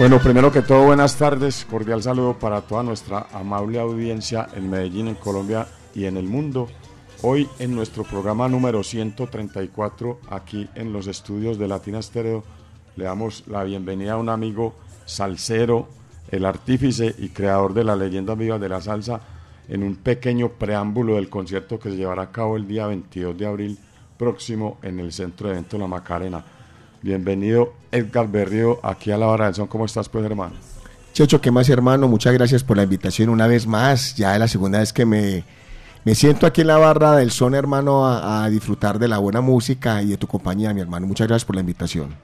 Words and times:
Bueno, 0.00 0.18
primero 0.18 0.50
que 0.50 0.62
todo, 0.62 0.86
buenas 0.86 1.16
tardes. 1.16 1.66
Cordial 1.68 2.02
saludo 2.02 2.38
para 2.38 2.62
toda 2.62 2.82
nuestra 2.82 3.26
amable 3.34 3.78
audiencia 3.78 4.48
en 4.54 4.70
Medellín, 4.70 5.08
en 5.08 5.14
Colombia 5.14 5.66
y 5.94 6.06
en 6.06 6.16
el 6.16 6.24
mundo. 6.24 6.68
Hoy 7.20 7.46
en 7.58 7.76
nuestro 7.76 8.04
programa 8.04 8.48
número 8.48 8.82
134, 8.82 10.20
aquí 10.30 10.66
en 10.74 10.94
los 10.94 11.06
estudios 11.06 11.58
de 11.58 11.68
Latina 11.68 12.00
Stereo, 12.00 12.42
le 12.96 13.04
damos 13.04 13.44
la 13.46 13.62
bienvenida 13.62 14.14
a 14.14 14.16
un 14.16 14.30
amigo 14.30 14.74
salsero, 15.04 15.86
el 16.30 16.46
artífice 16.46 17.14
y 17.18 17.28
creador 17.28 17.74
de 17.74 17.84
la 17.84 17.94
leyenda 17.94 18.34
viva 18.34 18.58
de 18.58 18.70
la 18.70 18.80
salsa, 18.80 19.20
en 19.68 19.82
un 19.82 19.96
pequeño 19.96 20.48
preámbulo 20.48 21.16
del 21.16 21.28
concierto 21.28 21.78
que 21.78 21.90
se 21.90 21.96
llevará 21.98 22.22
a 22.22 22.32
cabo 22.32 22.56
el 22.56 22.66
día 22.66 22.86
22 22.86 23.36
de 23.36 23.46
abril 23.46 23.78
próximo 24.16 24.78
en 24.80 24.98
el 24.98 25.12
Centro 25.12 25.48
de 25.48 25.56
Eventos 25.56 25.78
La 25.78 25.86
Macarena. 25.86 26.42
Bienvenido 27.02 27.72
Edgar 27.92 28.30
Berrío 28.30 28.78
aquí 28.82 29.10
a 29.10 29.16
la 29.16 29.26
hora 29.28 29.46
del 29.46 29.54
son. 29.54 29.68
¿Cómo 29.68 29.86
estás 29.86 30.10
pues 30.10 30.22
hermano? 30.22 30.52
Checho, 31.14 31.40
¿qué 31.40 31.50
más 31.50 31.70
hermano? 31.70 32.08
Muchas 32.08 32.34
gracias 32.34 32.62
por 32.62 32.76
la 32.76 32.82
invitación 32.82 33.30
una 33.30 33.46
vez 33.46 33.66
más. 33.66 34.14
Ya 34.16 34.34
es 34.34 34.38
la 34.38 34.48
segunda 34.48 34.80
vez 34.80 34.92
que 34.92 35.06
me, 35.06 35.42
me 36.04 36.14
siento 36.14 36.46
aquí 36.46 36.60
en 36.60 36.66
la 36.66 36.76
barra 36.76 37.16
del 37.16 37.30
son 37.30 37.54
hermano 37.54 38.06
a, 38.06 38.46
disfrutar 38.50 38.98
de 38.98 39.08
la 39.08 39.16
buena 39.16 39.40
música 39.40 40.02
y 40.02 40.08
de 40.08 40.18
tu 40.18 40.26
compañía 40.26 40.74
mi 40.74 40.82
hermano. 40.82 41.06
Muchas 41.06 41.26
gracias 41.26 41.46
por 41.46 41.54
la 41.56 41.62
invitación. 41.62 42.14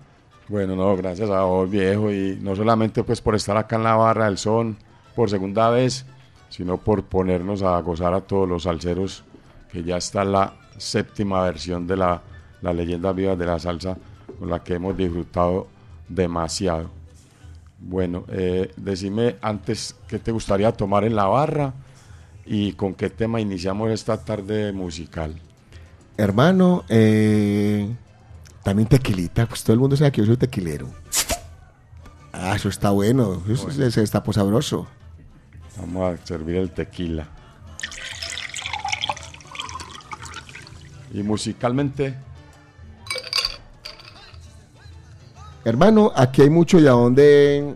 Bueno, 0.47 0.77
no, 0.77 0.95
gracias 0.95 1.31
a 1.31 1.41
vos 1.45 1.71
viejo 1.71 2.13
y 2.13 2.39
no 2.43 2.55
solamente 2.55 3.03
pues 3.03 3.23
por 3.23 3.35
estar 3.35 3.57
acá 3.57 3.77
en 3.77 3.85
la 3.85 3.97
barra 3.97 4.27
del 4.27 4.37
son 4.37 4.77
por 5.15 5.31
segunda 5.31 5.71
vez, 5.71 6.05
sino 6.51 6.77
por 6.77 7.03
ponernos 7.05 7.63
a 7.63 7.81
gozar 7.81 8.13
a 8.13 8.21
todos 8.21 8.47
los 8.47 8.65
salseros 8.65 9.25
que 9.73 9.83
ya 9.83 9.97
está 9.97 10.23
la 10.23 10.53
séptima 10.77 11.43
versión 11.45 11.87
de 11.87 11.97
la, 11.97 12.21
la 12.61 12.75
leyenda 12.75 13.13
viva 13.13 13.37
de 13.37 13.47
la 13.47 13.59
salsa 13.59 13.97
con 14.39 14.51
la 14.51 14.63
que 14.63 14.75
hemos 14.75 14.97
disfrutado 14.97 15.69
demasiado. 16.09 16.91
Bueno, 17.79 18.25
eh, 18.29 18.73
decime 18.77 19.37
antes 19.43 19.97
qué 20.09 20.19
te 20.19 20.33
gustaría 20.33 20.73
tomar 20.73 21.05
en 21.05 21.15
la 21.15 21.27
barra 21.27 21.75
y 22.45 22.73
con 22.73 22.95
qué 22.95 23.11
tema 23.11 23.41
iniciamos 23.41 23.91
esta 23.91 24.25
tarde 24.25 24.73
musical. 24.73 25.35
Hermano, 26.17 26.85
eh, 26.89 27.89
también 28.63 28.89
tequilita, 28.89 29.47
pues 29.47 29.63
todo 29.63 29.75
el 29.75 29.81
mundo 29.81 29.97
sabe 29.97 30.13
que 30.13 30.23
yo 30.23 30.27
soy 30.27 30.37
tequilero. 30.37 30.89
Ah, 32.33 32.55
eso 32.57 32.69
está 32.69 32.91
bueno, 32.91 33.43
eso 33.49 34.01
está 34.01 34.23
pues 34.23 34.37
sabroso. 34.37 34.87
Vamos 35.79 36.15
a 36.15 36.27
servir 36.27 36.57
el 36.57 36.71
tequila. 36.71 37.29
Y 41.13 41.23
musicalmente, 41.23 42.15
Hermano, 45.67 46.13
aquí 46.15 46.43
hay 46.43 46.49
mucho 46.49 46.79
y 46.79 46.87
a 46.87 46.93
dónde 46.93 47.75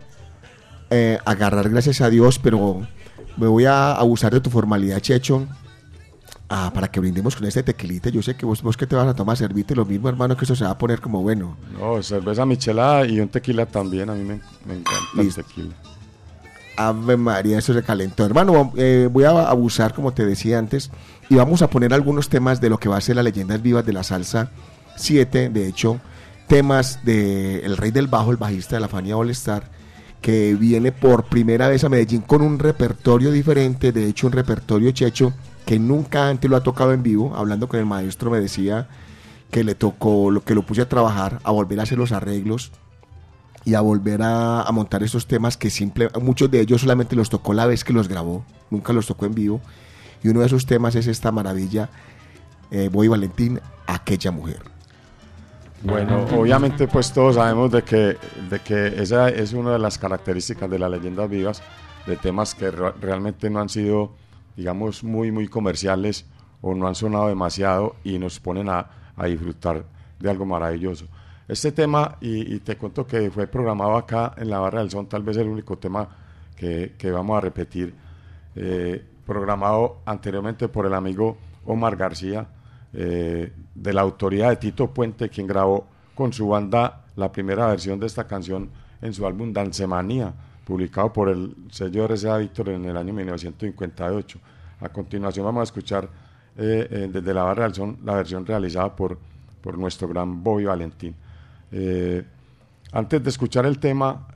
eh, 0.90 1.18
agarrar, 1.24 1.68
gracias 1.68 2.00
a 2.00 2.08
Dios, 2.08 2.38
pero 2.38 2.86
me 3.36 3.48
voy 3.48 3.64
a 3.64 3.94
abusar 3.94 4.32
de 4.32 4.40
tu 4.40 4.48
formalidad, 4.48 5.00
Checho. 5.00 5.44
Ah, 6.48 6.70
para 6.72 6.86
que 6.86 7.00
brindemos 7.00 7.34
con 7.34 7.46
este 7.46 7.64
tequilita. 7.64 8.08
Yo 8.08 8.22
sé 8.22 8.36
que 8.36 8.46
vos, 8.46 8.62
vos 8.62 8.76
que 8.76 8.86
te 8.86 8.94
vas 8.94 9.08
a 9.08 9.14
tomar, 9.14 9.36
servite 9.36 9.74
lo 9.74 9.84
mismo, 9.84 10.08
hermano, 10.08 10.36
que 10.36 10.44
eso 10.44 10.54
se 10.54 10.62
va 10.62 10.70
a 10.70 10.78
poner 10.78 11.00
como 11.00 11.20
bueno. 11.22 11.56
No, 11.76 12.00
cerveza 12.00 12.46
michelada 12.46 13.06
y 13.06 13.18
un 13.18 13.28
tequila 13.28 13.66
también. 13.66 14.08
A 14.08 14.14
mí 14.14 14.22
me, 14.22 14.34
encanta 14.34 14.94
el 15.18 15.34
tequila. 15.34 15.74
Ave 16.76 17.16
María, 17.16 17.58
eso 17.58 17.74
se 17.74 17.82
calentó. 17.82 18.24
Hermano, 18.24 18.72
eh, 18.76 19.08
voy 19.10 19.24
a 19.24 19.30
abusar, 19.30 19.94
como 19.94 20.12
te 20.12 20.24
decía 20.24 20.60
antes, 20.60 20.92
y 21.28 21.34
vamos 21.34 21.60
a 21.60 21.68
poner 21.68 21.92
algunos 21.92 22.28
temas 22.28 22.60
de 22.60 22.70
lo 22.70 22.78
que 22.78 22.88
va 22.88 22.98
a 22.98 23.00
ser 23.00 23.16
las 23.16 23.24
leyendas 23.24 23.60
vivas 23.60 23.84
de 23.84 23.92
la 23.92 24.04
salsa 24.04 24.52
7. 24.94 25.48
De 25.48 25.66
hecho, 25.66 26.00
temas 26.50 26.98
de 27.04 27.60
El 27.60 27.76
Rey 27.76 27.92
del 27.92 28.08
Bajo, 28.08 28.32
el 28.32 28.36
bajista 28.36 28.74
de 28.74 28.80
la 28.80 28.88
Fania 28.88 29.16
All 29.16 29.30
Star, 29.30 29.70
que 30.20 30.56
viene 30.56 30.90
por 30.90 31.26
primera 31.26 31.68
vez 31.68 31.84
a 31.84 31.88
Medellín 31.88 32.22
con 32.22 32.42
un 32.42 32.58
repertorio 32.58 33.30
diferente, 33.30 33.92
de 33.92 34.08
hecho 34.08 34.26
un 34.26 34.32
repertorio 34.32 34.90
checho 34.90 35.32
que 35.64 35.78
nunca 35.78 36.28
antes 36.28 36.50
lo 36.50 36.56
ha 36.56 36.64
tocado 36.64 36.92
en 36.92 37.04
vivo. 37.04 37.36
Hablando 37.36 37.68
con 37.68 37.78
el 37.78 37.86
maestro 37.86 38.32
me 38.32 38.40
decía 38.40 38.88
que 39.52 39.62
le 39.62 39.76
tocó, 39.76 40.32
lo 40.32 40.42
que 40.42 40.56
lo 40.56 40.66
puse 40.66 40.82
a 40.82 40.88
trabajar, 40.88 41.38
a 41.44 41.52
volver 41.52 41.78
a 41.78 41.84
hacer 41.84 41.98
los 41.98 42.10
arreglos 42.10 42.72
y 43.64 43.74
a 43.74 43.80
volver 43.80 44.20
a, 44.20 44.66
montar 44.72 45.04
esos 45.04 45.28
temas 45.28 45.56
que 45.56 45.70
simple, 45.70 46.08
muchos 46.20 46.50
de 46.50 46.58
ellos 46.58 46.80
solamente 46.80 47.14
los 47.14 47.30
tocó 47.30 47.54
la 47.54 47.66
vez 47.66 47.84
que 47.84 47.92
los 47.92 48.08
grabó, 48.08 48.44
nunca 48.70 48.92
los 48.92 49.06
tocó 49.06 49.24
en 49.24 49.36
vivo. 49.36 49.60
Y 50.24 50.30
uno 50.30 50.40
de 50.40 50.46
esos 50.46 50.66
temas 50.66 50.96
es 50.96 51.06
esta 51.06 51.30
maravilla, 51.30 51.90
eh, 52.72 52.88
Boy 52.92 53.06
Valentín, 53.06 53.60
aquella 53.86 54.32
mujer. 54.32 54.69
Bueno, 55.82 56.26
obviamente 56.36 56.86
pues 56.86 57.10
todos 57.10 57.36
sabemos 57.36 57.72
de 57.72 57.82
que, 57.82 58.18
de 58.50 58.60
que 58.62 59.02
esa 59.02 59.30
es 59.30 59.54
una 59.54 59.72
de 59.72 59.78
las 59.78 59.96
características 59.96 60.68
de 60.68 60.78
las 60.78 60.90
leyendas 60.90 61.28
vivas, 61.30 61.62
de 62.06 62.16
temas 62.16 62.54
que 62.54 62.70
realmente 62.70 63.48
no 63.48 63.60
han 63.60 63.70
sido, 63.70 64.12
digamos, 64.56 65.02
muy, 65.02 65.32
muy 65.32 65.48
comerciales 65.48 66.26
o 66.60 66.74
no 66.74 66.86
han 66.86 66.94
sonado 66.94 67.28
demasiado 67.28 67.96
y 68.04 68.18
nos 68.18 68.40
ponen 68.40 68.68
a, 68.68 68.90
disfrutar 69.24 69.84
de 70.18 70.30
algo 70.30 70.46
maravilloso. 70.46 71.06
Este 71.48 71.72
tema, 71.72 72.16
y, 72.20 72.58
te 72.60 72.76
cuento 72.76 73.06
que 73.06 73.30
fue 73.30 73.46
programado 73.46 73.96
acá 73.96 74.34
en 74.36 74.48
la 74.48 74.58
Barra 74.58 74.80
del 74.80 74.90
Son, 74.90 75.06
tal 75.06 75.22
vez 75.22 75.36
el 75.36 75.48
único 75.48 75.76
tema 75.78 76.08
que, 76.56 76.94
vamos 77.10 77.38
a 77.38 77.40
repetir, 77.40 77.94
eh, 78.54 79.04
programado 79.26 80.00
anteriormente 80.06 80.68
por 80.68 80.86
el 80.86 80.94
amigo 80.94 81.36
Omar 81.66 81.96
García, 81.96 82.46
eh, 82.92 83.52
de 83.74 83.92
la 83.92 84.00
autoría 84.00 84.50
de 84.50 84.56
Tito 84.56 84.88
Puente, 84.88 85.28
quien 85.28 85.46
grabó 85.46 85.86
con 86.14 86.32
su 86.32 86.48
banda 86.48 87.04
la 87.14 87.30
primera 87.30 87.68
versión 87.68 88.00
de 88.00 88.06
esta 88.06 88.26
canción 88.26 88.68
en 89.00 89.14
su 89.14 89.24
álbum 89.26 89.52
Dancemanía, 89.52 90.34
publicado 90.64 91.12
por 91.12 91.28
el 91.28 91.54
sello 91.70 92.06
RCA 92.08 92.38
Víctor 92.38 92.70
en 92.70 92.84
el 92.84 92.96
año 92.96 93.12
1958. 93.12 94.38
A 94.80 94.88
continuación 94.88 95.44
vamos 95.44 95.60
a 95.60 95.64
escuchar 95.64 96.08
eh, 96.56 96.88
eh, 96.90 97.08
desde 97.12 97.32
la 97.32 97.44
barra 97.44 97.64
del 97.64 97.74
son 97.74 97.98
la 98.04 98.14
versión 98.16 98.44
realizada 98.44 98.94
por, 98.94 99.18
por 99.60 99.78
nuestro 99.78 100.08
gran 100.08 100.42
Bobby 100.42 100.64
Valentín. 100.64 101.14
antes 102.92 103.22
de 103.22 103.30
escuchar 103.30 103.66
el 103.66 103.78
tema, 103.78 104.26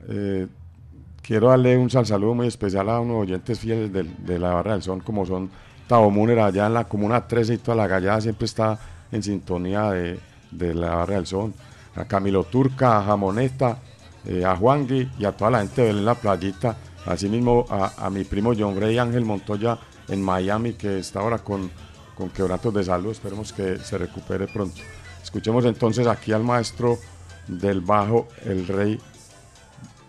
quiero 1.21 1.49
darle 1.49 1.77
un 1.77 1.89
saludo 1.89 2.33
muy 2.33 2.47
especial 2.47 2.89
a 2.89 3.01
unos 3.01 3.23
oyentes 3.23 3.59
fieles 3.59 3.91
de, 3.91 4.03
de 4.03 4.39
la 4.39 4.53
barra 4.53 4.73
del 4.73 4.81
son, 4.81 5.01
como 5.01 5.25
son 5.25 5.49
Tavo 5.87 6.09
Muner 6.09 6.39
allá 6.39 6.67
en 6.67 6.73
la 6.73 6.85
comuna 6.85 7.27
13 7.27 7.53
y 7.53 7.57
toda 7.57 7.77
la 7.77 7.87
gallada 7.87 8.21
siempre 8.21 8.45
está 8.45 8.79
en 9.11 9.21
sintonía 9.21 9.91
de, 9.91 10.19
la 10.73 10.95
barra 10.95 11.15
del 11.15 11.27
son. 11.27 11.53
A 11.95 12.05
Camilo 12.05 12.43
Turca, 12.43 12.97
a 12.97 13.03
Jamoneta, 13.03 13.77
eh, 14.25 14.43
a 14.43 14.55
Juangui 14.55 15.09
y 15.17 15.25
a 15.25 15.31
toda 15.31 15.51
la 15.51 15.59
gente 15.59 15.83
de 15.83 15.93
la 15.93 16.15
playita. 16.15 16.75
Asimismo 17.05 17.65
a, 17.69 17.93
a 17.97 18.09
mi 18.09 18.23
primo 18.23 18.53
John 18.57 18.75
Gray 18.75 18.97
Ángel 18.97 19.25
Montoya 19.25 19.77
en 20.07 20.21
Miami 20.21 20.73
que 20.73 20.99
está 20.99 21.19
ahora 21.19 21.37
con, 21.39 21.69
con 22.15 22.29
quebrantos 22.29 22.73
de 22.73 22.83
salud. 22.83 23.11
Esperemos 23.11 23.53
que 23.53 23.77
se 23.77 23.97
recupere 23.97 24.47
pronto. 24.47 24.81
Escuchemos 25.23 25.65
entonces 25.65 26.07
aquí 26.07 26.31
al 26.31 26.43
maestro 26.43 26.97
del 27.47 27.81
bajo, 27.81 28.27
el 28.45 28.67
rey, 28.67 28.99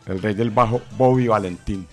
el 0.06 0.22
rey 0.22 0.34
del 0.34 0.50
bajo, 0.50 0.81
Bobby 0.96 1.29
Valentín. 1.29 1.87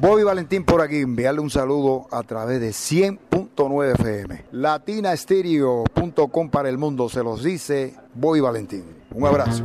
Bobby 0.00 0.24
Valentín 0.24 0.64
por 0.64 0.80
aquí, 0.80 0.98
enviarle 0.98 1.40
un 1.40 1.50
saludo 1.50 2.06
a 2.10 2.22
través 2.24 2.60
de 2.60 2.70
100.9 2.70 3.92
FM. 3.94 4.44
Latinastereo.com 4.52 6.50
para 6.50 6.68
el 6.68 6.78
mundo, 6.78 7.08
se 7.08 7.22
los 7.22 7.42
dice 7.42 7.94
Bobby 8.14 8.40
Valentín. 8.40 8.84
Un 9.12 9.26
abrazo. 9.26 9.62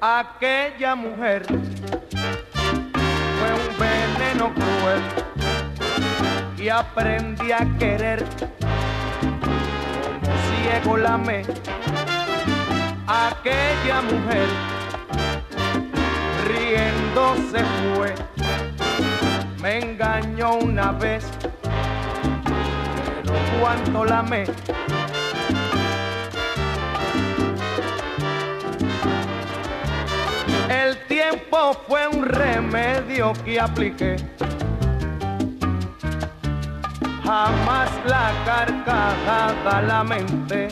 Aquella 0.00 0.94
mujer 0.94 1.44
fue 1.46 1.58
un 3.52 3.78
veneno 3.78 4.54
cruel 4.54 5.25
y 6.66 6.68
aprendí 6.68 7.52
a 7.52 7.64
querer 7.78 8.24
como 9.20 10.32
ciego 10.48 10.96
la 10.96 11.16
me 11.16 11.42
aquella 13.06 14.02
mujer 14.02 14.48
riendo 16.48 17.36
se 17.52 17.62
fue. 17.94 18.14
Me 19.62 19.78
engañó 19.78 20.54
una 20.54 20.90
vez, 20.90 21.24
pero 23.22 23.34
cuánto 23.60 24.04
la 24.04 24.18
amé. 24.18 24.46
El 30.68 30.98
tiempo 31.06 31.80
fue 31.86 32.08
un 32.08 32.24
remedio 32.24 33.34
que 33.44 33.60
apliqué. 33.60 34.16
Jamás 37.26 37.90
la 38.06 38.32
carcajada 38.44 39.82
la 39.82 40.04
mente. 40.04 40.68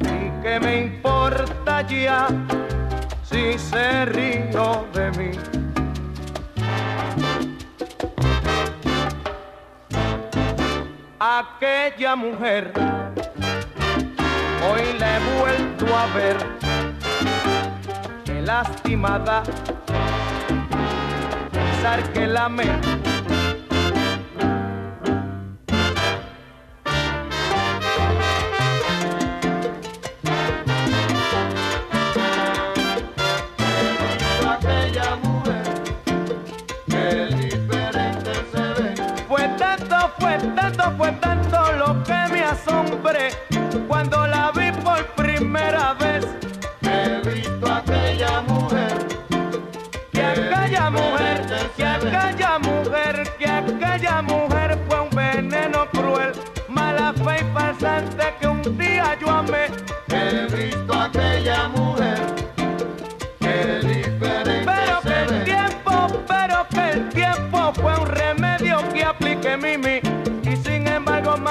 ¿Y 0.00 0.42
qué 0.42 0.60
me 0.60 0.82
importa 0.82 1.80
ya 1.80 2.28
si 3.22 3.58
se 3.58 4.04
río 4.04 4.86
de 4.92 5.10
mí? 5.12 5.30
Aquella 11.18 12.14
mujer 12.14 12.72
hoy 14.70 14.98
la 14.98 15.16
he 15.16 15.20
vuelto 15.38 15.86
a 15.96 16.06
ver, 16.14 16.36
qué 18.24 18.42
lastimada, 18.42 19.42
que 21.98 22.26
la 22.26 22.48
me 22.48 23.09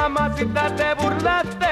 mamacita, 0.09 0.75
te 0.75 0.95
burlaste 0.95 1.68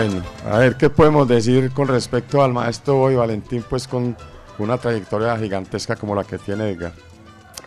Bueno, 0.00 0.22
a 0.46 0.56
ver 0.56 0.76
qué 0.78 0.88
podemos 0.88 1.28
decir 1.28 1.72
con 1.72 1.86
respecto 1.86 2.42
al 2.42 2.54
maestro 2.54 2.94
Boy 2.94 3.16
Valentín, 3.16 3.62
pues 3.68 3.86
con 3.86 4.16
una 4.58 4.78
trayectoria 4.78 5.36
gigantesca 5.36 5.94
como 5.94 6.14
la 6.14 6.24
que 6.24 6.38
tiene 6.38 6.70
Edgar. 6.70 6.94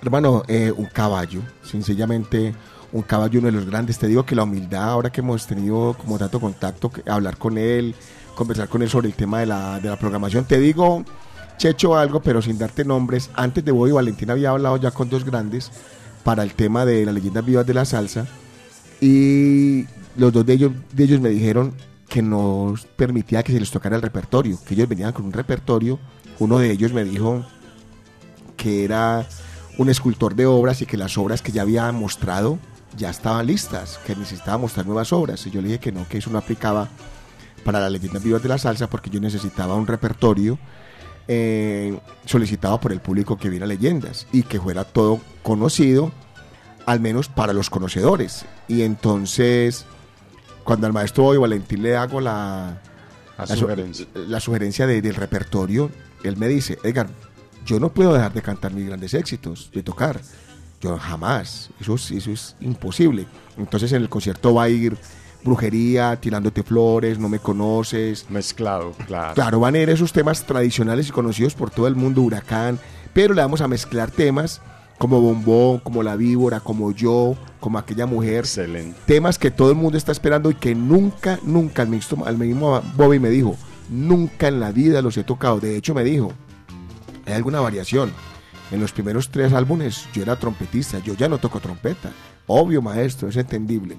Hermano, 0.01 0.41
eh, 0.47 0.73
un 0.75 0.87
caballo, 0.87 1.41
sencillamente 1.61 2.55
un 2.91 3.03
caballo, 3.03 3.37
uno 3.37 3.49
de 3.49 3.51
los 3.51 3.67
grandes. 3.67 3.99
Te 3.99 4.07
digo 4.07 4.25
que 4.25 4.33
la 4.33 4.45
humildad, 4.45 4.81
ahora 4.81 5.11
que 5.11 5.21
hemos 5.21 5.45
tenido 5.45 5.93
como 5.93 6.17
tanto 6.17 6.39
contacto, 6.39 6.91
hablar 7.07 7.37
con 7.37 7.59
él, 7.59 7.93
conversar 8.33 8.67
con 8.67 8.81
él 8.81 8.89
sobre 8.89 9.09
el 9.09 9.13
tema 9.13 9.39
de 9.41 9.45
la, 9.45 9.79
de 9.79 9.89
la 9.89 9.99
programación. 9.99 10.43
Te 10.45 10.57
digo, 10.57 11.05
Checho, 11.57 11.95
algo, 11.95 12.19
pero 12.23 12.41
sin 12.41 12.57
darte 12.57 12.83
nombres. 12.83 13.29
Antes 13.35 13.63
de 13.63 13.71
Boy 13.71 13.91
Valentín 13.91 14.31
había 14.31 14.49
hablado 14.49 14.77
ya 14.77 14.89
con 14.89 15.07
dos 15.07 15.23
grandes 15.23 15.69
para 16.23 16.41
el 16.41 16.55
tema 16.55 16.83
de 16.83 17.05
las 17.05 17.13
leyendas 17.13 17.45
vivas 17.45 17.67
de 17.67 17.75
la 17.75 17.85
salsa. 17.85 18.25
Y 18.99 19.85
los 20.17 20.33
dos 20.33 20.43
de 20.43 20.53
ellos, 20.53 20.71
de 20.93 21.03
ellos 21.03 21.21
me 21.21 21.29
dijeron 21.29 21.75
que 22.13 22.22
nos 22.22 22.86
permitía 22.86 23.41
que 23.41 23.53
se 23.53 23.60
les 23.60 23.72
tocara 23.72 23.96
el 23.96 24.01
repertorio, 24.03 24.60
que 24.63 24.75
ellos 24.75 24.88
venían 24.88 25.13
con 25.13 25.25
un 25.25 25.34
repertorio. 25.34 25.98
Uno 26.38 26.60
de 26.60 26.70
ellos 26.70 26.93
me 26.93 27.03
dijo 27.03 27.43
que 28.55 28.86
era 28.86 29.25
un 29.79 29.89
escultor 29.89 30.36
de 30.36 30.46
obras 30.46 30.84
y 30.84 30.86
que 30.86 30.96
las 30.96 31.17
obras 31.17 31.41
que 31.41 31.51
ya 31.51 31.63
había 31.63 31.91
mostrado 31.91 32.60
ya 32.96 33.10
estaban 33.10 33.48
listas, 33.48 34.00
que 34.05 34.15
necesitaba 34.15 34.60
mostrar 34.60 34.86
nuevas 34.86 35.12
obras. 35.12 35.43
Y 35.48 35.50
yo 35.50 35.60
le 35.60 35.70
dije 35.70 35.79
que 35.79 35.91
no, 35.91 36.08
que 36.08 36.20
eso 36.20 36.29
no 36.29 36.38
aplicaba 36.38 36.88
para 37.65 37.79
las 37.79 37.91
leyendas 37.91 38.24
vivas 38.24 38.43
de 38.43 38.50
la 38.50 38.60
salsa 38.60 38.88
porque 38.88 39.10
yo 39.10 39.20
necesitaba 39.20 39.74
un 39.74 39.88
repertorio 39.88 40.60
eh, 41.27 41.98
solicitado 42.25 42.79
por 42.79 42.91
el 42.91 43.00
público 43.00 43.39
que 43.39 43.50
viera 43.50 43.65
leyendas 43.65 44.27
y 44.32 44.43
que 44.43 44.62
fuera 44.62 44.84
todo 44.84 45.20
conocido, 45.41 46.12
al 46.86 47.00
menos 47.00 47.27
para 47.27 47.53
los 47.53 47.72
conocedores. 47.72 48.46
Y 48.67 48.84
entonces, 48.84 49.88
cuando 50.63 50.88
al 50.88 50.93
maestro 50.93 51.24
Bobby 51.24 51.38
Valentín 51.38 51.82
le 51.84 51.96
hago 51.96 52.20
la, 52.22 52.77
La 53.38 53.48
su- 53.48 53.55
sugerencia. 53.58 54.05
la 54.15 54.39
sugerencia 54.39 54.88
de- 54.88 55.01
del 55.01 55.15
repertorio, 55.15 55.89
él 56.24 56.38
me 56.38 56.48
dice, 56.48 56.77
Edgar, 56.84 57.10
yo 57.65 57.79
no 57.79 57.89
puedo 57.93 58.13
dejar 58.13 58.34
de 58.34 58.41
cantar 58.41 58.74
mis 58.74 58.86
grandes 58.88 59.13
éxitos, 59.13 59.70
de 59.74 59.84
tocar. 59.84 60.20
Yo 60.82 60.98
jamás, 60.98 61.70
eso 61.79 61.96
es, 61.96 62.12
eso 62.12 62.32
es 62.32 62.55
imposible. 62.60 63.25
Entonces 63.58 63.91
en 63.93 64.01
el 64.01 64.10
concierto 64.10 64.53
va 64.53 64.63
a 64.63 64.70
ir 64.70 64.98
brujería, 65.43 66.15
tirándote 66.20 66.63
flores, 66.63 67.20
no 67.20 67.27
me 67.29 67.39
conoces. 67.39 68.25
Mezclado, 68.29 68.91
claro. 69.08 69.34
Claro, 69.34 69.60
van 69.60 69.75
a 69.75 69.79
ir 69.79 69.89
esos 69.89 70.13
temas 70.13 70.43
tradicionales 70.46 71.10
y 71.10 71.12
conocidos 71.12 71.53
por 71.53 71.70
todo 71.70 71.88
el 71.88 71.96
mundo, 71.96 72.22
huracán, 72.22 72.79
pero 73.13 73.34
le 73.34 73.41
vamos 73.41 73.62
a 73.62 73.67
mezclar 73.67 74.10
temas 74.12 74.62
como 75.03 75.19
Bombón, 75.19 75.79
como 75.79 76.01
La 76.01 76.15
Víbora, 76.15 76.62
como 76.62 76.93
Yo, 76.93 77.36
como 77.60 77.77
aquella 77.77 78.05
mujer 78.05 78.45
Excelente. 78.45 78.98
temas 79.05 79.38
que 79.38 79.51
todo 79.51 79.69
el 79.69 79.75
mundo 79.75 79.98
está 79.98 80.13
esperando 80.13 80.50
y 80.50 80.55
que 80.55 80.75
nunca, 80.75 81.39
nunca, 81.43 81.81
al 81.81 81.89
mismo, 81.89 82.25
al 82.25 82.38
mismo 82.38 82.81
Bobby 82.95 83.19
me 83.19 83.29
dijo, 83.29 83.57
nunca 83.89 84.48
en 84.48 84.62
la 84.62 84.72
vida 84.72 85.01
los 85.01 85.17
he 85.17 85.25
tocado. 85.25 85.60
De 85.60 85.75
hecho, 85.75 85.93
me 85.93 86.05
dijo, 86.05 86.31
hay 87.25 87.33
alguna 87.33 87.60
variación. 87.60 88.13
En 88.72 88.79
los 88.79 88.93
primeros 88.93 89.29
tres 89.29 89.51
álbumes 89.51 90.07
yo 90.13 90.24
era 90.24 90.39
trompetista, 90.39 91.00
yo 91.00 91.15
ya 91.15 91.27
no 91.27 91.38
toco 91.38 91.60
trompeta. 91.60 92.10
Obvio, 92.48 92.81
maestro, 92.81 93.27
es 93.27 93.36
entendible. 93.36 93.98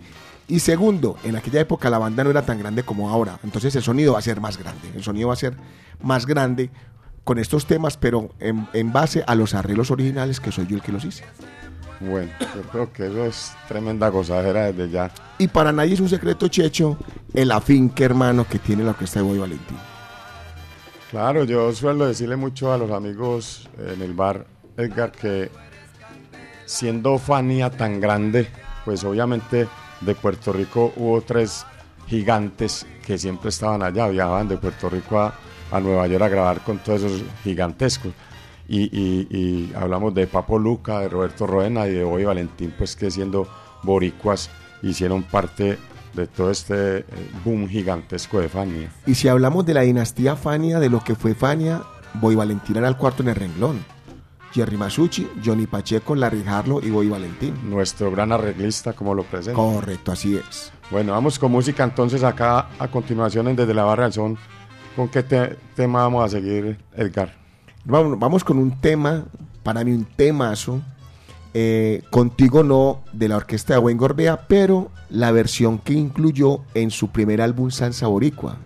Y 0.48 0.60
segundo, 0.60 1.18
en 1.22 1.36
aquella 1.36 1.60
época 1.60 1.90
la 1.90 1.98
banda 1.98 2.24
no 2.24 2.30
era 2.30 2.46
tan 2.46 2.58
grande 2.58 2.82
como 2.82 3.10
ahora, 3.10 3.38
entonces 3.44 3.76
el 3.76 3.82
sonido 3.82 4.14
va 4.14 4.20
a 4.20 4.22
ser 4.22 4.40
más 4.40 4.56
grande. 4.56 4.90
El 4.94 5.02
sonido 5.02 5.28
va 5.28 5.34
a 5.34 5.36
ser 5.36 5.54
más 6.02 6.24
grande 6.24 6.70
con 7.24 7.38
estos 7.38 7.66
temas, 7.66 7.96
pero 7.96 8.30
en, 8.38 8.68
en 8.72 8.92
base 8.92 9.24
a 9.26 9.34
los 9.34 9.54
arreglos 9.54 9.90
originales 9.90 10.40
que 10.40 10.52
soy 10.52 10.66
yo 10.66 10.76
el 10.76 10.82
que 10.82 10.92
los 10.92 11.04
hice. 11.04 11.24
Bueno, 12.00 12.30
yo 12.54 12.62
creo 12.70 12.92
que 12.92 13.06
eso 13.06 13.24
es 13.24 13.52
tremenda 13.68 14.08
gozadera 14.08 14.72
desde 14.72 14.90
ya. 14.90 15.10
Y 15.38 15.48
para 15.48 15.72
nadie 15.72 15.94
es 15.94 16.00
un 16.00 16.08
secreto, 16.08 16.48
Checho, 16.48 16.98
el 17.32 17.50
afinque 17.50 18.04
hermano 18.04 18.46
que 18.46 18.58
tiene 18.58 18.84
la 18.84 18.90
orquesta 18.90 19.20
de 19.20 19.26
Boy 19.26 19.38
Valentín. 19.38 19.76
Claro, 21.10 21.44
yo 21.44 21.72
suelo 21.72 22.06
decirle 22.06 22.36
mucho 22.36 22.72
a 22.72 22.78
los 22.78 22.90
amigos 22.90 23.68
en 23.78 24.02
el 24.02 24.12
bar, 24.14 24.46
Edgar, 24.76 25.12
que 25.12 25.50
siendo 26.66 27.18
Fania 27.18 27.70
tan 27.70 28.00
grande, 28.00 28.48
pues 28.84 29.04
obviamente 29.04 29.68
de 30.00 30.14
Puerto 30.14 30.52
Rico 30.52 30.92
hubo 30.96 31.20
tres 31.22 31.64
gigantes 32.08 32.86
que 33.06 33.16
siempre 33.16 33.50
estaban 33.50 33.82
allá, 33.82 34.08
viajaban 34.08 34.48
de 34.48 34.58
Puerto 34.58 34.90
Rico 34.90 35.20
a, 35.20 35.34
a 35.70 35.80
Nueva 35.80 36.06
York 36.06 36.22
a 36.22 36.28
grabar 36.28 36.60
con 36.62 36.78
todos 36.78 37.02
esos 37.02 37.22
gigantescos. 37.42 38.12
Y, 38.66 38.82
y- 38.84 39.26
y 39.30 39.72
hablamos 39.76 40.14
de 40.14 40.26
Papo 40.26 40.58
Luca, 40.58 41.00
de 41.00 41.08
Roberto 41.08 41.46
Roena 41.46 41.86
y 41.86 41.92
de 41.92 42.04
Boy 42.04 42.24
Valentín, 42.24 42.72
pues 42.76 42.96
que 42.96 43.10
siendo 43.10 43.46
boricuas 43.82 44.48
hicieron 44.82 45.22
parte 45.22 45.78
de 46.14 46.26
todo 46.26 46.50
este 46.50 46.98
eh, 46.98 47.04
boom 47.44 47.68
gigantesco 47.68 48.40
de 48.40 48.48
Fania. 48.48 48.88
Y 49.06 49.14
si 49.16 49.28
hablamos 49.28 49.66
de 49.66 49.74
la 49.74 49.80
dinastía 49.82 50.36
Fania, 50.36 50.78
de 50.80 50.88
lo 50.88 51.00
que 51.04 51.14
fue 51.14 51.34
Fania, 51.34 51.82
Boy 52.14 52.36
Valentín 52.36 52.76
era 52.76 52.88
el 52.88 52.96
cuarto 52.96 53.22
en 53.22 53.28
el 53.30 53.34
renglón. 53.34 53.84
Jerry 54.52 54.76
Masucci, 54.76 55.28
Johnny 55.44 55.66
Pacheco, 55.66 56.14
Larry 56.14 56.44
Harlow 56.46 56.80
y 56.80 56.88
Boy 56.90 57.08
Valentín. 57.08 57.54
nuestro 57.68 58.10
gran 58.12 58.30
arreglista, 58.30 58.92
como 58.92 59.12
lo 59.12 59.24
presenta. 59.24 59.56
Correcto, 59.60 60.12
así 60.12 60.36
es. 60.36 60.72
Bueno, 60.92 61.10
vamos 61.12 61.38
con 61.40 61.50
música 61.50 61.82
entonces 61.82 62.22
acá 62.22 62.68
a 62.78 62.86
continuación 62.88 63.48
en 63.48 63.56
Desde 63.56 63.74
la 63.74 63.82
Barra 63.84 64.04
del 64.04 64.12
Son. 64.12 64.38
¿Con 64.96 65.08
qué 65.08 65.22
te- 65.22 65.56
tema 65.74 66.02
vamos 66.02 66.24
a 66.24 66.28
seguir, 66.28 66.78
Edgar? 66.96 67.32
Vamos, 67.84 68.18
vamos 68.18 68.44
con 68.44 68.58
un 68.58 68.80
tema, 68.80 69.24
para 69.62 69.82
mí 69.84 69.92
un 69.92 70.04
temazo, 70.04 70.80
eh, 71.52 72.02
Contigo 72.10 72.62
No, 72.62 73.02
de 73.12 73.28
la 73.28 73.36
orquesta 73.36 73.74
de 73.74 73.80
Wayne 73.80 73.98
Gorbea, 73.98 74.46
pero 74.48 74.90
la 75.10 75.30
versión 75.32 75.78
que 75.78 75.92
incluyó 75.94 76.60
en 76.74 76.90
su 76.90 77.08
primer 77.08 77.40
álbum 77.40 77.70
Salsa 77.70 78.06
Boricua, 78.06 78.56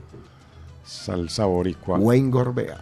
Salsa 0.84 1.44
boricua. 1.44 1.98
Wayne 1.98 2.30
Gorbea. 2.30 2.80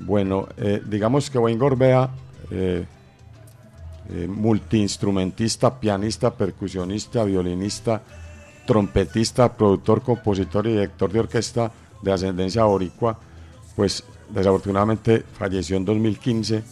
Bueno, 0.00 0.48
eh, 0.56 0.82
digamos 0.86 1.30
que 1.30 1.38
Wayne 1.38 1.58
Gorbea, 1.60 2.10
eh, 2.50 2.84
eh, 4.10 4.26
multiinstrumentista, 4.28 5.78
pianista, 5.78 6.32
percusionista, 6.34 7.22
violinista, 7.24 8.02
trompetista, 8.66 9.56
productor, 9.56 10.02
compositor 10.02 10.66
y 10.66 10.70
director 10.72 11.12
de 11.12 11.20
orquesta 11.20 11.70
de 12.04 12.12
ascendencia 12.12 12.64
boricua, 12.64 13.18
pues 13.74 14.04
desafortunadamente 14.30 15.24
falleció 15.38 15.76
en 15.76 15.84
2015. 15.84 16.62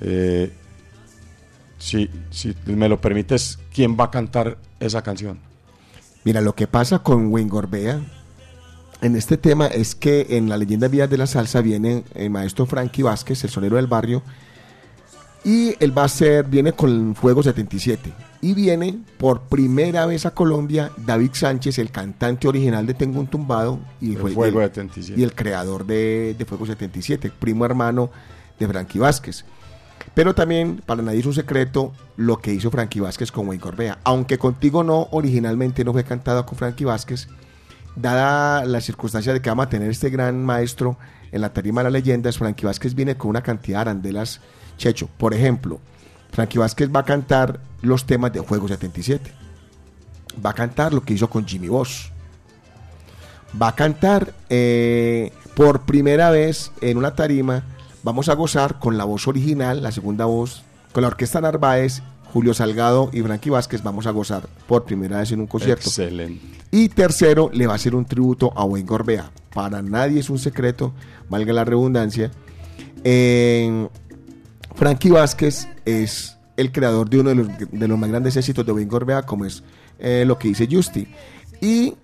Eh, 0.00 0.52
si, 1.78 2.10
si 2.30 2.54
me 2.66 2.88
lo 2.88 3.00
permites, 3.00 3.58
¿quién 3.74 3.96
va 3.98 4.04
a 4.04 4.10
cantar 4.10 4.58
esa 4.80 5.02
canción? 5.02 5.38
Mira, 6.24 6.40
lo 6.40 6.54
que 6.54 6.66
pasa 6.66 7.00
con 7.00 7.32
Wayne 7.32 7.50
Gorbea 7.50 8.00
en 9.02 9.14
este 9.14 9.36
tema 9.36 9.66
es 9.66 9.94
que 9.94 10.26
en 10.30 10.48
la 10.48 10.56
leyenda 10.56 10.88
Vías 10.88 11.10
de 11.10 11.18
la 11.18 11.26
Salsa 11.26 11.60
viene 11.60 12.04
el 12.14 12.30
maestro 12.30 12.66
Frankie 12.66 13.02
Vázquez, 13.02 13.44
el 13.44 13.50
sonero 13.50 13.76
del 13.76 13.86
barrio, 13.86 14.22
y 15.46 15.74
él 15.82 15.96
va 15.96 16.04
a 16.04 16.08
ser, 16.08 16.44
viene 16.44 16.72
con 16.72 17.14
Fuego 17.14 17.42
77. 17.42 18.12
Y 18.42 18.52
viene 18.52 18.98
por 19.16 19.42
primera 19.42 20.04
vez 20.04 20.26
a 20.26 20.32
Colombia 20.32 20.90
David 20.98 21.30
Sánchez, 21.32 21.78
el 21.78 21.90
cantante 21.90 22.46
original 22.48 22.84
de 22.86 22.92
Tengo 22.94 23.18
un 23.20 23.26
tumbado 23.28 23.78
y, 24.00 24.12
El 24.12 24.18
fue- 24.18 24.32
Fuego 24.32 24.60
y 24.60 24.64
el- 24.64 24.68
77. 24.70 25.20
y 25.20 25.24
el 25.24 25.34
creador 25.34 25.86
de, 25.86 26.34
de 26.36 26.44
Fuego 26.44 26.66
77, 26.66 27.32
primo 27.38 27.64
hermano 27.64 28.10
de 28.58 28.66
Frankie 28.68 28.98
Vázquez. 28.98 29.44
Pero 30.14 30.34
también, 30.34 30.82
para 30.84 31.02
nadie 31.02 31.20
es 31.20 31.26
un 31.26 31.34
secreto, 31.34 31.92
lo 32.16 32.38
que 32.38 32.52
hizo 32.52 32.70
Frankie 32.70 33.00
Vázquez 33.00 33.32
con 33.32 33.48
Wayne 33.48 33.60
Corbea. 33.62 33.98
Aunque 34.04 34.38
contigo 34.38 34.82
no, 34.84 35.08
originalmente 35.12 35.84
no 35.84 35.92
fue 35.92 36.04
cantada 36.04 36.44
con 36.44 36.58
Frankie 36.58 36.84
Vázquez, 36.84 37.28
dada 37.94 38.64
la 38.64 38.80
circunstancia 38.80 39.32
de 39.32 39.40
que 39.40 39.48
vamos 39.50 39.66
a 39.66 39.68
tener 39.68 39.90
este 39.90 40.10
gran 40.10 40.44
maestro 40.44 40.96
en 41.32 41.40
la 41.40 41.52
tarima 41.52 41.80
de 41.80 41.84
las 41.84 41.92
leyendas, 41.92 42.38
Frankie 42.38 42.66
Vázquez 42.66 42.94
viene 42.94 43.16
con 43.16 43.30
una 43.30 43.42
cantidad 43.42 43.78
de 43.78 43.82
arandelas 43.82 44.40
checho. 44.76 45.08
Por 45.16 45.34
ejemplo, 45.34 45.80
Frankie 46.32 46.58
Vázquez 46.58 46.90
va 46.94 47.00
a 47.00 47.04
cantar 47.04 47.60
los 47.82 48.04
temas 48.04 48.32
de 48.32 48.40
Juego 48.40 48.68
77. 48.68 49.32
Va 50.44 50.50
a 50.50 50.54
cantar 50.54 50.92
lo 50.92 51.02
que 51.02 51.14
hizo 51.14 51.30
con 51.30 51.46
Jimmy 51.46 51.68
Boss. 51.68 52.12
Va 53.60 53.68
a 53.68 53.74
cantar 53.74 54.34
eh, 54.50 55.32
por 55.54 55.82
primera 55.82 56.30
vez 56.30 56.72
en 56.80 56.98
una 56.98 57.14
tarima. 57.14 57.64
Vamos 58.02 58.28
a 58.28 58.34
gozar 58.34 58.78
con 58.78 58.98
la 58.98 59.04
voz 59.04 59.26
original, 59.26 59.82
la 59.82 59.92
segunda 59.92 60.26
voz, 60.26 60.62
con 60.92 61.02
la 61.02 61.08
orquesta 61.08 61.40
Narváez, 61.40 62.02
Julio 62.32 62.52
Salgado 62.54 63.08
y 63.12 63.22
Frankie 63.22 63.50
Vázquez. 63.50 63.82
Vamos 63.82 64.06
a 64.06 64.10
gozar 64.10 64.46
por 64.66 64.84
primera 64.84 65.18
vez 65.18 65.32
en 65.32 65.40
un 65.40 65.46
concierto. 65.46 65.88
Excelente. 65.88 66.44
Y 66.70 66.90
tercero, 66.90 67.50
le 67.52 67.66
va 67.66 67.72
a 67.72 67.76
hacer 67.76 67.94
un 67.94 68.04
tributo 68.04 68.52
a 68.54 68.64
Wayne 68.64 68.86
Gorbea. 68.86 69.30
Para 69.54 69.80
nadie 69.80 70.20
es 70.20 70.28
un 70.28 70.38
secreto, 70.38 70.92
valga 71.30 71.54
la 71.54 71.64
redundancia. 71.64 72.30
En 73.04 73.88
Frankie 74.76 75.10
Vázquez 75.10 75.68
es 75.86 76.36
el 76.56 76.70
creador 76.70 77.08
de 77.08 77.18
uno 77.20 77.30
de 77.30 77.88
los, 77.88 77.98
más 77.98 78.10
grandes 78.10 78.36
éxitos 78.36 78.64
de 78.64 78.72
Wayne 78.72 78.90
Gorbea, 78.90 79.22
como 79.22 79.46
es 79.46 79.62
eh, 79.98 80.24
lo 80.26 80.38
que 80.38 80.48
dice 80.48 80.68
Justy. 80.70 81.08
Y, 81.62 81.94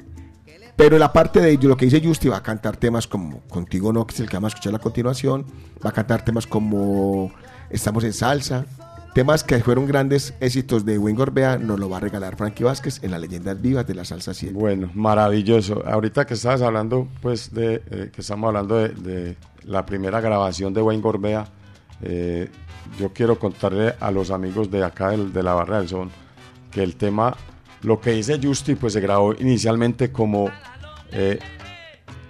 pero 0.75 0.99
la 0.99 1.13
parte 1.13 1.41
de 1.41 1.59
lo 1.69 1.77
que 1.77 1.85
dice 1.85 2.01
Justy 2.03 2.29
va 2.29 2.39
a 2.39 2.43
cantar 2.43 2.79
temas 2.79 3.07
como 3.07 3.41
Contigo 3.43 3.93
No, 3.93 4.07
que 4.07 4.15
es 4.15 4.21
el 4.21 4.29
que 4.29 4.37
vamos 4.37 4.53
a 4.53 4.55
escuchar 4.55 4.75
a 4.75 4.79
continuación. 4.79 5.45
Va 5.85 5.91
a 5.91 5.93
cantar 5.93 6.25
temas 6.25 6.47
como 6.47 7.31
Estamos 7.69 8.05
en 8.05 8.15
Salsa. 8.15 8.65
Temas 9.15 9.45
que 9.45 9.59
fueron 9.61 9.87
grandes 9.87 10.33
éxitos 10.41 10.87
de 10.87 10.97
Wayne 10.97 11.19
Gorbea, 11.19 11.59
nos 11.59 11.79
lo 11.79 11.91
va 11.91 11.99
a 11.99 12.01
regalar 12.01 12.37
Frankie 12.37 12.65
Vázquez 12.65 13.05
en 13.05 13.11
las 13.11 13.21
leyendas 13.21 13.61
vivas 13.61 13.87
de 13.87 13.95
la 13.95 14.07
salsa 14.07 14.33
7. 14.33 14.55
Bueno, 14.55 14.91
maravilloso. 14.95 15.83
Ahorita 15.87 16.25
que 16.25 16.33
estabas 16.33 16.63
hablando, 16.63 17.07
pues, 17.21 17.53
de 17.53 17.83
eh, 17.91 18.11
que 18.11 18.23
estamos 18.23 18.49
hablando 18.49 18.77
de 18.77 19.37
la 19.65 19.85
primera 19.85 20.23
grabación 20.23 20.73
de 20.73 20.81
Wayne 20.81 21.03
Gorbea, 21.03 21.47
eh, 22.03 22.51
yo 22.99 23.13
quiero 23.13 23.39
contarle 23.39 23.95
a 24.01 24.11
los 24.11 24.31
amigos 24.31 24.71
de 24.71 24.85
acá 24.85 25.11
del- 25.11 25.33
de 25.33 25.43
la 25.43 25.55
Barra 25.55 25.79
del 25.79 25.89
Son 25.89 26.11
que 26.71 26.83
el 26.83 26.97
tema, 26.97 27.37
lo 27.83 28.01
que 28.01 28.11
dice 28.13 28.39
Justy, 28.43 28.75
pues 28.75 28.93
se 28.95 29.01
grabó 29.01 29.35
inicialmente 29.35 30.11
como, 30.13 30.51
eh, 31.13 31.39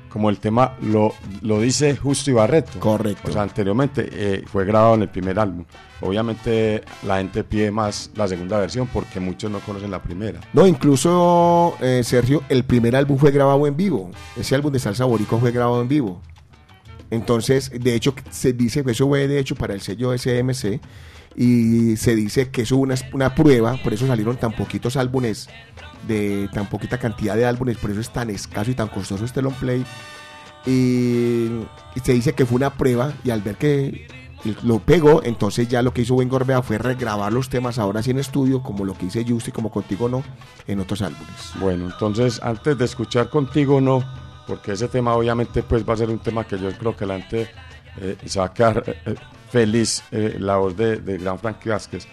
como 0.09 0.29
el 0.31 0.39
tema 0.39 0.77
lo, 0.83 1.15
lo 1.41 1.61
dice 1.61 1.97
Justo 1.97 2.31
y 2.31 2.35
Barreto. 2.35 2.79
Correcto. 2.81 3.31
O 3.31 3.33
sea, 3.33 3.43
anteriormente 3.43 4.09
eh, 4.13 4.45
fue 4.47 4.65
grabado 4.65 4.95
en 4.95 5.03
el 5.03 5.09
primer 5.09 5.39
álbum. 5.39 5.65
Obviamente 6.03 6.83
la 7.07 7.19
gente 7.19 7.45
pide 7.45 7.71
más 7.71 8.11
la 8.17 8.27
segunda 8.29 8.59
versión 8.59 8.89
porque 8.93 9.21
muchos 9.21 9.51
no 9.51 9.61
conocen 9.61 9.91
la 9.91 10.03
primera. 10.03 10.41
No, 10.53 10.67
incluso, 10.67 11.77
eh, 11.81 12.03
Sergio, 12.05 12.43
el 12.49 12.65
primer 12.65 12.97
álbum 12.97 13.17
fue 13.17 13.31
grabado 13.31 13.67
en 13.67 13.77
vivo. 13.77 14.11
Ese 14.37 14.55
álbum 14.55 14.73
de 14.73 14.81
Salsa 14.81 15.05
Boricua 15.05 15.39
fue 15.39 15.53
grabado 15.53 15.81
en 15.81 15.89
vivo. 15.89 16.21
Entonces, 17.13 17.71
de 17.71 17.95
hecho, 17.95 18.15
se 18.31 18.55
dice, 18.55 18.83
eso 18.87 19.07
fue 19.07 19.29
de 19.29 19.39
hecho 19.39 19.55
para 19.55 19.75
el 19.75 19.83
sello 19.83 20.17
SMC, 20.17 20.81
y 21.37 21.95
se 21.99 22.17
dice 22.17 22.49
que 22.49 22.63
eso 22.63 22.77
fue 22.77 22.85
una, 22.85 22.95
una 23.13 23.35
prueba, 23.35 23.77
por 23.85 23.93
eso 23.93 24.07
salieron 24.07 24.39
tan 24.39 24.53
poquitos 24.53 24.97
álbumes, 24.97 25.51
de 26.09 26.49
tan 26.55 26.71
poquita 26.71 26.97
cantidad 26.97 27.37
de 27.37 27.45
álbumes, 27.45 27.77
por 27.77 27.91
eso 27.91 28.01
es 28.01 28.11
tan 28.11 28.31
escaso 28.31 28.71
y 28.71 28.75
tan 28.75 28.89
costoso 28.89 29.27
este 29.27 29.43
long 29.43 29.53
play, 29.53 29.85
y, 30.65 31.49
y 31.95 32.01
se 32.03 32.15
dice 32.15 32.33
que 32.33 32.47
fue 32.47 32.57
una 32.57 32.73
prueba 32.79 33.13
y 33.25 33.29
al 33.31 33.43
ver 33.43 33.57
que 33.57 34.07
lo 34.63 34.79
pegó, 34.79 35.23
entonces 35.23 35.69
ya 35.69 35.83
lo 35.83 35.93
que 35.93 36.01
hizo 36.01 36.15
Wayne 36.15 36.31
Gorbea 36.31 36.63
fue 36.63 36.79
regrabar 36.79 37.31
los 37.31 37.51
temas 37.51 37.79
ahora 37.79 38.03
sí 38.03 38.11
en 38.11 38.21
estudio, 38.21 38.63
como 38.63 38.87
lo 38.87 38.95
que 38.95 39.05
hice 39.05 39.23
Justy, 39.29 39.53
como 39.53 39.71
Contigo 39.71 40.09
No, 40.09 40.23
en 40.67 40.81
otros 40.81 41.03
álbumes. 41.03 41.53
Bueno, 41.61 41.91
entonces 41.93 42.41
antes 42.43 42.79
de 42.79 42.87
escuchar 42.87 43.29
Contigo 43.29 43.83
No, 43.83 44.03
porque 44.47 44.73
ese 44.73 44.89
tema 44.89 45.15
obviamente 45.15 45.63
pues 45.63 45.89
va 45.89 45.95
a 45.95 45.97
ser 45.97 46.11
un 46.11 46.19
tema 46.19 46.45
que 46.45 46.59
yo 46.59 46.71
creo 46.73 46.97
que 46.97 47.07
la 47.07 47.19
gente 47.19 47.51
eh, 48.01 48.17
quedar 48.55 48.85
eh, 48.87 48.99
eh, 49.07 49.15
feliz, 49.51 50.03
eh, 50.11 50.37
la 50.39 50.57
voz 50.57 50.77
de, 50.77 50.97
Gran 51.19 51.39
Frankie 51.39 51.71
Vázquez. 51.71 52.07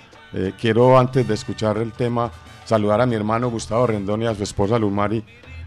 Quiero 0.62 1.00
antes 1.00 1.28
de 1.28 1.34
escuchar 1.34 1.80
el 1.80 1.92
tema 1.92 2.32
saludar 2.64 3.02
a 3.02 3.08
mi 3.08 3.16
hermano 3.16 3.50
Gustavo 3.50 3.88
Rendón 3.88 4.22
y 4.22 4.28
a 4.28 4.36
su 4.36 4.44
esposa 4.44 4.78
Lumari 4.78 5.26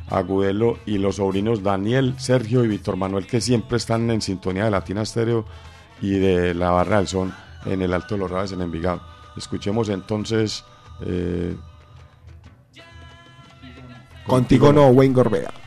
Agudelo 0.09 0.79
y 0.87 0.99
los 0.99 1.17
sobrinos 1.17 1.65
Daniel, 1.65 2.15
Sergio 2.19 2.65
y 2.65 2.69
Víctor 2.69 2.97
Manuel 2.97 3.27
que 3.27 3.41
siempre 3.41 3.79
están 3.79 4.09
en 4.13 4.23
sintonía 4.23 4.67
de 4.67 4.71
Latina 4.71 5.03
Estéreo 5.03 5.47
y 6.01 6.13
de 6.13 6.55
la 6.55 6.71
Barra 6.71 6.99
del 6.99 7.09
Son 7.09 7.35
en 7.67 7.83
el 7.83 7.93
Alto 7.93 8.15
de 8.15 8.21
los 8.21 8.31
Raves 8.31 8.53
en 8.53 8.61
Envigado. 8.61 9.03
Escuchemos 9.37 9.89
entonces 9.89 10.65
eh, 11.01 11.57
Contigo 14.27 14.73
No, 14.73 14.89
Wayne 14.89 15.15
Gorbea. 15.15 15.62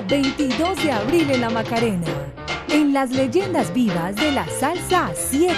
Próximo 0.00 0.04
22 0.08 0.84
de 0.84 0.92
abril 0.92 1.30
en 1.30 1.40
la 1.40 1.48
Macarena, 1.50 2.06
en 2.68 2.92
las 2.92 3.10
leyendas 3.10 3.72
vivas 3.72 4.14
de 4.16 4.32
la 4.32 4.46
salsa 4.46 5.10
7. 5.14 5.54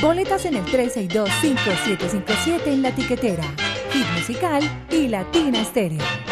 Boletas 0.00 0.44
en 0.44 0.56
el 0.56 0.64
362-5757 0.66 2.66
en 2.66 2.82
la 2.82 2.92
tiquetera, 2.94 3.44
Hit 3.92 4.06
Musical 4.16 4.62
y 4.90 5.08
Latina 5.08 5.60
Estéreo. 5.60 6.23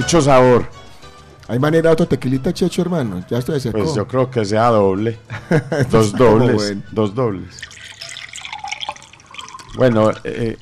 Mucho 0.00 0.22
sabor. 0.22 0.64
¿Hay 1.46 1.58
manera 1.58 1.90
de 1.90 1.92
otro 1.92 2.08
tequilita, 2.08 2.54
Checho, 2.54 2.80
hermano? 2.80 3.22
Ya 3.28 3.36
estoy 3.36 3.56
de 3.56 3.60
seco. 3.60 3.78
Pues 3.78 3.94
yo 3.94 4.08
creo 4.08 4.30
que 4.30 4.46
sea 4.46 4.68
doble. 4.68 5.18
dos 5.90 6.12
dobles. 6.12 6.54
bueno. 6.54 6.82
Dos 6.90 7.14
dobles. 7.14 7.60
Bueno, 9.76 10.10
eh, 10.24 10.56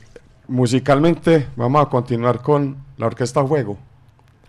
musicalmente 0.48 1.46
vamos 1.54 1.86
a 1.86 1.88
continuar 1.88 2.42
con 2.42 2.78
la 2.96 3.06
Orquesta 3.06 3.46
Fuego. 3.46 3.78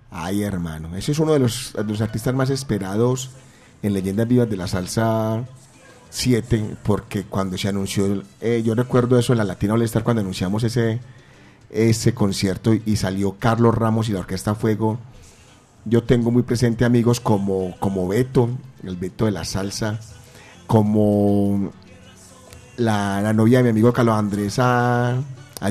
Ay, 0.10 0.41
hermano, 0.41 0.95
ese 0.95 1.12
es 1.12 1.19
uno 1.19 1.34
de 1.34 1.39
los, 1.39 1.71
de 1.78 1.84
los 1.84 2.02
artistas 2.02 2.34
más 2.34 2.49
esperados 2.49 3.30
en 3.84 3.93
Leyendas 3.93 4.28
Vivas 4.28 4.49
de 4.49 4.58
la 4.58 4.67
Salsa 4.67 5.43
7, 6.10 6.78
porque 6.82 7.25
cuando 7.25 7.60
se 7.60 7.67
anunció, 7.67 8.23
eh, 8.41 8.63
yo 8.65 8.73
recuerdo 8.73 9.19
eso 9.19 9.34
en 9.34 9.38
la 9.38 9.43
Latina 9.43 9.75
All 9.75 9.84
Star, 9.84 10.04
cuando 10.04 10.21
anunciamos 10.21 10.63
ese, 10.63 10.99
ese 11.70 12.14
concierto 12.14 12.74
y 12.74 12.96
salió 12.96 13.36
Carlos 13.38 13.76
Ramos 13.76 14.10
y 14.10 14.14
la 14.14 14.20
Orquesta 14.20 14.56
Fuego. 14.56 15.00
Yo 15.86 16.04
tengo 16.04 16.32
muy 16.32 16.44
presente 16.44 16.86
amigos 16.86 17.20
como, 17.20 17.76
como 17.80 18.08
Beto, 18.08 18.50
el 18.84 18.98
Beto 18.98 19.26
de 19.26 19.32
la 19.32 19.46
salsa, 19.46 20.00
como 20.68 21.72
la, 22.78 23.22
la 23.22 23.34
novia 23.34 23.60
de 23.60 23.64
mi 23.66 23.70
amigo 23.70 23.94
Carlos 23.94 24.16
Andrés 24.16 24.58
a, 24.60 25.22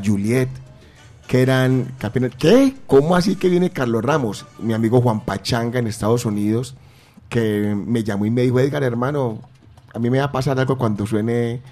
Juliet, 0.05 0.49
que 1.27 1.41
eran 1.41 1.95
¿qué? 2.39 2.75
¿Cómo 2.87 3.17
así 3.17 3.37
que 3.37 3.49
viene 3.49 3.71
Carlos 3.71 4.05
Ramos? 4.05 4.47
Mi 4.59 4.75
amigo 4.75 5.01
Juan 5.01 5.25
Pachanga 5.25 5.79
en 5.79 5.87
Estados 5.87 6.27
Unidos, 6.27 6.75
que 7.29 7.75
me 7.75 8.05
llamó 8.05 8.27
y 8.27 8.31
me 8.31 8.43
dijo, 8.43 8.61
Edgar, 8.61 8.83
hermano, 8.83 9.41
a 9.95 9.99
mí 9.99 10.11
me 10.11 10.19
va 10.19 10.25
a 10.25 10.33
pasar 10.33 10.59
algo 10.59 10.77
cuando 10.79 11.07
suene 11.07 11.63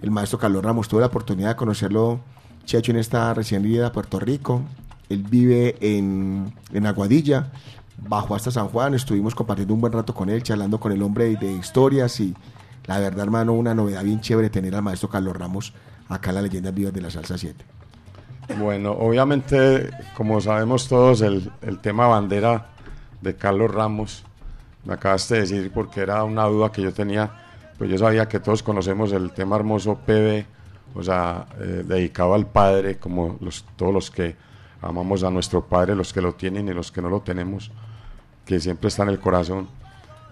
el 0.00 0.10
maestro 0.10 0.38
Carlos 0.38 0.64
Ramos. 0.64 0.88
Tuve 0.88 1.00
la 1.00 1.06
oportunidad 1.06 1.50
de 1.50 1.56
conocerlo, 1.56 2.20
Checho, 2.66 2.90
en 2.90 2.98
esta 2.98 3.32
recién 3.32 3.64
ida 3.64 3.86
a 3.86 3.92
Puerto 3.92 4.18
Rico. 4.18 4.60
Él 5.08 5.22
vive 5.22 5.76
en, 5.80 6.52
en 6.72 6.86
Aguadilla, 6.86 7.52
bajó 7.96 8.34
hasta 8.34 8.50
San 8.50 8.66
Juan, 8.68 8.92
estuvimos 8.92 9.36
compartiendo 9.36 9.72
un 9.72 9.80
buen 9.80 9.92
rato 9.92 10.12
con 10.12 10.28
él, 10.28 10.42
charlando 10.42 10.80
con 10.80 10.90
el 10.90 11.00
hombre 11.00 11.36
de, 11.36 11.52
historias 11.52 12.18
y 12.18 12.34
la 12.86 12.98
verdad, 12.98 13.22
hermano, 13.22 13.52
una 13.52 13.72
novedad 13.72 14.02
bien 14.02 14.20
chévere 14.20 14.50
tener 14.50 14.74
al 14.74 14.82
maestro 14.82 15.08
Carlos 15.08 15.36
Ramos 15.36 15.72
acá 16.08 16.30
en 16.30 16.34
las 16.34 16.44
leyendas 16.44 16.74
vivas 16.74 16.92
de 16.92 17.00
la 17.00 17.10
Salsa 17.10 17.38
7. 17.38 17.64
Bueno, 18.58 18.92
obviamente, 18.92 19.90
como 20.16 20.40
sabemos 20.40 20.88
todos, 20.88 21.20
el, 21.20 21.50
el 21.62 21.78
tema 21.78 22.08
bandera 22.08 22.70
de 23.20 23.36
Carlos 23.36 23.72
Ramos, 23.72 24.24
me 24.84 24.94
acabaste 24.94 25.34
de 25.34 25.40
decir 25.42 25.70
porque 25.72 26.00
era 26.00 26.24
una 26.24 26.44
duda 26.44 26.72
que 26.72 26.82
yo 26.82 26.92
tenía, 26.92 27.30
pues 27.78 27.90
yo 27.90 27.98
sabía 27.98 28.28
que 28.28 28.40
todos 28.40 28.64
conocemos 28.64 29.12
el 29.12 29.30
tema 29.30 29.54
hermoso 29.54 29.98
PB, 30.04 30.55
o 30.94 31.02
sea, 31.02 31.46
eh, 31.60 31.84
dedicado 31.86 32.34
al 32.34 32.46
Padre, 32.46 32.96
como 32.98 33.36
los, 33.40 33.64
todos 33.76 33.92
los 33.92 34.10
que 34.10 34.36
amamos 34.82 35.22
a 35.24 35.30
nuestro 35.30 35.64
Padre, 35.66 35.94
los 35.94 36.12
que 36.12 36.20
lo 36.20 36.34
tienen 36.34 36.68
y 36.68 36.72
los 36.72 36.90
que 36.92 37.02
no 37.02 37.08
lo 37.08 37.20
tenemos, 37.20 37.70
que 38.44 38.60
siempre 38.60 38.88
está 38.88 39.02
en 39.02 39.10
el 39.10 39.18
corazón. 39.20 39.68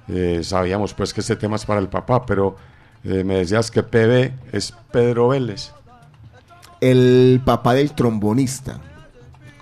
Eh, 0.08 0.40
sabíamos 0.44 0.92
pues 0.94 1.12
que 1.14 1.20
este 1.20 1.36
tema 1.36 1.56
es 1.56 1.64
para 1.64 1.80
el 1.80 1.88
papá, 1.88 2.24
pero 2.26 2.56
eh, 3.04 3.24
me 3.24 3.36
decías 3.36 3.70
que 3.70 3.82
PB 3.82 4.32
es 4.54 4.72
Pedro 4.92 5.28
Vélez 5.28 5.72
El 6.80 7.40
papá 7.44 7.74
del 7.74 7.92
trombonista. 7.92 8.80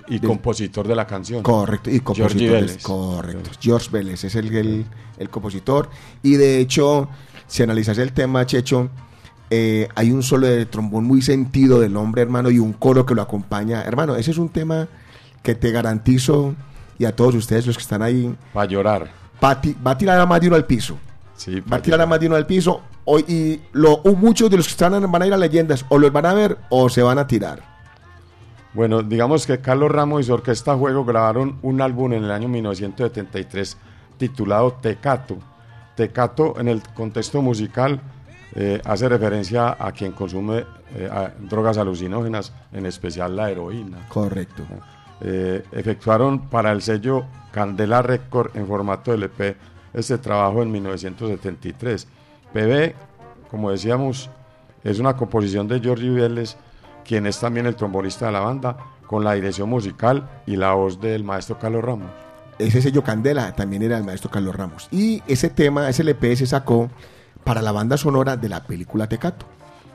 y 0.09 0.19
compositor 0.19 0.87
de 0.89 0.95
la 0.97 1.07
canción. 1.07 1.43
Correcto, 1.43 1.91
y 1.91 2.01
compositor. 2.01 2.57
es- 2.57 2.67
Vélez. 2.67 2.83
Correcto, 2.83 3.51
George 3.61 3.89
Vélez 3.91 4.25
es 4.25 4.35
el, 4.35 4.55
el, 4.55 4.85
el 5.17 5.31
compositor. 5.31 5.89
Y 6.23 6.35
de 6.35 6.59
hecho, 6.59 7.09
si 7.47 7.63
analizas 7.63 7.99
el 7.99 8.13
tema, 8.13 8.45
Checho, 8.45 8.89
eh, 9.55 9.89
hay 9.95 10.11
un 10.11 10.23
solo 10.23 10.47
de 10.47 10.65
trombón 10.65 11.05
muy 11.05 11.21
sentido 11.21 11.79
del 11.79 11.95
hombre, 11.99 12.23
hermano, 12.23 12.51
y 12.51 12.59
un 12.59 12.73
coro 12.73 13.05
que 13.05 13.15
lo 13.15 13.21
acompaña. 13.21 13.83
Hermano, 13.83 14.17
ese 14.17 14.31
es 14.31 14.39
un 14.39 14.49
tema 14.49 14.89
que 15.43 15.55
te 15.55 15.71
garantizo, 15.71 16.55
y 16.99 17.05
a 17.05 17.15
todos 17.15 17.35
ustedes 17.35 17.67
los 17.67 17.77
que 17.77 17.83
están 17.83 18.01
ahí, 18.01 18.35
Para 18.55 18.67
llorar. 18.67 19.11
va 19.45 19.51
a, 19.51 19.61
ti- 19.61 19.77
va 19.87 19.91
a 19.93 19.99
tirar 19.99 20.19
a 20.19 20.25
más 20.25 20.41
de 20.41 20.47
uno 20.47 20.57
al 20.57 20.65
piso. 20.65 20.97
Sí, 21.37 21.61
Va 21.61 21.77
a 21.77 21.83
tirar 21.83 22.01
a 22.01 22.07
más 22.07 22.19
de 22.21 22.27
uno 22.29 22.37
al 22.37 22.47
piso. 22.47 22.81
Hoy, 23.05 23.25
y 23.29 23.61
lo, 23.73 24.01
muchos 24.17 24.49
de 24.49 24.57
los 24.57 24.67
que 24.67 24.71
están 24.73 25.11
van 25.13 25.23
a 25.23 25.27
ir 25.27 25.35
a 25.35 25.37
leyendas, 25.37 25.85
o 25.91 25.99
los 25.99 26.13
van 26.13 26.25
a 26.27 26.33
ver 26.35 26.57
o 26.71 26.89
se 26.89 27.03
van 27.03 27.19
a 27.19 27.27
tirar. 27.27 27.61
Bueno, 28.75 29.03
digamos 29.03 29.47
que 29.47 29.59
Carlos 29.61 29.91
Ramos 29.91 30.23
y 30.23 30.25
su 30.25 30.33
Orquesta 30.33 30.75
Juego 30.77 31.05
grabaron 31.05 31.59
un 31.63 31.83
álbum 31.83 32.13
en 32.15 32.25
el 32.25 32.31
año 32.31 32.49
1973 32.49 33.77
titulado 34.17 34.73
Tecato. 34.81 35.37
Tecato 35.97 36.59
en 36.59 36.69
el 36.69 36.83
contexto 36.95 37.43
musical 37.43 38.01
eh, 38.55 38.81
hace 38.85 39.09
referencia 39.09 39.77
a 39.79 39.93
quien 39.93 40.13
consume 40.13 40.65
eh, 40.95 41.09
a- 41.11 41.33
drogas 41.41 41.79
alucinógenas, 41.79 42.53
en 42.73 42.87
especial 42.87 43.35
la 43.37 43.51
heroína. 43.51 44.07
Correcto. 44.09 44.63
Eh, 45.21 45.63
efectuaron 45.73 46.49
para 46.49 46.73
el 46.73 46.83
sello 46.83 47.25
Candela 47.53 48.03
Record 48.03 48.57
en 48.57 48.67
formato 48.67 49.13
LP 49.15 49.57
este 49.95 50.19
trabajo 50.19 50.63
en 50.63 50.71
1973. 50.73 52.07
PB, 52.53 52.95
como 53.51 53.71
decíamos, 53.71 54.31
es 54.85 54.99
una 54.99 55.17
composición 55.17 55.69
de 55.69 55.81
Georgie 55.81 56.11
Vélez, 56.11 56.57
quien 57.05 57.27
es 57.27 57.39
también 57.39 57.67
el 57.67 57.77
trombonista 57.77 58.27
de 58.27 58.33
la 58.33 58.41
banda, 58.41 58.77
con 59.07 59.25
la 59.25 59.35
dirección 59.35 59.69
musical 59.69 60.29
y 60.47 60.57
la 60.57 60.73
voz 60.73 61.01
del 61.01 61.23
maestro 61.25 61.59
Carlos 61.59 61.85
Ramos. 61.85 62.11
ese 62.59 62.81
sello 62.81 63.03
Candela 63.03 63.53
también 63.55 63.83
era 63.83 63.99
el 63.99 64.05
maestro 64.05 64.31
Carlos 64.31 64.55
Ramos. 64.55 64.89
Y 64.91 65.23
ese 65.27 65.51
tema, 65.51 65.89
ese 65.89 66.03
LP 66.03 66.37
se 66.37 66.47
sacó 66.47 66.89
para 67.45 67.63
la 67.63 67.73
banda 67.73 67.97
sonora 67.97 68.37
de 68.37 68.49
la 68.49 68.65
película 68.65 69.09
Tecato. 69.09 69.47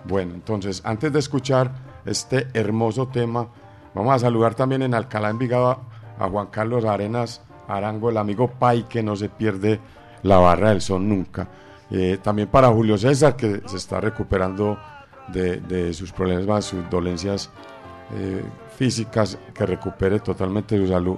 Bueno, 0.05 0.33
entonces, 0.33 0.81
antes 0.85 1.11
de 1.11 1.19
escuchar 1.19 1.71
este 2.05 2.47
hermoso 2.53 3.07
tema, 3.07 3.47
vamos 3.93 4.15
a 4.15 4.19
saludar 4.19 4.55
también 4.55 4.81
en 4.81 4.93
Alcalá 4.93 5.29
Envigado 5.29 5.81
a, 6.19 6.29
Juan 6.29 6.47
Carlos 6.47 6.85
Arenas 6.85 7.41
Arango, 7.67 8.09
el 8.09 8.17
amigo 8.17 8.47
Pai, 8.47 8.83
que 8.87 9.03
no 9.03 9.15
se 9.15 9.29
pierde 9.29 9.79
la 10.23 10.37
barra 10.37 10.69
del 10.69 10.81
son 10.81 11.07
nunca. 11.09 11.47
Eh, 11.91 12.17
también 12.21 12.47
para 12.47 12.69
Julio 12.69 12.97
César, 12.97 13.35
que 13.35 13.61
se 13.65 13.77
está 13.77 13.99
recuperando 13.99 14.77
de, 15.27 15.57
de 15.57 15.93
sus 15.93 16.11
problemas, 16.11 16.65
sus 16.65 16.89
dolencias 16.89 17.49
eh, 18.13 18.43
físicas, 18.77 19.37
que 19.53 19.65
recupere 19.65 20.19
totalmente 20.19 20.77
su 20.77 20.87
salud 20.87 21.17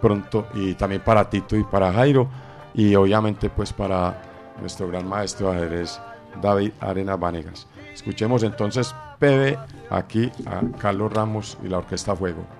pronto. 0.00 0.46
Y 0.54 0.74
también 0.74 1.02
para 1.02 1.28
Tito 1.28 1.56
y 1.56 1.64
para 1.64 1.92
Jairo. 1.92 2.28
Y 2.74 2.94
obviamente 2.94 3.50
pues 3.50 3.72
para 3.72 4.29
nuestro 4.60 4.88
gran 4.88 5.08
maestro 5.08 5.50
de 5.50 5.58
ajedrez, 5.58 6.00
David 6.40 6.72
Arena 6.80 7.16
Vanegas. 7.16 7.66
Escuchemos 7.92 8.42
entonces 8.42 8.94
PB 9.18 9.58
aquí 9.90 10.30
a 10.46 10.62
Carlos 10.78 11.12
Ramos 11.12 11.58
y 11.62 11.68
la 11.68 11.78
Orquesta 11.78 12.14
Fuego. 12.14 12.59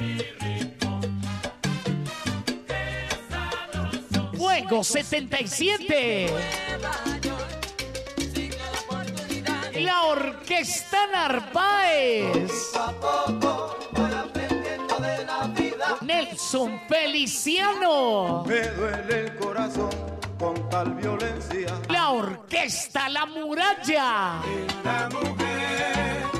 Fuego 4.71 4.85
77. 4.85 6.27
La 9.81 10.03
Orquesta 10.03 11.07
Narváez. 11.11 12.71
Nelson 15.99 16.81
Feliciano. 16.87 18.45
Me 18.47 18.61
duele 18.61 19.19
el 19.19 19.35
corazón 19.35 19.89
con 20.39 20.69
tal 20.69 20.95
violencia. 20.95 21.77
La 21.89 22.11
Orquesta 22.11 23.09
La 23.09 23.25
Muralla. 23.25 24.39
La 24.85 25.09
mujer, 25.11 26.30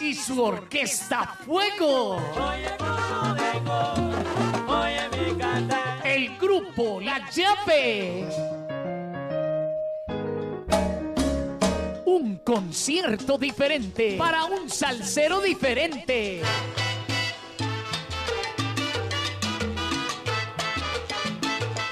Y 0.00 0.14
su 0.14 0.40
Orquesta 0.40 1.36
Fuego. 1.44 2.16
El 6.04 6.38
grupo 6.38 7.00
La 7.00 7.28
Llave. 7.30 8.28
Un 12.04 12.36
concierto 12.44 13.36
diferente 13.36 14.14
para 14.16 14.44
un 14.44 14.70
salsero 14.70 15.40
diferente. 15.40 16.42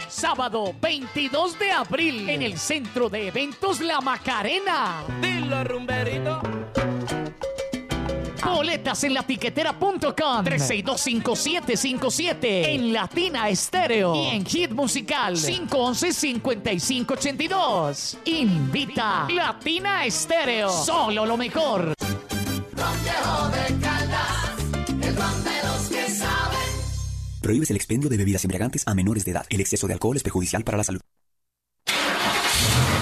Sábado 0.09 0.73
22 0.81 1.59
de 1.59 1.73
abril 1.73 2.29
en 2.31 2.43
el 2.43 2.59
Centro 2.59 3.09
de 3.09 3.27
Eventos 3.27 3.81
La 3.81 4.01
Macarena. 4.01 5.03
Dilo, 5.21 5.65
rumberito. 5.65 6.41
Boletas 8.45 9.05
en 9.05 9.15
latiquetera.com 9.15 10.45
3625757 10.45 12.39
en 12.43 12.93
Latina 12.93 13.49
Estéreo 13.49 14.15
y 14.15 14.27
en 14.29 14.45
Hit 14.45 14.73
Musical 14.73 15.37
511-5582. 15.37 18.19
Invita 18.27 19.27
Latina 19.31 20.05
Estéreo. 20.05 20.69
Solo 20.71 21.25
lo 21.27 21.37
mejor. 21.37 21.95
Prohíbes 27.41 27.71
el 27.71 27.77
expendio 27.77 28.09
de 28.09 28.17
bebidas 28.17 28.45
embriagantes 28.45 28.83
a 28.87 28.95
menores 28.95 29.25
de 29.25 29.33
edad. 29.33 29.45
El 29.51 29.61
exceso 29.61 29.87
de 29.87 29.93
alcohol 29.93 30.17
es 30.17 30.23
perjudicial 30.23 30.65
para 30.65 30.79
la 30.79 30.85
salud. 30.85 31.01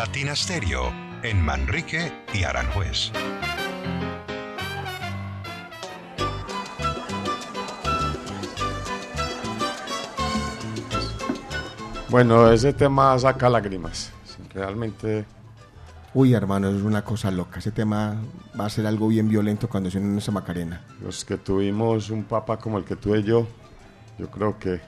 Latina 0.00 0.34
Stereo 0.34 0.90
en 1.22 1.42
Manrique 1.42 2.10
y 2.32 2.42
Aranjuez. 2.42 3.12
Bueno, 12.08 12.50
ese 12.50 12.72
tema 12.72 13.18
saca 13.18 13.50
lágrimas. 13.50 14.10
Realmente 14.54 15.26
Uy, 16.14 16.32
hermano, 16.32 16.70
es 16.70 16.82
una 16.82 17.04
cosa 17.04 17.30
loca. 17.30 17.58
Ese 17.58 17.70
tema 17.70 18.16
va 18.58 18.64
a 18.64 18.70
ser 18.70 18.86
algo 18.86 19.08
bien 19.08 19.28
violento 19.28 19.68
cuando 19.68 19.90
en 19.90 20.16
esa 20.16 20.32
Macarena. 20.32 20.80
los 21.02 21.26
que 21.26 21.36
tuvimos 21.36 22.08
un 22.08 22.24
papá 22.24 22.56
como 22.56 22.78
el 22.78 22.84
que 22.84 22.96
tuve 22.96 23.22
yo, 23.22 23.46
yo 24.18 24.30
creo 24.30 24.58
que 24.58 24.80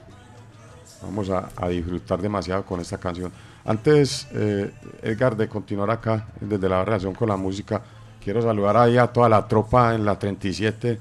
vamos 1.03 1.29
a, 1.29 1.51
a 1.55 1.68
disfrutar 1.68 2.22
demasiado 2.22 2.64
con 2.64 2.81
esta 2.81 2.96
canción. 2.96 3.31
Antes, 3.64 4.27
eh, 4.33 4.72
Edgar, 5.03 5.37
de 5.37 5.48
continuar 5.48 5.90
acá 5.90 6.27
desde 6.40 6.68
la 6.68 6.85
relación 6.85 7.14
con 7.14 7.29
la 7.29 7.37
música, 7.37 7.81
quiero 8.22 8.42
saludar 8.42 8.77
ahí 8.77 8.98
a 8.98 9.07
toda 9.07 9.29
la 9.29 9.46
tropa 9.46 9.94
en 9.94 10.05
la 10.05 10.18
37, 10.18 10.98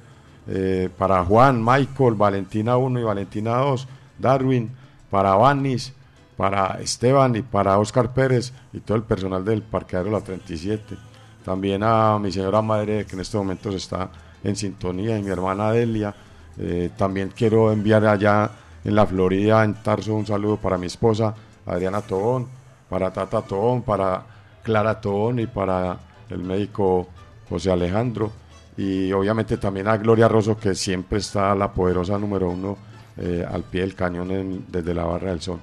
eh, 0.48 0.90
para 0.96 1.24
Juan, 1.26 1.64
Michael, 1.64 2.14
Valentina 2.14 2.78
1 2.78 3.00
y 3.00 3.04
Valentina 3.04 3.58
2, 3.58 3.88
Darwin, 4.20 4.70
para 5.10 5.34
Vanis, 5.36 5.94
para 6.38 6.80
Esteban 6.82 7.36
y 7.36 7.42
para 7.42 7.80
Oscar 7.80 8.14
Pérez 8.14 8.54
y 8.74 8.80
todo 8.80 8.98
el 8.98 9.04
personal 9.04 9.44
del 9.44 9.64
parqueadero 9.64 10.12
La 10.12 10.22
37. 10.22 10.98
También 11.44 11.82
a 11.84 12.20
mi 12.20 12.32
señora 12.32 12.62
madre 12.62 13.06
que 13.06 13.16
en 13.16 13.22
estos 13.22 13.40
momentos 13.42 13.74
está 13.74 14.12
en 14.44 14.56
sintonía 14.56 15.18
y 15.18 15.24
mi 15.24 15.30
hermana 15.30 15.72
Delia. 15.72 16.14
Eh, 16.58 16.92
también 16.96 17.32
quiero 17.36 17.72
enviar 17.72 18.06
allá 18.06 18.52
en 18.84 18.96
la 18.96 19.06
Florida, 19.06 19.64
en 19.64 19.76
Tarso, 19.76 20.14
un 20.16 20.26
saludo 20.26 20.58
para 20.58 20.78
mi 20.78 20.88
esposa 20.88 21.34
Adriana 21.66 22.02
Tobón, 22.02 22.48
para 22.90 23.12
Tata 23.12 23.42
Tobón, 23.42 23.82
para 23.84 24.24
Clara 24.64 25.00
Tobón 25.00 25.40
y 25.40 25.48
para 25.48 25.98
el 26.30 26.40
médico 26.40 27.08
José 27.50 27.72
Alejandro. 27.72 28.32
Y 28.78 29.12
obviamente 29.12 29.58
también 29.58 29.88
a 29.88 29.98
Gloria 29.98 30.28
Rosso, 30.28 30.58
que 30.58 30.76
siempre 30.76 31.20
está 31.20 31.54
la 31.56 31.72
poderosa 31.72 32.18
número 32.18 32.50
uno 32.50 32.78
eh, 33.18 33.46
al 33.50 33.64
pie 33.64 33.82
del 33.82 33.96
cañón 33.96 34.66
desde 34.70 34.94
la 34.94 35.04
Barra 35.04 35.30
del 35.30 35.42
Sol. 35.42 35.60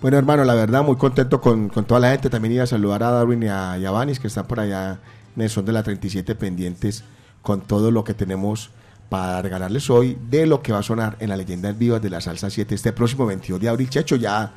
Bueno, 0.00 0.18
hermano, 0.18 0.44
la 0.44 0.54
verdad, 0.54 0.82
muy 0.82 0.96
contento 0.96 1.40
con, 1.40 1.68
con 1.68 1.84
toda 1.84 2.00
la 2.00 2.10
gente. 2.10 2.28
También 2.28 2.54
iba 2.54 2.64
a 2.64 2.66
saludar 2.66 3.02
a 3.02 3.10
Darwin 3.10 3.44
y 3.44 3.48
a, 3.48 3.78
y 3.78 3.86
a 3.86 3.90
Vanis, 3.90 4.20
que 4.20 4.26
están 4.26 4.46
por 4.46 4.60
allá 4.60 4.98
el 5.36 5.50
son 5.50 5.64
de 5.64 5.72
la 5.72 5.82
37 5.82 6.34
pendientes 6.34 7.04
con 7.42 7.60
todo 7.60 7.90
lo 7.90 8.04
que 8.04 8.14
tenemos 8.14 8.70
para 9.08 9.40
regalarles 9.40 9.88
hoy 9.90 10.18
de 10.28 10.46
lo 10.46 10.62
que 10.62 10.72
va 10.72 10.78
a 10.78 10.82
sonar 10.82 11.16
en 11.20 11.28
la 11.28 11.36
Leyendas 11.36 11.76
Vivas 11.78 12.02
de 12.02 12.10
la 12.10 12.20
Salsa 12.20 12.50
7 12.50 12.74
este 12.74 12.92
próximo 12.92 13.26
22 13.26 13.60
de 13.60 13.68
abril. 13.68 13.88
Checho, 13.88 14.16
ya 14.16 14.52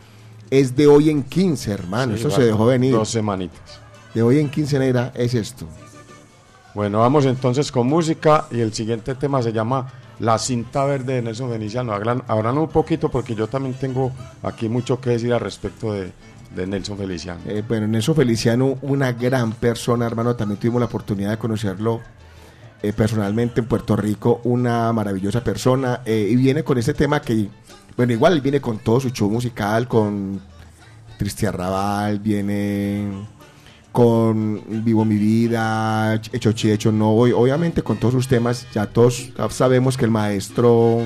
es 0.49 0.75
de 0.75 0.87
hoy 0.87 1.09
en 1.09 1.23
15, 1.23 1.71
hermano. 1.71 2.13
Sí, 2.13 2.21
Eso 2.21 2.31
se 2.31 2.43
dejó 2.43 2.65
venir. 2.65 2.93
Dos 2.93 3.09
semanitas. 3.09 3.79
De 4.13 4.23
hoy 4.23 4.39
en 4.39 4.49
15, 4.49 4.79
negra, 4.79 5.11
es 5.15 5.35
esto. 5.35 5.67
Bueno, 6.73 6.99
vamos 6.99 7.25
entonces 7.25 7.71
con 7.71 7.87
música 7.87 8.47
y 8.51 8.59
el 8.59 8.73
siguiente 8.73 9.15
tema 9.15 9.41
se 9.43 9.51
llama 9.51 9.91
La 10.19 10.37
cinta 10.37 10.85
verde 10.85 11.15
de 11.15 11.21
Nelson 11.21 11.51
Feliciano. 11.51 11.93
Hablan, 11.93 12.23
hablan 12.27 12.57
un 12.57 12.69
poquito 12.69 13.09
porque 13.09 13.35
yo 13.35 13.47
también 13.47 13.75
tengo 13.75 14.11
aquí 14.43 14.69
mucho 14.69 14.99
que 14.99 15.11
decir 15.11 15.33
al 15.33 15.41
respecto 15.41 15.93
de, 15.93 16.11
de 16.55 16.67
Nelson 16.67 16.97
Feliciano. 16.97 17.41
Eh, 17.45 17.63
bueno, 17.67 17.87
Nelson 17.87 18.15
Feliciano, 18.15 18.77
una 18.81 19.11
gran 19.11 19.51
persona, 19.53 20.05
hermano. 20.05 20.35
También 20.35 20.59
tuvimos 20.59 20.79
la 20.79 20.87
oportunidad 20.87 21.31
de 21.31 21.37
conocerlo 21.37 22.01
eh, 22.81 22.93
personalmente 22.93 23.61
en 23.61 23.67
Puerto 23.67 23.95
Rico, 23.95 24.41
una 24.43 24.91
maravillosa 24.93 25.43
persona. 25.43 26.01
eh, 26.05 26.27
y 26.31 26.35
viene 26.35 26.63
con 26.63 26.77
ese 26.77 26.93
tema 26.93 27.21
que, 27.21 27.49
bueno, 27.97 28.13
igual 28.13 28.33
él 28.33 28.41
viene 28.41 28.61
con 28.61 28.79
todo 28.79 28.99
su 28.99 29.09
show 29.09 29.29
musical, 29.29 29.87
con 29.87 30.41
Triste 31.17 31.47
Arrabal, 31.47 32.19
viene 32.19 33.27
con 33.91 34.61
Vivo 34.85 35.03
mi 35.03 35.15
vida, 35.15 36.15
Hecho 36.31 36.51
Chi, 36.53 36.71
Hecho 36.71 36.91
No. 36.91 37.11
Hoy, 37.11 37.31
obviamente 37.31 37.81
con 37.81 37.97
todos 37.97 38.13
sus 38.13 38.27
temas, 38.27 38.67
ya 38.73 38.85
todos 38.85 39.31
sabemos 39.49 39.97
que 39.97 40.05
el 40.05 40.11
maestro 40.11 41.01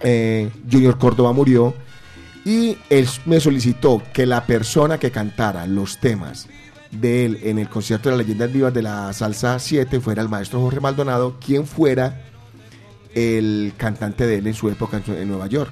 eh, 0.00 0.50
Junior 0.70 0.98
Córdoba 0.98 1.32
murió. 1.32 1.74
Y 2.44 2.78
él 2.88 3.06
me 3.26 3.40
solicitó 3.40 4.02
que 4.12 4.24
la 4.24 4.46
persona 4.46 4.98
que 4.98 5.10
cantara 5.10 5.66
los 5.66 5.98
temas 5.98 6.48
de 6.90 7.24
él 7.24 7.40
en 7.42 7.58
el 7.58 7.68
concierto 7.68 8.08
de 8.08 8.16
las 8.16 8.26
leyendas 8.26 8.52
vivas 8.52 8.72
de 8.72 8.82
la 8.82 9.12
salsa 9.12 9.58
7 9.58 10.00
fuera 10.00 10.22
el 10.22 10.28
maestro 10.28 10.60
Jorge 10.60 10.80
Maldonado, 10.80 11.36
quien 11.44 11.66
fuera 11.66 12.24
el 13.14 13.72
cantante 13.76 14.26
de 14.26 14.38
él 14.38 14.46
en 14.46 14.54
su 14.54 14.68
época 14.68 15.02
en, 15.06 15.28
Nueva 15.28 15.46
York. 15.46 15.70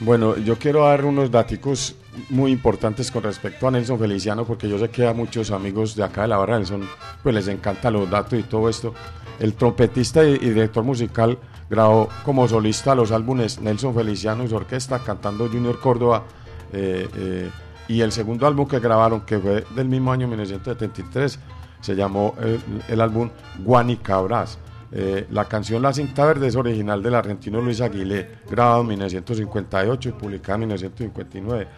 Bueno, 0.00 0.36
yo 0.36 0.56
quiero 0.56 0.84
dar 0.84 1.04
unos 1.04 1.30
daticos 1.30 1.94
muy 2.28 2.52
importantes 2.52 3.10
con 3.10 3.22
respecto 3.22 3.68
a 3.68 3.70
Nelson 3.70 3.98
Feliciano, 3.98 4.44
porque 4.44 4.68
yo 4.68 4.78
sé 4.78 4.88
que 4.88 5.06
a 5.06 5.12
muchos 5.12 5.50
amigos 5.50 5.94
de 5.94 6.04
acá 6.04 6.22
de 6.22 6.28
la 6.28 6.38
Barra 6.38 6.56
del 6.56 6.66
Son, 6.66 6.88
pues 7.22 7.34
les 7.34 7.48
encantan 7.48 7.92
los 7.92 8.10
datos 8.10 8.38
y 8.38 8.42
todo 8.42 8.68
esto. 8.68 8.94
El 9.38 9.54
trompetista 9.54 10.24
y, 10.24 10.34
y 10.34 10.50
director 10.50 10.84
musical 10.84 11.38
grabó 11.68 12.08
como 12.24 12.48
solista 12.48 12.94
los 12.94 13.12
álbumes 13.12 13.60
Nelson 13.60 13.94
Feliciano 13.94 14.44
y 14.44 14.48
su 14.48 14.56
orquesta, 14.56 14.98
cantando 14.98 15.48
Junior 15.48 15.78
Córdoba. 15.80 16.24
eh, 16.72 17.08
eh, 17.16 17.50
y 17.90 18.02
el 18.02 18.12
segundo 18.12 18.46
álbum 18.46 18.68
que 18.68 18.78
grabaron, 18.78 19.22
que 19.22 19.36
fue 19.40 19.64
del 19.74 19.88
mismo 19.88 20.12
año 20.12 20.28
1973, 20.28 21.40
se 21.80 21.96
llamó 21.96 22.36
eh, 22.40 22.60
el 22.88 23.00
álbum 23.00 23.30
Guanicabras. 23.64 24.60
Eh, 24.92 25.26
la 25.30 25.46
canción 25.46 25.82
La 25.82 25.92
cinta 25.92 26.24
verde 26.24 26.46
es 26.46 26.54
original 26.54 27.02
del 27.02 27.16
argentino 27.16 27.60
Luis 27.60 27.80
Aguilé, 27.80 28.28
grabado 28.48 28.82
en 28.82 28.88
1958 28.88 30.08
y 30.08 30.12
publicado 30.12 30.54
en 30.54 30.60
1959. 30.60 31.68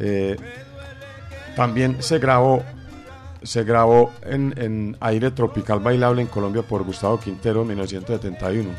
Eh, 0.00 0.36
también 1.54 2.02
se 2.02 2.18
grabó, 2.18 2.64
se 3.44 3.62
grabó 3.62 4.10
en, 4.24 4.52
en 4.56 4.96
Aire 4.98 5.30
Tropical 5.30 5.78
Bailable 5.78 6.22
en 6.22 6.28
Colombia 6.28 6.62
por 6.62 6.82
Gustavo 6.82 7.20
Quintero 7.20 7.62
en 7.62 7.68
1971. 7.68 8.70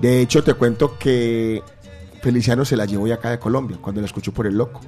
De 0.00 0.22
hecho, 0.22 0.42
te 0.42 0.54
cuento 0.54 0.96
que 0.98 1.62
Feliciano 2.22 2.64
se 2.64 2.78
la 2.78 2.86
llevó 2.86 3.06
ya 3.06 3.16
acá 3.16 3.30
de 3.30 3.38
Colombia, 3.38 3.76
cuando 3.78 4.00
la 4.00 4.06
escuchó 4.06 4.32
por 4.32 4.46
el 4.46 4.56
loco. 4.56 4.80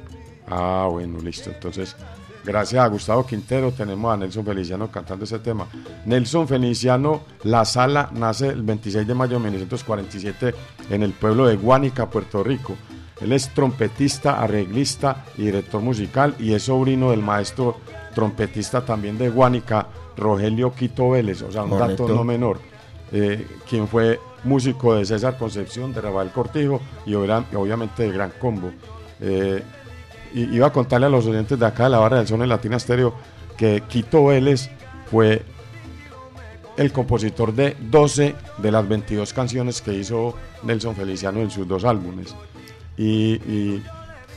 Ah, 0.49 0.89
bueno, 0.91 1.19
listo. 1.21 1.51
Entonces, 1.51 1.97
gracias 2.45 2.83
a 2.83 2.89
Gustavo 2.89 3.25
Quintero 3.27 3.73
tenemos 3.73 4.13
a 4.13 4.17
Nelson 4.17 4.45
Feliciano 4.45 4.91
cantando 4.91 5.25
ese 5.25 5.39
tema. 5.39 5.67
Nelson 6.07 6.49
Feliciano, 6.49 7.23
La 7.45 7.65
Sala, 7.65 8.11
nace 8.13 8.49
el 8.49 8.63
26 8.63 9.07
de 9.07 9.15
mayo 9.15 9.39
de 9.39 9.45
1947 9.45 10.55
en 10.91 11.03
el 11.03 11.13
pueblo 11.13 11.47
de 11.47 11.57
Guánica, 11.57 12.11
Puerto 12.11 12.43
Rico. 12.43 12.77
Él 13.21 13.33
es 13.33 13.51
trompetista, 13.55 14.41
arreglista 14.43 15.25
y 15.39 15.43
director 15.43 15.81
musical 15.81 16.35
y 16.39 16.55
es 16.55 16.65
sobrino 16.65 17.11
del 17.11 17.23
maestro 17.23 17.77
trompetista 18.15 18.85
también 18.85 19.17
de 19.17 19.31
Guánica, 19.31 19.87
Rogelio 20.17 20.75
Quito 20.75 21.11
Vélez, 21.11 21.43
o 21.43 21.53
sea, 21.53 21.63
un 21.63 21.71
Correcto. 21.71 22.03
dato 22.03 22.15
no 22.15 22.25
menor, 22.25 22.59
eh, 23.13 23.47
quien 23.69 23.87
fue 23.87 24.19
músico 24.45 24.95
de 24.95 25.05
César 25.05 25.39
Concepción, 25.39 25.93
de 25.95 26.01
Rafael 26.01 26.31
Cortijo 26.31 26.81
y 27.07 27.15
obviamente 27.15 28.03
de 28.03 28.13
Gran 28.13 28.33
Combo. 28.41 28.73
Eh, 29.21 29.63
y 30.35 30.55
iba 30.55 30.67
a 30.69 30.73
contarle 30.73 31.07
a 31.07 31.11
los 31.11 31.27
oyentes 31.27 31.59
de 31.59 31.67
acá 31.67 31.85
de 31.85 31.91
la 31.91 31.99
barra 31.99 32.19
del 32.19 32.27
Son 32.27 32.43
en 32.43 32.49
Latina 32.49 32.77
Estéreo 32.77 33.15
que 33.57 33.83
Quito 33.89 34.27
Vélez 34.27 34.71
fue 35.11 35.43
el 36.77 36.93
compositor 36.93 37.53
de 37.55 37.77
12 37.81 38.35
de 38.59 38.71
las 38.73 38.89
22 38.89 39.33
canciones 39.33 39.83
que 39.83 39.93
hizo 39.93 40.35
Nelson 40.63 40.97
Feliciano 40.97 41.41
en 41.41 41.51
sus 41.51 41.69
dos 41.69 41.85
álbumes. 41.85 42.35
Y, 42.97 43.35
y- 43.35 43.83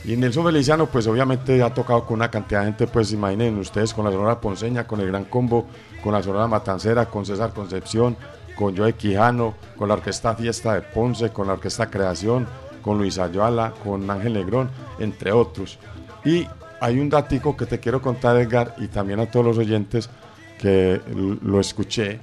y 0.04 0.16
Nelson 0.16 0.44
Feliciano, 0.44 0.86
pues 0.86 1.06
obviamente 1.08 1.60
ha 1.62 1.74
tocado 1.74 2.04
con 2.06 2.16
una 2.18 2.30
cantidad 2.30 2.60
de 2.60 2.66
gente, 2.66 2.86
pues 2.86 3.10
imaginen 3.12 3.58
ustedes, 3.58 3.92
con 3.92 4.04
la 4.04 4.12
Sonora 4.12 4.40
Ponceña, 4.40 4.86
con 4.86 5.00
el 5.00 5.08
Gran 5.08 5.24
Combo, 5.24 5.66
con 6.04 6.12
la 6.12 6.22
Sonora 6.22 6.46
Matancera, 6.46 7.06
con 7.06 7.26
César 7.26 7.52
Concepción, 7.52 8.16
con 8.56 8.76
Joe 8.76 8.92
Quijano, 8.92 9.54
con 9.76 9.88
la 9.88 9.94
Orquesta 9.94 10.36
Fiesta 10.36 10.74
de 10.74 10.82
Ponce, 10.82 11.30
con 11.30 11.48
la 11.48 11.54
Orquesta 11.54 11.90
Creación, 11.90 12.46
con 12.86 12.98
Luis 12.98 13.18
Ayala, 13.18 13.74
con 13.82 14.08
Ángel 14.08 14.34
Negrón, 14.34 14.70
entre 15.00 15.32
otros. 15.32 15.76
Y 16.24 16.46
hay 16.80 17.00
un 17.00 17.10
datico 17.10 17.56
que 17.56 17.66
te 17.66 17.80
quiero 17.80 18.00
contar, 18.00 18.36
Edgar, 18.36 18.76
y 18.78 18.86
también 18.86 19.18
a 19.18 19.26
todos 19.26 19.44
los 19.44 19.58
oyentes, 19.58 20.08
que 20.56 21.00
lo 21.42 21.58
escuché 21.58 22.20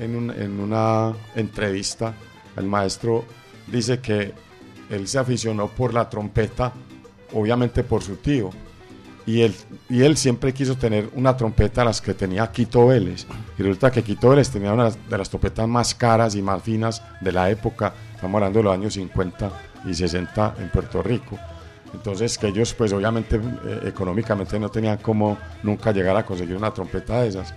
en, 0.00 0.30
en 0.30 0.58
una 0.58 1.12
entrevista. 1.36 2.14
El 2.56 2.66
maestro 2.66 3.24
dice 3.68 4.00
que 4.00 4.32
él 4.90 5.06
se 5.06 5.20
aficionó 5.20 5.68
por 5.68 5.94
la 5.94 6.10
trompeta, 6.10 6.72
obviamente 7.32 7.84
por 7.84 8.02
su 8.02 8.16
tío, 8.16 8.50
y 9.24 9.42
él, 9.42 9.54
y 9.88 10.02
él 10.02 10.16
siempre 10.16 10.52
quiso 10.52 10.76
tener 10.76 11.10
una 11.14 11.36
trompeta 11.36 11.84
las 11.84 12.00
que 12.00 12.12
tenía 12.12 12.50
Quito 12.50 12.88
Vélez. 12.88 13.24
Y 13.56 13.62
resulta 13.62 13.92
que 13.92 14.02
Quito 14.02 14.30
Vélez 14.30 14.50
tenía 14.50 14.72
una 14.72 14.90
de 14.90 15.18
las 15.18 15.30
trompetas 15.30 15.68
más 15.68 15.94
caras 15.94 16.34
y 16.34 16.42
más 16.42 16.60
finas 16.60 17.04
de 17.20 17.30
la 17.30 17.48
época, 17.50 17.94
estamos 18.16 18.34
hablando 18.34 18.58
de 18.58 18.64
los 18.64 18.74
años 18.74 18.94
50 18.94 19.71
y 19.84 19.94
60 19.94 20.54
en 20.58 20.68
Puerto 20.70 21.02
Rico. 21.02 21.38
Entonces 21.92 22.38
que 22.38 22.48
ellos 22.48 22.72
pues 22.74 22.92
obviamente 22.92 23.36
eh, 23.36 23.80
económicamente 23.84 24.58
no 24.58 24.70
tenían 24.70 24.98
como 24.98 25.36
nunca 25.62 25.92
llegar 25.92 26.16
a 26.16 26.24
conseguir 26.24 26.56
una 26.56 26.72
trompeta 26.72 27.20
de 27.20 27.28
esas. 27.28 27.54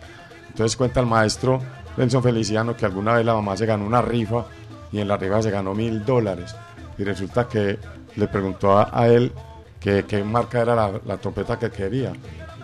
Entonces 0.49 0.75
cuenta 0.75 0.99
el 0.99 1.05
maestro 1.05 1.61
Benson 1.95 2.21
Feliciano 2.21 2.75
que 2.75 2.85
alguna 2.85 3.13
vez 3.13 3.25
la 3.25 3.33
mamá 3.33 3.55
se 3.55 3.65
ganó 3.65 3.85
una 3.85 4.01
rifa 4.01 4.45
y 4.91 4.99
en 4.99 5.07
la 5.07 5.17
rifa 5.17 5.41
se 5.41 5.51
ganó 5.51 5.73
mil 5.73 6.03
dólares. 6.03 6.55
Y 6.97 7.03
resulta 7.03 7.47
que 7.47 7.77
le 8.15 8.27
preguntó 8.27 8.77
a, 8.77 8.89
a 8.91 9.07
él 9.07 9.31
que 9.79 10.05
qué 10.05 10.23
marca 10.23 10.61
era 10.61 10.75
la, 10.75 10.91
la 11.05 11.17
trompeta 11.17 11.59
que 11.59 11.69
quería. 11.69 12.13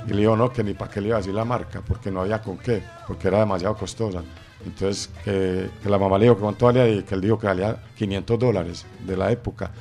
Y 0.08 0.14
le 0.14 0.22
dijo 0.22 0.36
no, 0.36 0.52
que 0.52 0.64
ni 0.64 0.74
para 0.74 0.92
qué 0.92 1.02
le 1.02 1.10
iba 1.10 1.18
a 1.18 1.20
decir 1.20 1.34
la 1.34 1.46
marca, 1.46 1.82
porque 1.88 2.10
no 2.10 2.22
había 2.22 2.42
con 2.42 2.58
qué, 2.58 2.84
porque 3.08 3.28
era 3.28 3.40
demasiado 3.40 3.76
costosa. 3.76 4.22
Entonces 4.66 5.10
que, 5.24 5.70
que 5.82 5.90
la 5.90 5.98
mamá 5.98 6.18
le 6.18 6.26
dijo 6.26 6.36
que 6.36 6.42
cuánto 6.44 6.66
valía 6.66 6.88
y 6.88 7.04
que 7.04 7.16
él 7.16 7.22
dijo 7.22 7.38
que 7.40 7.48
valía 7.48 7.78
500 7.98 8.40
dólares 8.40 8.86
de 9.06 9.18
la 9.18 9.32
época. 9.32 9.72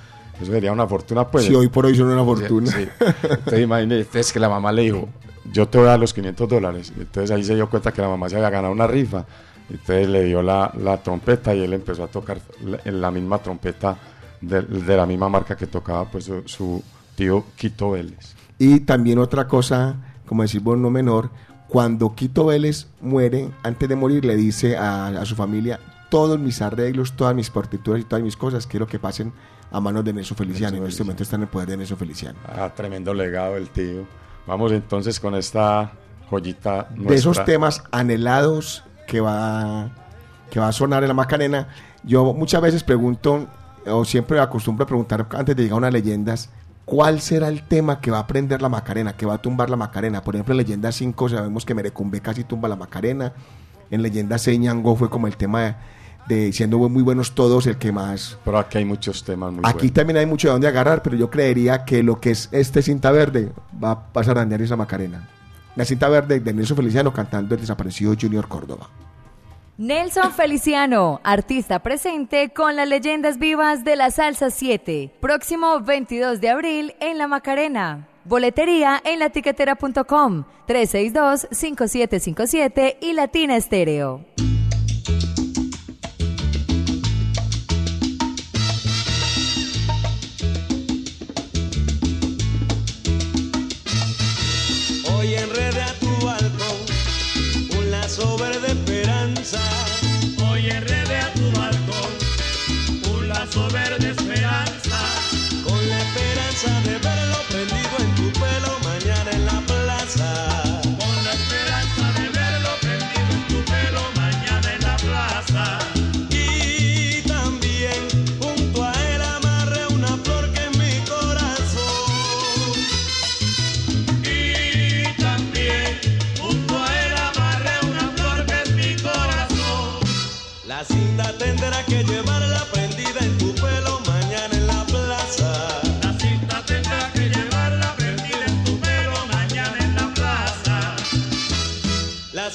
Eso 0.41 0.51
sería 0.53 0.73
una 0.73 0.87
fortuna, 0.87 1.27
pues. 1.29 1.45
Sí, 1.45 1.55
hoy 1.55 1.69
por 1.69 1.85
hoy 1.87 1.95
son 1.95 2.09
una 2.09 2.25
fortuna. 2.25 2.71
Sí, 2.71 2.85
sí. 2.85 2.89
Entonces 3.29 3.61
imagínate, 3.61 4.01
entonces 4.01 4.33
que 4.33 4.41
la 4.41 4.49
mamá 4.49 4.73
le 4.73 4.83
dijo, 4.83 5.09
yo 5.53 5.69
te 5.69 5.77
voy 5.79 5.87
a 5.87 5.91
dar 5.91 6.01
los 6.01 6.15
500 6.15 6.49
dólares. 6.49 6.93
Entonces 6.99 7.31
ahí 7.31 7.45
se 7.45 7.55
dio 7.55 7.69
cuenta 7.69 7.93
que 7.93 8.01
la 8.01 8.09
mamá 8.09 8.29
se 8.31 8.37
había 8.37 8.49
ganado 8.51 8.73
una 8.73 8.87
rifa. 8.87 9.27
Entonces 9.69 10.09
le 10.09 10.25
dio 10.25 10.43
la, 10.43 10.73
la 10.83 10.97
trompeta 11.03 11.55
y 11.55 11.63
él 11.63 11.73
empezó 11.75 12.05
a 12.05 12.09
tocar 12.09 12.41
la- 12.65 12.81
en 12.85 13.01
la 13.01 13.11
misma 13.11 13.39
trompeta 13.39 13.97
de, 14.41 14.63
de 14.63 14.97
la 14.97 15.05
misma 15.05 15.29
marca 15.29 15.57
que 15.57 15.67
tocaba 15.67 16.07
pues 16.07 16.25
su, 16.25 16.43
su 16.47 16.83
tío 17.15 17.45
Quito 17.55 17.91
Vélez. 17.91 18.35
Y 18.59 18.81
también 18.81 19.19
otra 19.19 19.47
cosa, 19.47 19.95
como 20.27 20.43
decir 20.43 20.61
vos, 20.63 20.79
no 20.79 20.89
menor, 20.91 21.31
cuando 21.71 22.15
Quito 22.15 22.47
Vélez 22.47 22.89
muere, 23.01 23.49
antes 23.63 23.89
de 23.89 23.97
morir 23.97 24.25
le 24.25 24.37
dice 24.37 24.77
a, 24.77 25.07
a 25.07 25.25
su 25.25 25.35
familia, 25.37 25.79
todos 26.11 26.39
mis 26.39 26.61
arreglos, 26.61 27.13
todas 27.15 27.35
mis 27.35 27.49
partituras 27.49 28.01
y 28.03 28.05
todas 28.05 28.23
mis 28.25 28.37
cosas 28.37 28.67
quiero 28.67 28.87
que 28.87 28.99
pasen 28.99 29.33
a 29.71 29.81
manos 29.81 30.05
de 30.05 30.13
Nelson 30.13 30.37
Feliciano. 30.37 30.77
En 30.77 30.87
este 30.87 31.05
momento 31.05 31.23
están 31.23 31.41
en 31.41 31.45
el 31.45 31.49
poder 31.49 31.69
de 31.69 31.77
Nelson 31.77 31.97
Feliciano. 31.97 32.39
Ah, 32.45 32.73
tremendo 32.75 33.15
legado 33.15 33.57
el 33.57 33.71
tío. 33.71 34.05
Vamos 34.47 34.73
entonces 34.73 35.21
con 35.21 35.35
esta 35.37 35.93
joyita 36.29 36.89
De 36.91 37.15
esos 37.15 37.27
nuestra. 37.37 37.45
temas 37.45 37.85
anhelados 37.93 38.83
que 39.07 39.21
va, 39.21 39.91
que 40.51 40.59
va 40.59 40.69
a 40.69 40.73
sonar 40.73 41.03
en 41.05 41.09
la 41.09 41.15
Macarena, 41.15 41.69
yo 42.03 42.33
muchas 42.35 42.61
veces 42.63 42.83
pregunto, 42.83 43.47
o 43.87 44.05
siempre 44.05 44.41
acostumbro 44.41 44.85
a 44.85 44.87
preguntar 44.87 45.27
antes 45.37 45.55
de 45.55 45.63
llegar 45.63 45.75
a 45.75 45.79
unas 45.79 45.93
leyendas, 45.93 46.51
¿cuál 46.85 47.21
será 47.21 47.49
el 47.49 47.63
tema 47.67 48.01
que 48.01 48.11
va 48.11 48.19
a 48.19 48.23
aprender 48.23 48.63
la 48.63 48.69
Macarena, 48.69 49.17
que 49.17 49.27
va 49.27 49.35
a 49.35 49.39
tumbar 49.43 49.71
la 49.71 49.77
Macarena? 49.77 50.23
Por 50.23 50.35
ejemplo, 50.35 50.53
en 50.53 50.59
Leyenda 50.59 50.93
5 50.93 51.29
sabemos 51.29 51.65
que 51.65 51.75
Merecumbe 51.75 52.21
casi 52.21 52.45
tumba 52.45 52.69
la 52.69 52.77
Macarena. 52.77 53.33
En 53.91 54.03
Leyenda 54.03 54.39
6 54.39 54.59
Ñango 54.59 54.97
fue 54.97 55.11
como 55.11 55.27
el 55.27 55.37
tema 55.37 55.63
de, 55.63 55.75
de 56.29 56.53
siendo 56.53 56.79
muy 56.79 57.03
buenos 57.03 57.35
todos, 57.35 57.67
el 57.67 57.77
que 57.77 57.93
más... 57.93 58.39
Pero 58.45 58.59
aquí 58.59 58.79
hay 58.79 58.85
muchos 58.85 59.25
temas 59.25 59.53
muy 59.53 59.63
Aquí 59.65 59.79
buenos. 59.79 59.93
también 59.95 60.17
hay 60.19 60.27
mucho 60.27 60.49
de 60.49 60.53
dónde 60.53 60.69
agarrar, 60.69 61.03
pero 61.03 61.17
yo 61.17 61.31
creería 61.31 61.85
que 61.85 62.03
lo 62.03 62.21
que 62.21 62.31
es 62.31 62.49
este 62.53 62.83
cinta 62.83 63.11
verde 63.11 63.53
va 63.83 63.91
a 63.93 64.13
pasar 64.13 64.39
a 64.39 64.43
dañar 64.45 64.63
esa 64.63 64.77
Macarena. 64.77 65.29
La 65.77 65.85
cinta 65.85 66.09
verde 66.09 66.41
de 66.41 66.53
Nelson 66.53 66.77
Feliciano 66.77 67.13
cantando 67.13 67.55
el 67.55 67.61
desaparecido 67.61 68.15
Junior 68.21 68.47
Córdoba. 68.49 68.89
Nelson 69.81 70.33
Feliciano, 70.35 71.21
artista 71.25 71.79
presente 71.79 72.51
con 72.51 72.77
las 72.77 72.87
leyendas 72.87 73.39
vivas 73.39 73.83
de 73.83 73.97
la 73.97 74.11
Salsa 74.11 74.51
7. 74.51 75.11
Próximo 75.21 75.81
22 75.81 76.43
de 76.43 76.51
abril 76.51 76.95
en 77.01 77.17
La 77.17 77.27
Macarena. 77.27 78.07
Boletería 78.27 79.01
en 79.03 79.21
latiquetera.com 79.21 80.45
362-5757 80.69 82.99
y 83.01 83.15
Latina 83.15 83.57
Estéreo. 83.57 84.27
Hoy 95.11 95.35
enredé 95.37 95.81
a 95.81 95.95
tu 95.95 96.11
balcón 96.27 96.77
un 97.79 97.91
lazo 97.91 98.37
verde 98.37 98.73
esperanza. 98.73 99.70
Esperanza 106.63 107.15
de 107.15 107.20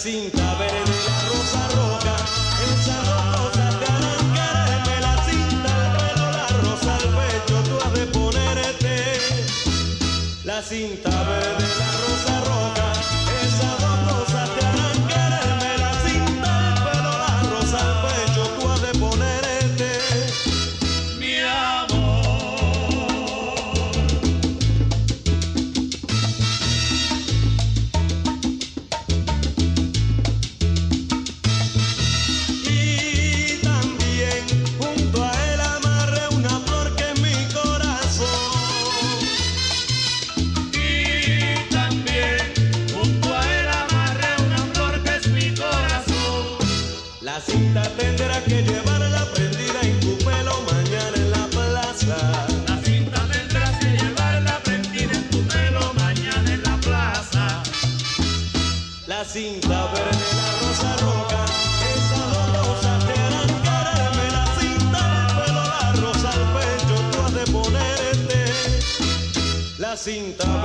cinta 0.05 0.53
verde, 0.59 0.95
la 1.07 1.19
rosa 1.29 1.67
roja, 1.73 2.15
esa 2.69 2.97
rosa 3.09 3.69
te 3.79 3.85
quererme. 4.35 5.01
La 5.01 5.15
cinta, 5.25 5.69
el 5.81 5.91
pelo, 5.97 6.25
la 6.31 6.47
rosa 6.61 6.95
al 6.95 7.07
pecho, 7.17 7.55
tú 7.63 7.75
has 7.83 7.93
de 7.93 8.05
ponerte. 8.13 8.93
La 10.43 10.61
cinta 10.61 11.09
verde, 11.09 11.84
La 70.07 70.64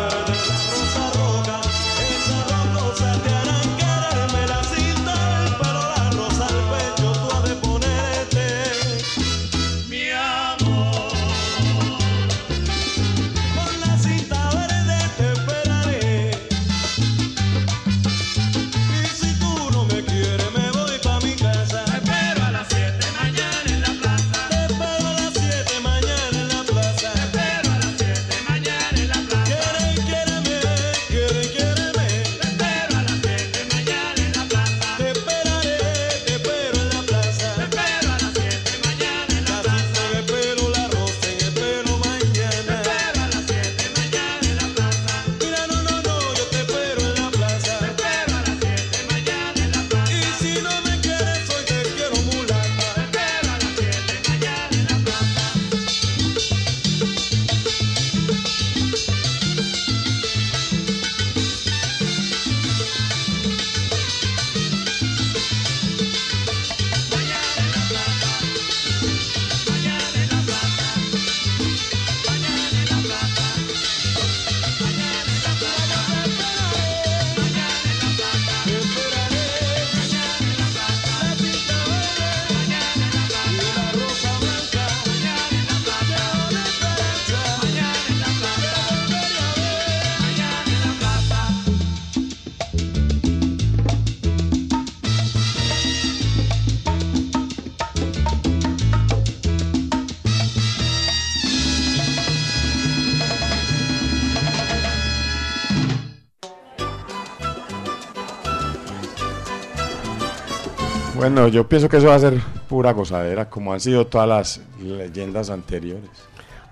Bueno, 111.33 111.47
yo 111.47 111.69
pienso 111.69 111.89
que 111.89 111.99
eso 111.99 112.09
va 112.09 112.17
a 112.17 112.19
ser 112.19 112.41
pura 112.69 112.93
gozadera, 112.93 113.49
como 113.49 113.73
han 113.73 113.79
sido 113.79 114.05
todas 114.09 114.29
las 114.29 114.61
leyendas 114.83 115.49
anteriores. 115.49 116.11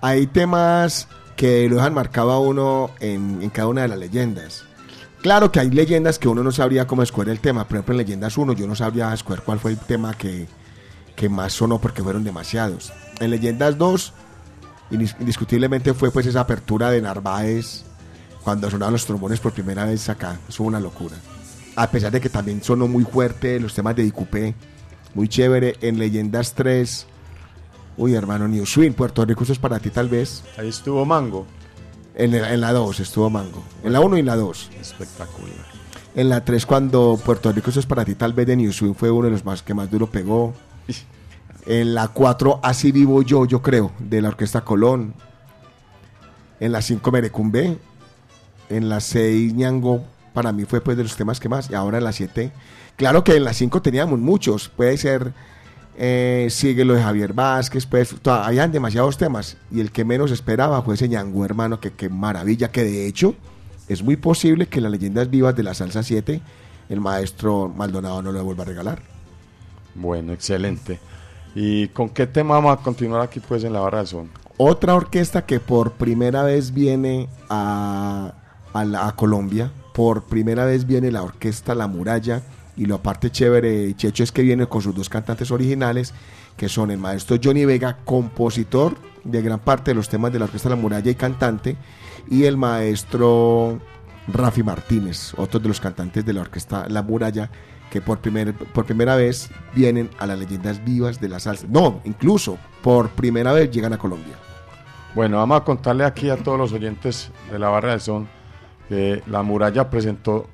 Hay 0.01 0.27
temas 0.27 1.07
que 1.37 1.69
lo 1.69 1.77
dejan 1.77 1.93
marcado 1.93 2.31
a 2.31 2.39
uno 2.41 2.91
en, 2.99 3.49
cada 3.51 3.69
una 3.69 3.83
de 3.83 3.87
las 3.87 3.97
leyendas. 3.97 4.65
Claro 5.21 5.49
que 5.49 5.61
hay 5.61 5.69
leyendas 5.69 6.19
que 6.19 6.27
uno 6.27 6.43
no 6.43 6.51
sabría 6.51 6.87
cómo 6.87 7.03
escoger 7.03 7.29
el 7.29 7.39
tema. 7.39 7.63
Por 7.69 7.77
ejemplo, 7.77 7.93
en 7.93 7.99
Leyendas 7.99 8.37
1 8.37 8.51
yo 8.51 8.67
no 8.67 8.75
sabría 8.75 9.13
escoger 9.13 9.43
cuál 9.43 9.59
fue 9.61 9.71
el 9.71 9.77
tema 9.77 10.13
que, 10.13 10.45
que 11.15 11.29
más 11.29 11.53
sonó 11.53 11.79
porque 11.79 12.03
fueron 12.03 12.25
demasiados. 12.25 12.91
En 13.21 13.29
Leyendas 13.31 13.77
2, 13.77 14.13
indis- 14.91 15.15
indiscutiblemente 15.21 15.93
fue 15.93 16.11
pues 16.11 16.25
esa 16.25 16.41
apertura 16.41 16.91
de 16.91 17.01
Narváez 17.01 17.85
cuando 18.43 18.69
sonaban 18.69 18.91
los 18.91 19.05
trombones 19.05 19.39
por 19.39 19.53
primera 19.53 19.85
vez 19.85 20.09
acá. 20.09 20.37
Fue 20.49 20.67
una 20.67 20.81
locura. 20.81 21.15
A 21.75 21.89
pesar 21.89 22.11
de 22.11 22.19
que 22.19 22.29
también 22.29 22.61
sonó 22.63 22.87
muy 22.87 23.03
fuerte 23.05 23.59
los 23.59 23.73
temas 23.73 23.95
de 23.95 24.03
Dicupé, 24.03 24.53
muy 25.13 25.27
chévere. 25.29 25.75
En 25.81 25.97
Leyendas 25.97 26.53
3, 26.53 27.05
uy 27.97 28.13
hermano, 28.15 28.47
New 28.47 28.65
Swing, 28.65 28.91
Puerto 28.91 29.23
Rico, 29.25 29.43
eso 29.43 29.53
es 29.53 29.59
para 29.59 29.79
ti 29.79 29.89
tal 29.89 30.09
vez. 30.09 30.43
Ahí 30.57 30.67
estuvo 30.69 31.05
Mango. 31.05 31.45
En, 32.15 32.31
la- 32.31 32.53
en 32.53 32.59
la 32.61 32.73
2 32.73 32.99
estuvo 32.99 33.29
Mango. 33.29 33.63
En 33.83 33.93
la 33.93 34.01
1 34.01 34.17
y 34.17 34.19
en 34.19 34.25
la 34.25 34.35
2. 34.35 34.71
Espectacular. 34.79 35.53
En 36.15 36.27
la 36.27 36.43
3 36.43 36.65
cuando 36.65 37.19
Puerto 37.23 37.51
Rico, 37.51 37.69
eso 37.69 37.79
es 37.79 37.85
para 37.85 38.03
ti 38.03 38.15
tal 38.15 38.33
vez 38.33 38.47
de 38.47 38.57
New 38.57 38.73
Swing 38.73 38.93
fue 38.93 39.09
uno 39.11 39.25
de 39.25 39.31
los 39.31 39.45
más 39.45 39.61
que 39.63 39.73
más 39.73 39.89
duro 39.89 40.07
pegó. 40.07 40.53
En 41.65 41.93
la 41.93 42.07
4 42.07 42.61
Así 42.63 42.91
vivo 42.91 43.21
yo, 43.21 43.45
yo 43.45 43.61
creo, 43.61 43.91
de 43.99 44.21
la 44.21 44.29
Orquesta 44.29 44.61
Colón. 44.61 45.13
En 46.59 46.71
la 46.71 46.81
5 46.81 47.11
Merecumbe. 47.11 47.77
En 48.69 48.89
la 48.89 48.99
6 48.99 49.53
Ñango, 49.53 50.03
para 50.39 50.53
mí 50.53 50.63
fue 50.63 50.79
pues 50.79 50.95
de 50.95 51.03
los 51.03 51.17
temas 51.17 51.37
que 51.41 51.49
más. 51.49 51.69
Y 51.69 51.75
ahora 51.75 51.97
en 51.97 52.05
la 52.05 52.13
7. 52.13 52.49
Claro 52.95 53.25
que 53.25 53.35
en 53.35 53.43
la 53.43 53.51
5 53.53 53.81
teníamos 53.81 54.19
muchos. 54.19 54.69
Puede 54.69 54.95
ser 54.97 55.33
eh, 55.97 56.47
Sigue 56.49 56.85
lo 56.85 56.93
de 56.93 57.03
Javier 57.03 57.33
Vázquez. 57.33 57.85
Pues, 57.85 58.15
to- 58.21 58.31
habían 58.33 58.71
demasiados 58.71 59.17
temas. 59.17 59.57
Y 59.69 59.81
el 59.81 59.91
que 59.91 60.05
menos 60.05 60.31
esperaba 60.31 60.81
fue 60.81 60.95
ese 60.95 61.09
Ñango, 61.09 61.43
hermano. 61.43 61.81
Que 61.81 61.91
qué 61.91 62.07
maravilla. 62.07 62.71
Que 62.71 62.85
de 62.85 63.05
hecho 63.05 63.35
es 63.89 64.01
muy 64.01 64.15
posible 64.15 64.67
que 64.67 64.79
las 64.79 64.91
leyendas 64.91 65.29
vivas 65.29 65.55
de 65.57 65.63
la 65.63 65.73
salsa 65.73 66.03
7 66.03 66.41
el 66.89 67.01
maestro 67.01 67.67
Maldonado 67.75 68.21
no 68.21 68.31
lo 68.31 68.43
vuelva 68.45 68.63
a 68.63 68.67
regalar. 68.67 69.01
Bueno, 69.95 70.31
excelente. 70.33 70.99
¿Y 71.55 71.87
con 71.89 72.09
qué 72.09 72.27
tema 72.27 72.55
vamos 72.55 72.77
a 72.79 72.81
continuar 72.81 73.21
aquí 73.21 73.39
pues 73.41 73.63
en 73.65 73.73
la 73.73 73.79
barra 73.81 74.05
son? 74.05 74.29
Otra 74.57 74.95
orquesta 74.95 75.45
que 75.45 75.59
por 75.59 75.91
primera 75.93 76.43
vez 76.43 76.73
viene 76.73 77.27
a, 77.49 78.33
a 78.73 78.85
la- 78.85 79.07
a 79.07 79.15
Colombia, 79.15 79.71
por 79.99 80.23
primera 80.23 80.63
vez 80.63 80.85
viene 80.85 81.11
la 81.11 81.23
orquesta 81.23 81.75
La 81.75 81.87
Muralla, 81.87 82.41
y 82.77 82.85
lo 82.85 82.95
aparte 82.95 83.31
chévere, 83.31 83.93
Checho, 83.97 84.23
es 84.23 84.31
que 84.31 84.43
viene 84.43 84.65
con 84.65 84.81
sus 84.81 84.95
dos 84.95 85.09
cantantes 85.09 85.51
originales, 85.51 86.13
que 86.55 86.69
son 86.69 86.89
el 86.89 86.97
maestro 86.97 87.35
Johnny 87.43 87.65
Vega, 87.65 87.97
compositor 88.05 88.95
de 89.25 89.41
gran 89.41 89.59
parte 89.59 89.91
de 89.91 89.95
los 89.95 90.07
temas 90.07 90.31
de 90.31 90.39
la 90.39 90.45
orquesta 90.45 90.69
La 90.69 90.77
Muralla 90.77 91.11
y 91.11 91.15
cantante, 91.15 91.75
y 92.29 92.45
el 92.45 92.55
maestro 92.55 93.81
Rafi 94.29 94.63
Martínez, 94.63 95.33
otro 95.35 95.59
de 95.59 95.67
los 95.67 95.81
cantantes 95.81 96.25
de 96.25 96.31
la 96.31 96.41
orquesta 96.43 96.87
La 96.87 97.01
Muralla, 97.01 97.51
que 97.91 97.99
por, 97.99 98.19
por 98.19 98.85
primera 98.85 99.17
vez 99.17 99.49
vienen 99.75 100.09
a 100.17 100.27
las 100.27 100.39
leyendas 100.39 100.81
vivas 100.85 101.19
de 101.19 101.27
la 101.27 101.41
salsa. 101.41 101.67
No, 101.69 101.99
incluso 102.05 102.57
por 102.81 103.09
primera 103.09 103.51
vez 103.51 103.69
llegan 103.69 103.91
a 103.91 103.97
Colombia. 103.97 104.35
Bueno, 105.13 105.35
vamos 105.35 105.59
a 105.59 105.65
contarle 105.65 106.05
aquí 106.05 106.29
a 106.29 106.37
todos 106.37 106.57
los 106.57 106.71
oyentes 106.71 107.31
de 107.51 107.59
la 107.59 107.67
barra 107.67 107.91
de 107.91 107.99
son 107.99 108.38
que 108.89 109.23
La 109.27 109.41
Muralla 109.43 109.89
presentó 109.89 110.47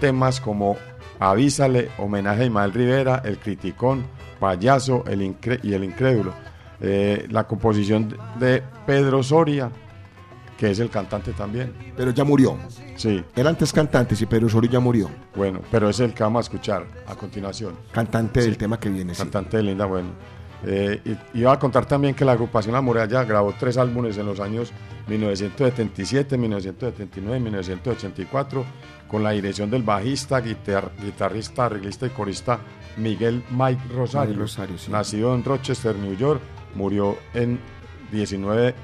temas 0.00 0.40
como 0.40 0.76
Avísale, 1.20 1.90
homenaje 1.98 2.42
a 2.42 2.46
Ismael 2.46 2.72
Rivera, 2.72 3.22
El 3.24 3.38
Criticón, 3.38 4.04
Payaso 4.40 5.04
el 5.06 5.20
Incre- 5.20 5.60
y 5.62 5.74
El 5.74 5.84
Incrédulo. 5.84 6.34
Eh, 6.80 7.26
la 7.30 7.44
composición 7.46 8.16
de 8.40 8.60
Pedro 8.86 9.22
Soria, 9.22 9.70
que 10.56 10.72
es 10.72 10.80
el 10.80 10.90
cantante 10.90 11.32
también. 11.32 11.72
Pero 11.96 12.10
ya 12.10 12.24
murió. 12.24 12.56
Sí. 12.96 13.22
Era 13.36 13.50
antes 13.50 13.72
cantante, 13.72 14.16
sí, 14.16 14.26
Pedro 14.26 14.46
Osorio 14.46 14.68
ya 14.70 14.80
murió. 14.80 15.08
Bueno, 15.36 15.60
pero 15.70 15.88
es 15.88 16.00
el 16.00 16.12
que 16.12 16.24
vamos 16.24 16.40
a 16.40 16.42
escuchar 16.48 16.84
a 17.06 17.14
continuación. 17.14 17.74
Cantante 17.92 18.40
del 18.40 18.56
tema 18.56 18.80
que 18.80 18.88
viene, 18.88 19.14
sí. 19.14 19.20
Cantante 19.22 19.58
de 19.58 19.62
Linda 19.62 19.84
Bueno. 19.86 20.08
Eh, 20.64 21.00
iba 21.34 21.52
a 21.52 21.58
contar 21.58 21.86
también 21.86 22.14
que 22.14 22.24
la 22.24 22.32
agrupación 22.32 22.74
La 22.74 22.80
Muralla 22.80 23.24
grabó 23.24 23.52
tres 23.58 23.76
álbumes 23.78 24.16
en 24.18 24.26
los 24.26 24.38
años 24.38 24.72
1977, 25.08 26.38
1979 26.38 27.36
y 27.36 27.40
1984 27.42 28.64
con 29.08 29.22
la 29.22 29.30
dirección 29.32 29.70
del 29.70 29.82
bajista, 29.82 30.40
guitar- 30.40 30.90
guitarrista, 31.02 31.66
arreglista 31.66 32.06
y 32.06 32.10
corista 32.10 32.58
Miguel 32.96 33.42
Mike 33.50 33.82
Rosario. 33.94 34.28
Miguel 34.30 34.40
Rosario, 34.42 34.78
sí. 34.78 34.90
Nacido 34.90 35.34
en 35.34 35.44
Rochester, 35.44 35.96
New 35.96 36.16
York, 36.16 36.40
murió 36.74 37.16
en 37.34 37.58
19 38.12 38.74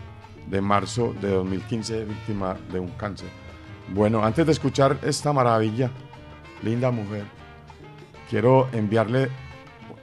de 0.48 0.60
marzo 0.60 1.14
de 1.20 1.30
2015 1.30 2.04
víctima 2.04 2.56
de 2.72 2.80
un 2.80 2.88
cáncer. 2.90 3.28
Bueno, 3.94 4.24
antes 4.24 4.44
de 4.46 4.52
escuchar 4.52 4.98
esta 5.02 5.32
maravilla, 5.32 5.90
linda 6.62 6.90
mujer, 6.90 7.24
quiero 8.28 8.68
enviarle 8.72 9.28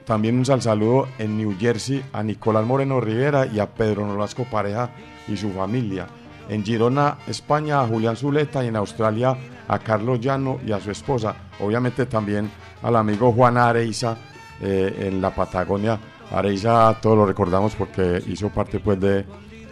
también 0.06 0.38
un 0.38 0.46
sal 0.46 0.62
saludo 0.62 1.08
en 1.18 1.38
New 1.38 1.56
Jersey 1.60 2.04
a 2.14 2.24
Nicolás 2.24 2.66
Moreno 2.66 3.02
Rivera 3.02 3.48
y 3.48 3.60
a 3.60 3.68
Pedro 3.68 4.06
Nolasco 4.06 4.46
Pareja 4.46 4.92
y 5.28 5.36
su 5.36 5.52
familia. 5.52 6.08
En 6.48 6.64
Girona, 6.64 7.18
España, 7.28 7.82
a 7.82 7.88
Julián 7.88 8.16
Zuleta 8.16 8.64
y 8.64 8.68
en 8.68 8.76
Australia 8.76 9.36
a 9.68 9.80
Carlos 9.80 10.20
Llano 10.20 10.60
y 10.66 10.72
a 10.72 10.80
su 10.80 10.92
esposa. 10.92 11.36
Obviamente 11.60 12.06
también 12.06 12.52
al 12.84 12.96
amigo 12.96 13.32
Juan 13.32 13.58
Areiza 13.58 14.16
eh, 14.62 15.08
en 15.08 15.22
la 15.22 15.34
Patagonia. 15.34 16.00
Areiza 16.32 16.96
todos 17.02 17.18
lo 17.18 17.26
recordamos 17.26 17.76
porque 17.76 18.22
hizo 18.28 18.50
parte 18.50 18.80
pues 18.80 19.00
de, 19.00 19.26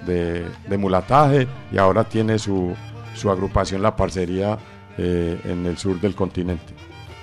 de, 0.05 0.45
de 0.67 0.77
mulataje 0.77 1.47
y 1.71 1.77
ahora 1.77 2.03
tiene 2.03 2.39
su, 2.39 2.75
su 3.13 3.29
agrupación 3.29 3.81
La 3.81 3.95
Parcería 3.95 4.57
eh, 4.97 5.39
en 5.45 5.65
el 5.65 5.77
sur 5.77 5.99
del 5.99 6.15
continente. 6.15 6.72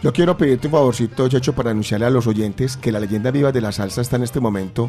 Yo 0.03 0.13
quiero 0.13 0.37
pedirte 0.37 0.67
un 0.69 0.73
favorcito, 0.73 1.29
Checho, 1.29 1.53
para 1.55 1.71
anunciarle 1.71 2.07
a 2.07 2.11
los 2.11 2.27
oyentes 2.27 2.77
que 2.77 2.91
la 2.91 3.01
leyenda 3.01 3.31
viva 3.31 3.53
de 3.53 3.61
la 3.61 3.71
salsa 3.71 4.01
está 4.01 4.17
en 4.17 4.23
este 4.23 4.41
momento, 4.41 4.89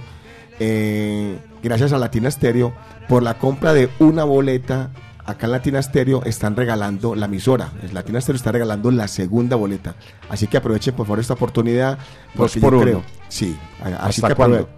eh, 0.59 1.38
gracias 1.62 1.91
a 1.91 1.97
Latina 1.97 2.32
Stereo, 2.32 2.74
por 3.09 3.22
la 3.22 3.38
compra 3.38 3.74
de 3.74 3.89
una 3.99 4.24
boleta. 4.24 4.91
Acá 5.26 5.45
en 5.47 5.51
Latina 5.51 5.82
Stereo 5.82 6.24
están 6.24 6.55
regalando 6.55 7.14
la 7.14 7.26
emisora. 7.28 7.72
Latina 7.93 8.20
Stereo 8.22 8.38
está 8.38 8.51
regalando 8.53 8.89
la 8.89 9.07
segunda 9.07 9.55
boleta. 9.55 9.95
Así 10.30 10.47
que 10.47 10.57
aprovechen 10.57 10.95
por 10.95 11.05
favor 11.05 11.20
esta 11.20 11.34
oportunidad. 11.34 11.97
Dos 12.34 12.53
Porque 12.53 12.59
por 12.59 12.72
yo 12.74 12.78
uno. 12.80 12.86
creo. 12.86 13.03
Sí, 13.28 13.55
así 13.84 14.22
¿Hasta 14.22 14.28
que 14.30 14.36
cuándo? 14.36 14.70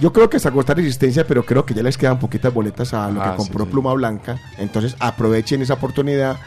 Yo 0.00 0.12
creo 0.12 0.30
que 0.30 0.38
hasta 0.38 0.50
cortar 0.50 0.76
resistencia, 0.76 1.26
pero 1.26 1.44
creo 1.44 1.66
que 1.66 1.74
ya 1.74 1.82
les 1.82 1.98
quedan 1.98 2.18
poquitas 2.18 2.54
boletas 2.54 2.94
a 2.94 3.10
lo 3.10 3.20
Ah, 3.20 3.32
que 3.32 3.36
compró 3.36 3.64
sí, 3.64 3.68
sí. 3.68 3.72
Pluma 3.72 3.92
Blanca. 3.94 4.38
Entonces 4.58 4.96
aprovechen 4.98 5.60
esa 5.60 5.74
oportunidad 5.74 6.38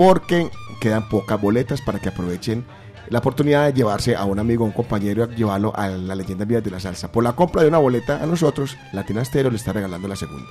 porque 0.00 0.50
quedan 0.80 1.10
pocas 1.10 1.38
boletas 1.38 1.82
para 1.82 1.98
que 1.98 2.08
aprovechen 2.08 2.64
la 3.10 3.18
oportunidad 3.18 3.66
de 3.66 3.74
llevarse 3.74 4.16
a 4.16 4.24
un 4.24 4.38
amigo, 4.38 4.64
a 4.64 4.68
un 4.68 4.72
compañero, 4.72 5.24
a 5.24 5.26
llevarlo 5.26 5.74
a 5.76 5.88
la 5.88 6.14
leyenda 6.14 6.46
Vías 6.46 6.64
de 6.64 6.70
la 6.70 6.80
Salsa. 6.80 7.12
Por 7.12 7.22
la 7.22 7.34
compra 7.34 7.60
de 7.60 7.68
una 7.68 7.76
boleta 7.76 8.22
a 8.22 8.24
nosotros, 8.24 8.78
Latina 8.94 9.22
le 9.30 9.56
está 9.56 9.74
regalando 9.74 10.08
la 10.08 10.16
segunda. 10.16 10.48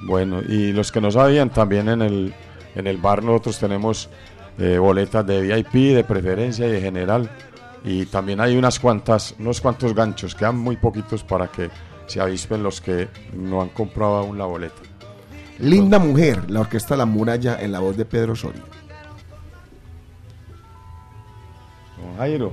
Bueno, 0.00 0.40
y 0.40 0.72
los 0.72 0.90
que 0.90 1.02
no 1.02 1.10
sabían, 1.10 1.50
también 1.50 1.90
en 1.90 2.00
el, 2.00 2.34
en 2.74 2.86
el 2.86 2.96
bar 2.96 3.22
nosotros 3.22 3.58
tenemos 3.58 4.08
eh, 4.58 4.78
boletas 4.78 5.26
de 5.26 5.42
VIP, 5.42 5.94
de 5.94 6.02
preferencia 6.02 6.66
y 6.66 6.70
de 6.70 6.80
general. 6.80 7.28
Y 7.84 8.06
también 8.06 8.40
hay 8.40 8.56
unas 8.56 8.80
cuantas, 8.80 9.34
unos 9.38 9.60
cuantos 9.60 9.94
ganchos, 9.94 10.34
quedan 10.34 10.56
muy 10.56 10.78
poquitos 10.78 11.22
para 11.22 11.48
que 11.48 11.68
se 12.06 12.18
avispen 12.18 12.62
los 12.62 12.80
que 12.80 13.08
no 13.34 13.60
han 13.60 13.68
comprado 13.68 14.16
aún 14.16 14.38
la 14.38 14.46
boleta. 14.46 14.80
Linda 15.58 15.98
Mujer, 15.98 16.50
la 16.50 16.60
orquesta 16.60 16.96
La 16.96 17.04
Muralla 17.04 17.60
en 17.60 17.72
la 17.72 17.80
voz 17.80 17.94
de 17.98 18.06
Pedro 18.06 18.34
Soria. 18.34 18.62
Don 21.96 22.16
Jairo. 22.18 22.52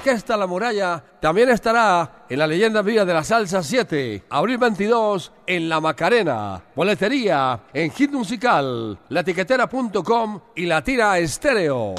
Orquesta 0.00 0.34
La 0.34 0.46
Muralla 0.46 1.04
también 1.20 1.50
estará 1.50 2.24
en 2.26 2.38
la 2.38 2.46
Leyenda 2.46 2.80
Viva 2.80 3.04
de 3.04 3.12
la 3.12 3.22
Salsa 3.22 3.62
7, 3.62 4.24
abril 4.30 4.56
22 4.56 5.30
en 5.46 5.68
La 5.68 5.78
Macarena. 5.78 6.62
Boletería 6.74 7.64
en 7.70 7.90
Hit 7.90 8.10
Musical, 8.10 8.98
latiquetera.com 9.10 10.40
y 10.56 10.64
Latina 10.64 11.18
Estéreo. 11.18 11.94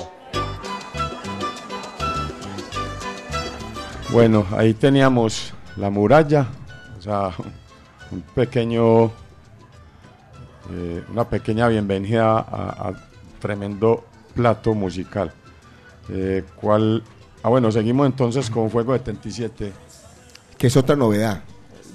Bueno, 4.09 4.47
ahí 4.57 4.73
teníamos 4.73 5.53
la 5.77 5.91
muralla, 5.91 6.47
o 6.97 7.01
sea, 7.03 7.29
un 8.09 8.21
pequeño, 8.33 9.11
eh, 10.71 11.03
una 11.07 11.29
pequeña 11.29 11.67
bienvenida 11.67 12.39
a, 12.39 12.93
tremendo 13.39 14.05
plato 14.33 14.73
musical. 14.73 15.31
Eh. 16.09 16.43
Ah, 17.43 17.49
bueno, 17.49 17.71
seguimos 17.71 18.05
entonces 18.05 18.49
con 18.49 18.69
Fuego 18.69 18.93
77. 18.93 19.73
que 20.57 20.67
es 20.67 20.77
otra 20.77 20.95
novedad. 20.95 21.41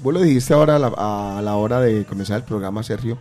Vos 0.03 0.12
lo 0.12 0.20
dijiste 0.20 0.55
ahora 0.55 0.76
a 0.76 1.40
la, 1.40 1.55
hora 1.55 1.80
de 1.80 2.05
comenzar 2.05 2.38
el 2.38 2.42
programa, 2.42 2.82
Sergio, 2.82 3.16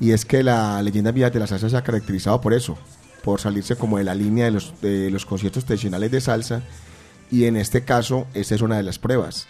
y 0.00 0.12
es 0.12 0.24
que 0.24 0.42
la 0.42 0.82
leyenda 0.82 1.12
vía 1.12 1.30
de 1.30 1.38
la 1.38 1.46
salsa 1.46 1.68
se 1.68 1.76
ha 1.76 1.84
caracterizado 1.84 2.40
por 2.40 2.54
eso, 2.54 2.78
por 3.22 3.40
salirse 3.40 3.76
como 3.76 3.98
de 3.98 4.04
la 4.04 4.14
línea 4.14 4.46
de 4.46 4.50
los, 4.52 4.80
de 4.80 5.10
los 5.10 5.26
conciertos 5.26 5.66
tradicionales 5.66 6.10
de 6.10 6.20
salsa, 6.20 6.62
y 7.30 7.44
en 7.44 7.56
este 7.56 7.84
caso, 7.84 8.26
esta 8.32 8.54
es 8.54 8.62
una 8.62 8.78
de 8.78 8.82
las 8.82 8.98
pruebas. 8.98 9.46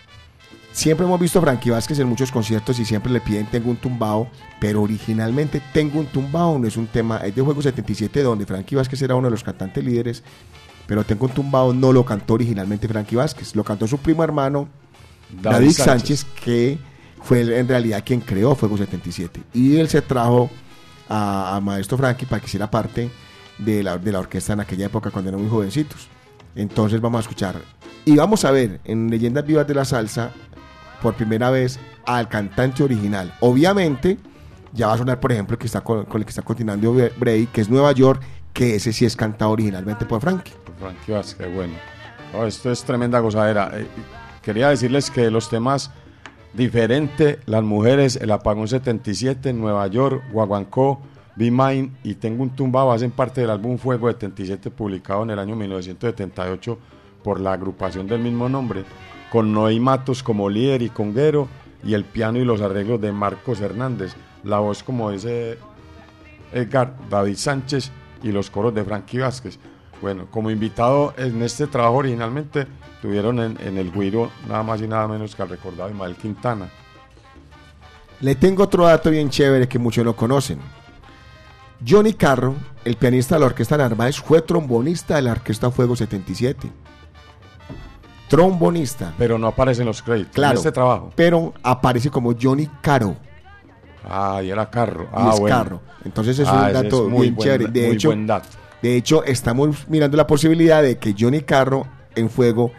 Siempre 0.72 1.06
hemos 1.06 1.18
visto 1.18 1.38
a 1.38 1.42
Frankie 1.42 1.70
Vázquez 1.70 1.98
en 1.98 2.08
muchos 2.08 2.30
conciertos 2.30 2.78
y 2.78 2.84
siempre 2.84 3.12
le 3.12 3.20
piden 3.20 3.46
Tengo 3.46 3.70
un 3.70 3.76
tumbao, 3.76 4.28
pero 4.60 4.82
originalmente 4.82 5.60
Tengo 5.72 5.98
un 5.98 6.06
tumbao 6.06 6.60
no 6.60 6.68
es 6.68 6.76
un 6.76 6.86
tema, 6.86 7.18
es 7.18 7.34
de 7.34 7.42
Juego 7.42 7.60
77 7.60 8.22
donde 8.22 8.46
Frankie 8.46 8.76
Vázquez 8.76 9.02
era 9.02 9.16
uno 9.16 9.26
de 9.26 9.32
los 9.32 9.42
cantantes 9.42 9.82
líderes, 9.82 10.22
pero 10.90 11.04
Tengo 11.04 11.26
un 11.26 11.32
tumbao 11.32 11.72
no 11.72 11.92
lo 11.92 12.04
cantó 12.04 12.34
originalmente 12.34 12.88
Frankie 12.88 13.14
Vázquez, 13.14 13.54
lo 13.54 13.62
cantó 13.62 13.86
su 13.86 13.98
primo 13.98 14.24
hermano 14.24 14.68
David 15.30 15.54
David, 15.54 15.70
Sánchez. 15.70 16.20
Sánchez. 16.22 16.26
que 16.42 16.78
fue 17.22 17.42
en 17.42 17.68
realidad 17.68 18.02
quien 18.04 18.20
creó 18.20 18.56
Fuego 18.56 18.76
77. 18.76 19.40
Y 19.54 19.76
él 19.76 19.88
se 19.88 20.02
trajo 20.02 20.50
a, 21.08 21.54
a 21.54 21.60
Maestro 21.60 21.96
Frankie 21.96 22.26
para 22.26 22.40
que 22.40 22.46
hiciera 22.46 22.68
parte 22.68 23.08
de 23.58 23.84
la, 23.84 23.98
de 23.98 24.10
la 24.10 24.18
orquesta 24.18 24.54
en 24.54 24.58
aquella 24.58 24.86
época 24.86 25.12
cuando 25.12 25.28
eran 25.28 25.40
muy 25.40 25.48
jovencitos. 25.48 26.08
Entonces 26.56 27.00
vamos 27.00 27.18
a 27.18 27.22
escuchar. 27.22 27.62
Y 28.04 28.16
vamos 28.16 28.44
a 28.44 28.50
ver 28.50 28.80
en 28.84 29.10
Leyendas 29.10 29.46
Vivas 29.46 29.68
de 29.68 29.74
la 29.76 29.84
Salsa 29.84 30.32
por 31.00 31.14
primera 31.14 31.50
vez 31.50 31.78
al 32.04 32.28
cantante 32.28 32.82
original. 32.82 33.32
Obviamente 33.38 34.18
Ya 34.72 34.88
va 34.88 34.94
a 34.94 34.98
sonar, 34.98 35.20
por 35.20 35.30
ejemplo, 35.30 35.54
el 35.54 35.58
que 35.60 35.66
está 35.66 35.82
con, 35.82 36.04
con 36.06 36.20
el 36.20 36.24
que 36.24 36.30
está 36.30 36.42
continuando 36.42 36.96
Bray, 37.16 37.46
que 37.46 37.60
es 37.60 37.68
Nueva 37.70 37.92
York, 37.92 38.22
que 38.52 38.76
ese 38.76 38.92
sí 38.92 39.04
es 39.04 39.16
cantado 39.16 39.52
originalmente 39.52 40.04
por 40.06 40.20
Frankie. 40.20 40.52
Frankie 40.78 41.12
Vázquez, 41.12 41.54
bueno. 41.54 41.74
No, 42.32 42.46
esto 42.46 42.70
es 42.70 42.82
tremenda 42.84 43.18
gozadera. 43.20 43.70
Eh, 43.74 43.86
quería 44.42 44.68
decirles 44.68 45.10
que 45.10 45.30
los 45.30 45.48
temas 45.48 45.90
diferente, 46.52 47.40
Las 47.46 47.62
Mujeres, 47.62 48.16
El 48.16 48.30
Apagón 48.30 48.68
77, 48.68 49.52
Nueva 49.52 49.86
York, 49.86 50.22
Guaguancó, 50.32 51.00
Be 51.36 51.50
Mine 51.50 51.92
y 52.02 52.14
Tengo 52.14 52.42
un 52.42 52.50
Tumbado 52.50 52.92
hacen 52.92 53.10
parte 53.10 53.40
del 53.40 53.50
álbum 53.50 53.78
Fuego 53.78 54.08
77 54.10 54.70
publicado 54.70 55.22
en 55.22 55.30
el 55.30 55.38
año 55.38 55.56
1978 55.56 56.78
por 57.22 57.40
la 57.40 57.52
agrupación 57.52 58.06
del 58.06 58.20
mismo 58.20 58.48
nombre, 58.48 58.84
con 59.30 59.52
Noé 59.52 59.78
Matos 59.78 60.22
como 60.22 60.48
líder 60.48 60.82
y 60.82 60.90
conguero 60.90 61.48
y 61.84 61.94
el 61.94 62.04
piano 62.04 62.38
y 62.38 62.44
los 62.44 62.60
arreglos 62.60 63.00
de 63.00 63.12
Marcos 63.12 63.60
Hernández, 63.60 64.14
la 64.44 64.58
voz 64.58 64.82
como 64.82 65.10
dice 65.10 65.58
Edgar 66.52 66.94
David 67.08 67.36
Sánchez 67.36 67.90
y 68.22 68.32
los 68.32 68.50
coros 68.50 68.74
de 68.74 68.84
Frankie 68.84 69.18
Vázquez. 69.18 69.58
Bueno, 70.00 70.26
como 70.30 70.50
invitado 70.50 71.12
en 71.18 71.42
este 71.42 71.66
trabajo 71.66 71.96
originalmente 71.96 72.66
tuvieron 73.02 73.38
en, 73.38 73.58
en 73.60 73.76
el 73.78 73.92
Guiro 73.92 74.30
nada 74.48 74.62
más 74.62 74.80
y 74.80 74.88
nada 74.88 75.06
menos 75.08 75.34
que 75.34 75.42
al 75.42 75.48
recordado 75.50 75.90
Ismael 75.90 76.16
Quintana. 76.16 76.68
Le 78.20 78.34
tengo 78.34 78.62
otro 78.64 78.84
dato 78.86 79.10
bien 79.10 79.30
chévere 79.30 79.68
que 79.68 79.78
muchos 79.78 80.04
no 80.04 80.14
conocen. 80.14 80.58
Johnny 81.86 82.12
Carro, 82.12 82.54
el 82.84 82.96
pianista 82.96 83.34
de 83.36 83.40
la 83.40 83.46
Orquesta 83.46 83.76
Narváez, 83.78 84.20
fue 84.20 84.42
trombonista 84.42 85.16
de 85.16 85.22
la 85.22 85.32
Orquesta 85.32 85.70
Fuego 85.70 85.96
77. 85.96 86.70
Trombonista. 88.28 89.12
Pero 89.18 89.38
no 89.38 89.48
aparece 89.48 89.80
en 89.82 89.86
los 89.88 90.02
créditos 90.02 90.34
Claro. 90.34 90.52
en 90.52 90.56
este 90.58 90.72
trabajo. 90.72 91.10
Pero 91.16 91.52
aparece 91.62 92.10
como 92.10 92.34
Johnny 92.40 92.68
Caro. 92.80 93.16
Ah, 94.08 94.40
y 94.42 94.50
era 94.50 94.70
Carro. 94.70 95.04
y 95.04 95.06
Ah, 95.12 95.30
es 95.34 95.40
bueno. 95.40 95.56
Carro. 95.56 95.80
Entonces 96.04 96.38
es 96.38 96.48
Ah, 96.48 96.52
un 96.52 96.64
ese 96.64 96.72
dato 96.82 97.04
es 97.04 97.10
muy 97.10 97.20
bien 97.22 97.34
buen 97.34 97.48
chévere. 97.48 97.70
De 97.70 97.86
muy 97.86 97.96
hecho, 97.96 98.08
buen 98.08 98.26
dato. 98.26 98.48
de 98.82 98.96
hecho, 98.96 99.24
estamos 99.24 99.88
mirando 99.88 100.16
la 100.16 100.26
posibilidad 100.26 100.82
de 100.82 100.96
que 100.98 101.14
Johnny 101.18 101.42
Carro 101.42 101.86
en 102.14 102.30
fuego 102.30 102.72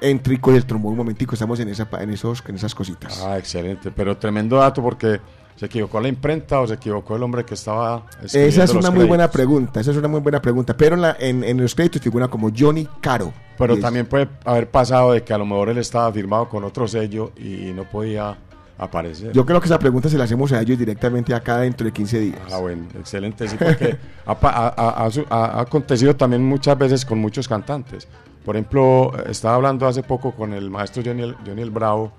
entre 0.00 0.40
con 0.40 0.54
el 0.54 0.64
trombón 0.64 0.92
un 0.92 0.98
momentico. 0.98 1.34
Estamos 1.34 1.60
en, 1.60 1.68
esa, 1.68 1.88
en, 2.00 2.10
esos, 2.10 2.42
en 2.46 2.54
esas 2.56 2.74
cositas. 2.74 3.22
Ah, 3.24 3.38
excelente. 3.38 3.90
Pero 3.90 4.16
tremendo 4.16 4.56
dato 4.56 4.82
porque 4.82 5.20
se 5.56 5.66
equivocó 5.66 6.00
la 6.00 6.08
imprenta 6.08 6.58
o 6.60 6.66
se 6.66 6.74
equivocó 6.74 7.16
el 7.16 7.22
hombre 7.22 7.44
que 7.44 7.52
estaba 7.52 8.06
Esa 8.22 8.38
es 8.44 8.56
los 8.56 8.82
una 8.82 8.90
muy 8.90 9.04
buena 9.04 9.30
pregunta. 9.30 9.80
Esa 9.80 9.90
es 9.90 9.96
una 9.98 10.08
muy 10.08 10.20
buena 10.20 10.40
pregunta. 10.40 10.74
Pero 10.74 10.94
en, 10.94 11.02
la- 11.02 11.16
en, 11.20 11.44
en 11.44 11.60
los 11.60 11.74
créditos 11.74 12.00
figura 12.00 12.28
como 12.28 12.50
Johnny 12.56 12.88
Caro. 13.02 13.32
Pero 13.58 13.74
es- 13.74 13.80
también 13.80 14.06
puede 14.06 14.26
haber 14.46 14.70
pasado 14.70 15.12
de 15.12 15.22
que 15.22 15.34
a 15.34 15.38
lo 15.38 15.44
mejor 15.44 15.68
él 15.68 15.76
estaba 15.78 16.10
firmado 16.12 16.48
con 16.48 16.64
otro 16.64 16.88
sello 16.88 17.32
y 17.36 17.72
no 17.74 17.84
podía 17.84 18.38
aparecer. 18.84 19.32
Yo 19.32 19.44
creo 19.44 19.60
que 19.60 19.66
esa 19.66 19.78
pregunta 19.78 20.08
se 20.08 20.16
la 20.18 20.24
hacemos 20.24 20.52
a 20.52 20.60
ellos 20.60 20.78
directamente 20.78 21.34
acá 21.34 21.58
dentro 21.58 21.84
de 21.84 21.92
15 21.92 22.18
días. 22.20 22.40
Ah, 22.50 22.58
bueno, 22.58 22.86
excelente. 22.98 23.46
Sí, 23.48 23.56
porque 23.58 23.96
ha, 24.26 24.32
ha- 24.32 25.06
ha- 25.06 25.44
ha 25.58 25.60
acontecido 25.60 26.16
también 26.16 26.44
muchas 26.44 26.76
veces 26.78 27.04
con 27.04 27.18
muchos 27.18 27.46
cantantes. 27.48 28.08
Por 28.44 28.56
ejemplo, 28.56 29.12
eh, 29.18 29.24
estaba 29.30 29.56
hablando 29.56 29.86
hace 29.86 30.02
poco 30.02 30.32
con 30.32 30.52
el 30.54 30.70
maestro 30.70 31.02
Johnny 31.04 31.22
el, 31.22 31.34
Johnny 31.46 31.62
el 31.62 31.70
Bravo, 31.70 32.12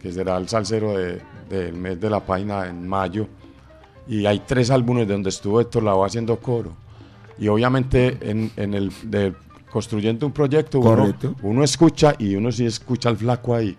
que 0.00 0.12
será 0.12 0.36
el 0.36 0.48
salsero 0.48 0.96
de- 0.96 1.20
del 1.48 1.74
mes 1.74 2.00
de 2.00 2.10
la 2.10 2.20
página 2.20 2.66
en 2.68 2.86
mayo. 2.86 3.26
Y 4.06 4.26
hay 4.26 4.40
tres 4.46 4.70
álbumes 4.70 5.08
donde 5.08 5.30
estuvo 5.30 5.60
Héctor 5.60 5.82
Lavoe 5.82 6.06
haciendo 6.06 6.36
coro. 6.38 6.72
Y 7.38 7.48
obviamente 7.48 8.18
en, 8.20 8.50
en 8.56 8.74
el 8.74 8.92
de 9.02 9.32
construyendo 9.70 10.24
un 10.26 10.32
proyecto 10.32 10.78
uno, 10.78 10.90
Correcto. 10.90 11.34
uno 11.42 11.64
escucha 11.64 12.14
y 12.18 12.36
uno 12.36 12.52
sí 12.52 12.64
escucha 12.66 13.08
al 13.08 13.16
flaco 13.16 13.54
ahí. 13.56 13.76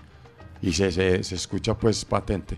Y 0.65 0.73
se, 0.73 0.91
se, 0.91 1.23
se 1.23 1.35
escucha 1.35 1.75
pues 1.77 2.03
patente. 2.03 2.57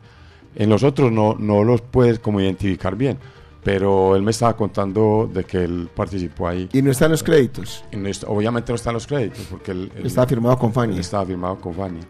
En 0.56 0.70
los 0.70 0.82
otros 0.84 1.12
no, 1.12 1.36
no 1.38 1.64
los 1.64 1.82
puedes 1.82 2.18
como 2.20 2.40
identificar 2.42 2.96
bien. 2.96 3.18
Pero 3.64 4.16
él 4.16 4.22
me 4.22 4.32
estaba 4.32 4.56
contando 4.56 5.30
de 5.32 5.44
que 5.44 5.64
él 5.66 5.90
participó 5.94 6.48
ahí. 6.48 6.70
Y 6.72 6.82
no 6.82 6.90
están 6.90 7.12
los 7.12 7.22
créditos. 7.22 7.84
No 7.92 8.08
est- 8.08 8.24
obviamente 8.26 8.72
no 8.72 8.76
están 8.78 8.94
los 8.94 9.06
créditos 9.06 9.46
porque 9.50 9.72
él, 9.72 9.92
él- 9.96 10.06
Estaba 10.06 10.26
firmado 10.26 10.58
con 10.58 10.72
él 10.90 10.98
estaba 11.00 11.26
firmado 11.26 11.58
con 11.60 11.74
Fania. 11.74 12.02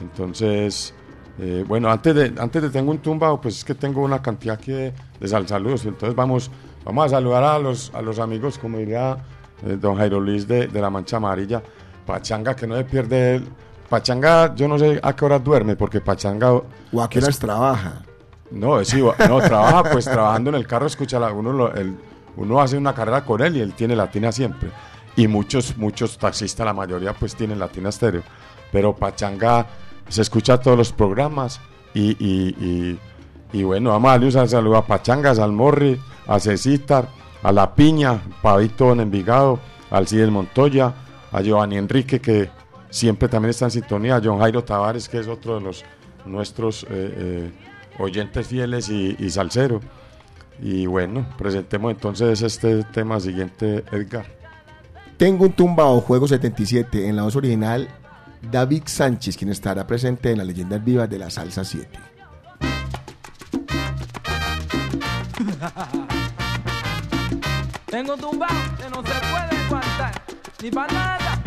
Entonces, 0.00 0.94
eh, 1.38 1.64
bueno, 1.66 1.90
antes 1.90 2.14
de, 2.14 2.32
antes 2.38 2.62
de 2.62 2.70
tengo 2.70 2.90
un 2.90 2.98
tumbado, 2.98 3.40
pues 3.40 3.58
es 3.58 3.64
que 3.64 3.74
tengo 3.74 4.02
una 4.02 4.22
cantidad 4.22 4.54
aquí 4.54 4.72
de, 4.72 4.92
de 5.20 5.28
sal- 5.28 5.46
saludos. 5.46 5.84
Entonces 5.84 6.14
vamos, 6.16 6.50
vamos 6.84 7.06
a 7.06 7.08
saludar 7.10 7.44
a 7.44 7.58
los, 7.58 7.92
a 7.94 8.00
los 8.02 8.18
amigos, 8.18 8.58
como 8.58 8.78
diría 8.78 9.18
eh, 9.66 9.76
don 9.80 9.96
Jairo 9.96 10.20
Luis 10.20 10.46
de, 10.48 10.66
de 10.68 10.80
la 10.80 10.90
Mancha 10.90 11.18
Amarilla. 11.18 11.62
Pachanga, 12.06 12.54
que 12.54 12.66
no 12.66 12.76
se 12.76 12.84
pierde. 12.84 13.36
el- 13.36 13.44
Pachanga, 13.88 14.54
yo 14.54 14.66
no 14.68 14.78
sé 14.78 14.98
a 15.02 15.14
qué 15.14 15.24
hora 15.24 15.38
duerme, 15.38 15.76
porque 15.76 16.00
Pachanga. 16.00 16.52
O 16.52 17.02
a 17.02 17.08
qué 17.08 17.18
horas 17.18 17.38
trabaja. 17.38 18.02
No, 18.50 18.84
sí, 18.84 19.00
no, 19.28 19.40
trabaja, 19.40 19.84
pues 19.90 20.04
trabajando 20.04 20.50
en 20.50 20.56
el 20.56 20.66
carro, 20.66 20.86
escucha, 20.86 21.18
la- 21.18 21.32
uno, 21.32 21.52
lo- 21.52 21.74
el- 21.74 21.96
uno 22.36 22.60
hace 22.60 22.76
una 22.76 22.94
carrera 22.94 23.24
con 23.24 23.42
él 23.42 23.56
y 23.56 23.60
él 23.60 23.72
tiene 23.74 23.96
latina 23.96 24.30
siempre. 24.32 24.70
Y 25.16 25.26
muchos, 25.28 25.76
muchos 25.76 26.18
taxistas, 26.18 26.64
la 26.66 26.72
mayoría, 26.72 27.12
pues 27.14 27.34
tienen 27.34 27.58
latina 27.58 27.88
estéreo. 27.88 28.22
Pero 28.70 28.94
Pachanga 28.94 29.66
se 30.08 30.22
escucha 30.22 30.58
todos 30.58 30.76
los 30.76 30.92
programas 30.92 31.60
y, 31.94 32.10
y, 32.24 32.48
y- 32.60 32.98
y 33.52 33.62
bueno, 33.64 33.90
vamos 33.90 34.08
a 34.08 34.12
darle 34.12 34.26
un 34.26 34.48
saludo 34.48 34.76
a 34.76 34.86
Pachanga, 34.86 35.30
a 35.30 35.34
Salmorri, 35.36 35.98
a 36.26 36.38
Cecitar, 36.38 37.08
a 37.42 37.52
La 37.52 37.74
Piña, 37.74 38.20
Pavito 38.42 38.92
en 38.92 39.00
Envigado, 39.00 39.58
al 39.90 40.06
Cides 40.06 40.30
Montoya, 40.30 40.92
a 41.32 41.40
Giovanni 41.40 41.78
Enrique, 41.78 42.20
que 42.20 42.50
siempre 42.96 43.28
también 43.28 43.50
está 43.50 43.66
en 43.66 43.72
sintonía, 43.72 44.20
John 44.22 44.38
Jairo 44.38 44.62
Tavares, 44.64 45.08
que 45.08 45.18
es 45.18 45.26
otro 45.28 45.56
de 45.56 45.60
los 45.60 45.84
nuestros 46.24 46.84
eh, 46.84 46.86
eh, 46.90 47.50
oyentes 47.98 48.46
fieles 48.46 48.88
y, 48.88 49.16
y 49.18 49.28
salsero. 49.30 49.80
Y 50.62 50.86
bueno, 50.86 51.26
presentemos 51.36 51.92
entonces 51.92 52.40
este 52.40 52.84
tema 52.84 53.20
siguiente, 53.20 53.84
Edgar. 53.92 54.24
Tengo 55.18 55.44
un 55.44 55.52
tumbado 55.52 56.00
Juego 56.00 56.26
77 56.26 57.06
en 57.08 57.16
la 57.16 57.24
voz 57.24 57.36
original. 57.36 57.86
David 58.50 58.84
Sánchez, 58.86 59.36
quien 59.36 59.50
estará 59.50 59.86
presente 59.86 60.30
en 60.30 60.38
las 60.38 60.46
leyendas 60.46 60.82
vivas 60.82 61.10
de 61.10 61.18
la 61.18 61.28
Salsa 61.28 61.64
7. 61.64 61.90
Tengo 67.86 68.14
un 68.14 68.20
tumbao 68.20 68.48
que 68.78 68.88
no 68.90 68.96
se 68.96 69.02
puede 69.02 69.56
aguantar, 69.64 70.22
ni 70.62 70.70
para 70.70 70.92
nada. 70.92 71.45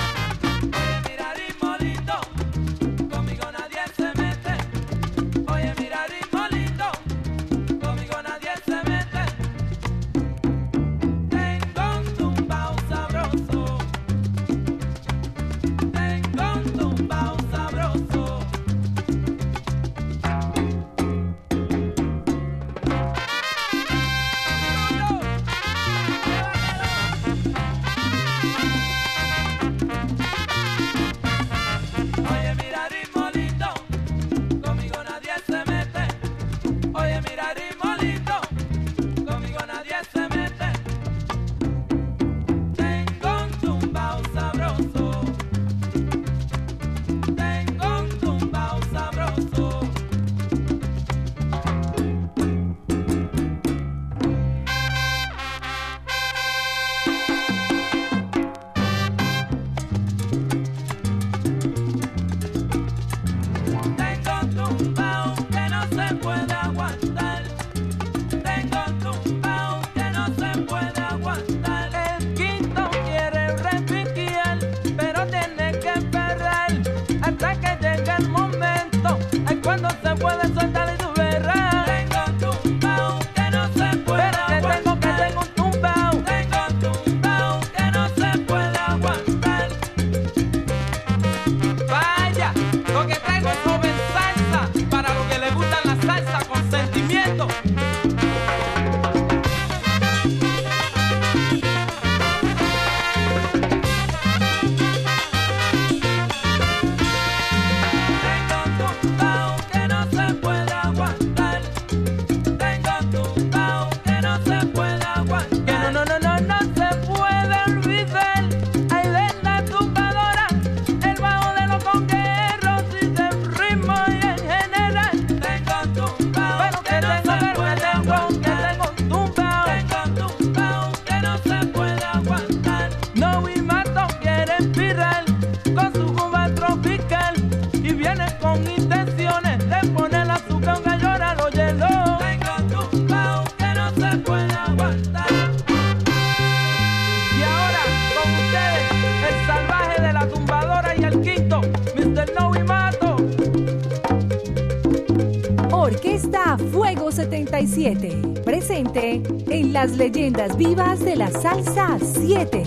Vivas 160.60 160.99
de 160.99 161.16
la 161.16 161.32
salsa 161.32 161.97
7. 162.01 162.66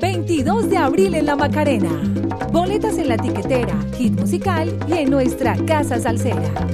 22 0.00 0.70
de 0.70 0.78
abril 0.78 1.14
en 1.14 1.26
la 1.26 1.36
Macarena. 1.36 1.90
Boletas 2.50 2.96
en 2.96 3.08
la 3.08 3.18
tiquetera, 3.18 3.76
hit 3.98 4.18
musical 4.18 4.74
y 4.88 4.94
en 4.94 5.10
nuestra 5.10 5.54
casa 5.66 6.00
salsera. 6.00 6.73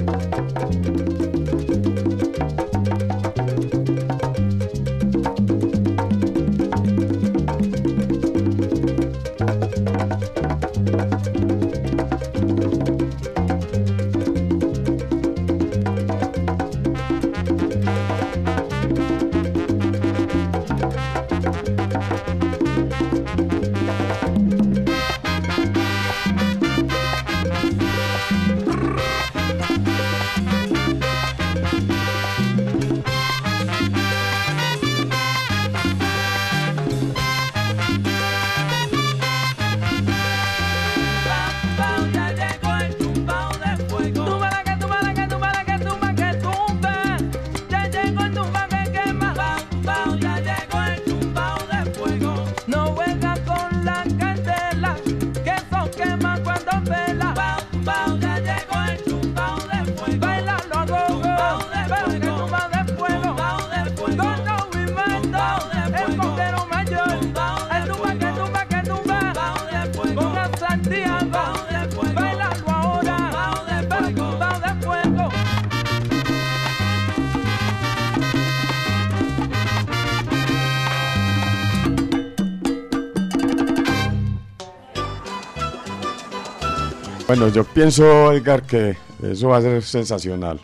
Bueno, 87.41 87.55
yo 87.55 87.63
pienso, 87.63 88.31
Edgar, 88.33 88.61
que 88.61 88.95
eso 89.23 89.47
va 89.47 89.57
a 89.57 89.61
ser 89.63 89.81
sensacional. 89.81 90.59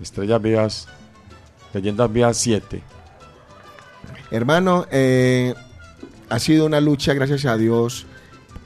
Estrellas 0.00 0.40
Vivas, 0.40 0.88
Leyendas 1.74 2.12
Vivas 2.12 2.36
7. 2.36 2.80
Hermano, 4.30 4.86
eh, 4.92 5.54
ha 6.28 6.38
sido 6.38 6.66
una 6.66 6.80
lucha, 6.80 7.14
gracias 7.14 7.46
a 7.46 7.56
Dios, 7.56 8.06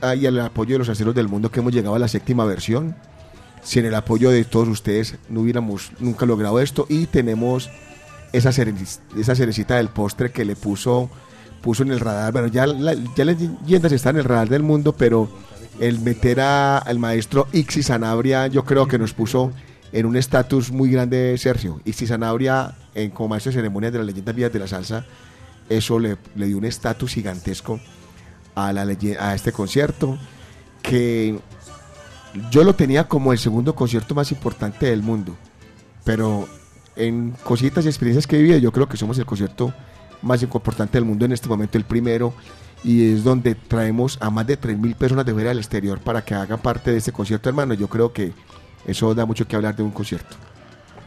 ah, 0.01 0.13
y 0.13 0.27
al 0.27 0.39
apoyo 0.41 0.75
de 0.75 0.77
los 0.77 0.89
aceros 0.89 1.15
del 1.15 1.27
mundo 1.27 1.49
que 1.49 1.61
hemos 1.61 1.73
llegado 1.73 1.95
a 1.95 1.97
la 1.97 2.07
séptima 2.07 2.45
versión. 2.45 2.95
Sin 3.63 3.85
el 3.85 3.95
apoyo 3.95 4.29
de 4.29 4.43
todos 4.43 4.67
ustedes 4.67 5.15
no 5.27 5.41
hubiéramos 5.41 5.93
nunca 5.97 6.27
logrado 6.27 6.59
esto 6.59 6.85
y 6.87 7.07
tenemos 7.07 7.71
esa, 8.31 8.51
esa 8.51 9.35
cerecita 9.35 9.77
del 9.77 9.87
postre 9.87 10.31
que 10.31 10.45
le 10.45 10.55
puso, 10.55 11.09
puso 11.63 11.81
en 11.81 11.93
el 11.93 11.99
radar. 11.99 12.31
Bueno, 12.31 12.47
ya, 12.49 12.67
ya 13.15 13.25
las 13.25 13.41
leyendas 13.41 13.91
están 13.91 14.17
en 14.17 14.19
el 14.19 14.25
radar 14.25 14.49
del 14.49 14.61
mundo, 14.61 14.93
pero 14.93 15.31
el 15.81 15.99
meter 15.99 16.39
a- 16.39 16.77
al 16.77 16.97
maestro 16.99 17.47
Ixi 17.51 17.83
Sanabria 17.83 18.47
yo 18.47 18.63
creo 18.63 18.87
que 18.87 18.97
nos 18.97 19.13
puso 19.13 19.51
en 19.91 20.05
un 20.05 20.15
estatus 20.15 20.71
muy 20.71 20.89
grande 20.89 21.37
Sergio. 21.37 21.81
Ixi 21.83 22.07
Sanabria 22.07 22.75
en, 22.95 23.09
como 23.11 23.29
maestro 23.29 23.51
de 23.51 23.57
ceremonias 23.57 23.91
de 23.91 23.97
las 23.99 24.07
leyendas 24.07 24.33
vías 24.35 24.53
de 24.53 24.59
la 24.59 24.67
salsa, 24.67 25.05
eso 25.69 25.99
le, 25.99 26.17
le 26.35 26.45
dio 26.47 26.57
un 26.57 26.65
estatus 26.65 27.13
gigantesco 27.13 27.79
a, 28.55 28.71
la 28.71 28.81
a 29.19 29.35
este 29.35 29.51
concierto 29.51 30.17
que 30.81 31.37
yo 32.49 32.63
lo 32.63 32.73
tenía 32.75 33.07
como 33.07 33.33
el 33.33 33.39
segundo 33.39 33.75
concierto 33.75 34.15
más 34.15 34.31
importante 34.31 34.85
del 34.85 35.01
mundo. 35.03 35.35
Pero 36.03 36.47
en 36.95 37.31
cositas 37.43 37.85
y 37.85 37.87
experiencias 37.89 38.25
que 38.27 38.37
he 38.37 38.41
vivido, 38.41 38.57
yo 38.59 38.71
creo 38.71 38.87
que 38.87 38.97
somos 38.97 39.17
el 39.19 39.25
concierto 39.25 39.73
más 40.21 40.41
importante 40.43 40.97
del 40.97 41.05
mundo 41.05 41.25
en 41.25 41.31
este 41.33 41.49
momento, 41.49 41.77
el 41.77 41.83
primero. 41.83 42.33
Y 42.83 43.13
es 43.13 43.23
donde 43.23 43.53
traemos 43.55 44.17
a 44.21 44.29
más 44.31 44.47
de 44.47 44.59
3.000 44.59 44.95
personas 44.95 45.25
de 45.25 45.33
fuera 45.33 45.49
del 45.49 45.59
exterior 45.59 45.99
para 45.99 46.23
que 46.23 46.33
hagan 46.33 46.59
parte 46.59 46.91
de 46.91 46.97
este 46.97 47.11
concierto, 47.11 47.47
hermano. 47.49 47.73
Yo 47.75 47.87
creo 47.87 48.11
que 48.11 48.33
eso 48.85 49.13
da 49.13 49.25
mucho 49.25 49.47
que 49.47 49.55
hablar 49.55 49.75
de 49.75 49.83
un 49.83 49.91
concierto. 49.91 50.35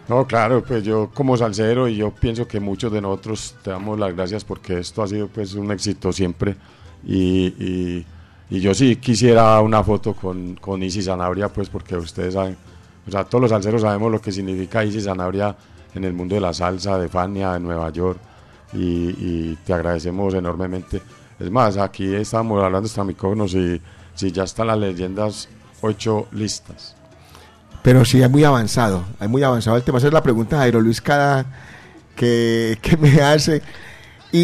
No, 0.09 0.27
claro, 0.27 0.63
pues 0.63 0.85
yo 0.85 1.11
como 1.15 1.37
salsero 1.37 1.89
y 1.89 1.97
yo 1.97 2.11
pienso 2.13 2.47
que 2.47 2.61
muchos 2.61 2.93
de 2.93 3.01
nosotros 3.01 3.57
te 3.63 3.71
damos 3.71 3.99
las 3.99 4.15
gracias 4.15 4.45
porque 4.45 4.79
esto 4.79 5.03
ha 5.03 5.09
sido 5.09 5.29
pues 5.29 5.55
un 5.55 5.73
éxito 5.73 6.13
siempre 6.13 6.57
y, 7.07 7.47
y- 7.59 8.07
yo 8.51 8.73
sí 8.75 8.97
quisiera 8.97 9.61
una 9.63 9.83
foto 9.83 10.13
con, 10.15 10.55
con 10.57 10.81
Isis 10.83 11.07
Sanabria 11.07 11.49
pues 11.49 11.69
porque 11.71 11.97
ustedes 11.97 12.35
saben, 12.35 12.57
o 13.09 13.11
sea, 13.11 13.25
todos 13.25 13.41
los 13.43 13.51
salseros 13.51 13.81
sabemos 13.83 14.13
lo 14.13 14.21
que 14.21 14.31
significa 14.31 14.85
Isis 14.85 15.05
Sanabria 15.05 15.57
en 15.95 16.05
el 16.05 16.13
mundo 16.13 16.35
de 16.37 16.43
la 16.43 16.53
salsa, 16.53 16.99
de 16.99 17.09
Fania, 17.09 17.55
de 17.55 17.61
Nueva 17.61 17.91
York 17.91 18.21
y 18.75 19.55
te 19.57 19.73
agradecemos 19.73 20.35
enormemente. 20.35 21.01
Es 21.39 21.51
más, 21.51 21.77
aquí 21.77 22.15
estábamos 22.15 22.63
hablando 22.63 22.87
hasta 22.87 23.05
micrófonos 23.05 23.55
y 23.55 23.81
si 24.15 24.31
ya 24.33 24.45
están 24.45 24.69
las 24.69 24.79
leyendas 24.79 25.49
ocho 25.81 26.27
listas. 26.33 26.95
Pero 27.83 28.05
sí, 28.05 28.23
es 28.23 28.31
muy 28.31 28.45
avanzado, 28.45 29.05
es 29.21 29.29
muy 29.29 29.43
avanzado 29.43 29.77
el 29.77 29.83
tema. 29.83 29.99
Esa 29.99 30.07
es 30.07 30.13
la 30.15 30.23
pregunta 30.23 30.57
Jairo 30.59 30.81
Luis 30.81 31.01
cada 31.01 31.45
que, 32.17 32.79
que 32.81 32.97
me 32.97 33.21
hace. 33.21 33.61
Y, 34.33 34.43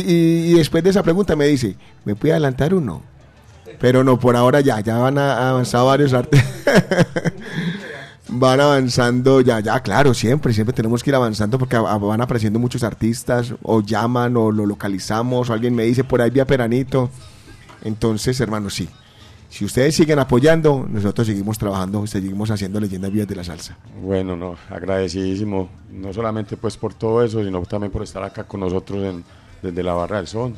y- 0.52 0.54
después 0.54 0.84
de 0.84 0.90
esa 0.90 1.02
pregunta 1.02 1.34
me 1.36 1.46
dice, 1.46 1.76
¿me 2.04 2.14
puede 2.14 2.32
adelantar 2.34 2.74
uno? 2.74 3.02
Pero 3.80 4.04
no, 4.04 4.20
por 4.20 4.36
ahora 4.36 4.60
ya, 4.60 4.78
ya 4.80 4.98
van 4.98 5.16
a, 5.16 5.48
avanzado 5.50 5.86
varios 5.86 6.12
artes. 6.12 6.44
van 8.32 8.60
avanzando, 8.60 9.40
ya, 9.40 9.60
ya, 9.60 9.80
claro, 9.80 10.14
siempre, 10.14 10.52
siempre 10.52 10.72
tenemos 10.74 11.02
que 11.02 11.10
ir 11.10 11.14
avanzando 11.16 11.58
porque 11.58 11.76
van 11.76 12.20
apareciendo 12.20 12.58
muchos 12.58 12.82
artistas, 12.82 13.54
o 13.62 13.80
llaman, 13.82 14.36
o 14.36 14.50
lo 14.50 14.66
localizamos, 14.66 15.50
o 15.50 15.52
alguien 15.52 15.74
me 15.74 15.84
dice, 15.84 16.04
por 16.04 16.20
ahí 16.22 16.30
vía 16.30 16.46
Peranito. 16.46 17.10
Entonces, 17.82 18.40
hermanos, 18.40 18.74
sí. 18.74 18.88
Si 19.48 19.64
ustedes 19.64 19.96
siguen 19.96 20.20
apoyando, 20.20 20.86
nosotros 20.88 21.26
seguimos 21.26 21.58
trabajando, 21.58 22.06
seguimos 22.06 22.50
haciendo 22.52 22.78
leyendas 22.78 23.10
vías 23.10 23.26
de 23.26 23.34
la 23.34 23.42
salsa. 23.42 23.76
Bueno, 24.00 24.36
no, 24.36 24.54
agradecidísimo, 24.70 25.68
no 25.92 26.12
solamente 26.12 26.56
pues 26.56 26.76
por 26.76 26.94
todo 26.94 27.24
eso, 27.24 27.42
sino 27.42 27.60
también 27.62 27.90
por 27.90 28.02
estar 28.04 28.22
acá 28.22 28.44
con 28.44 28.60
nosotros 28.60 29.02
en- 29.04 29.24
desde 29.60 29.82
la 29.82 29.92
Barra 29.92 30.18
del 30.18 30.28
Son, 30.28 30.54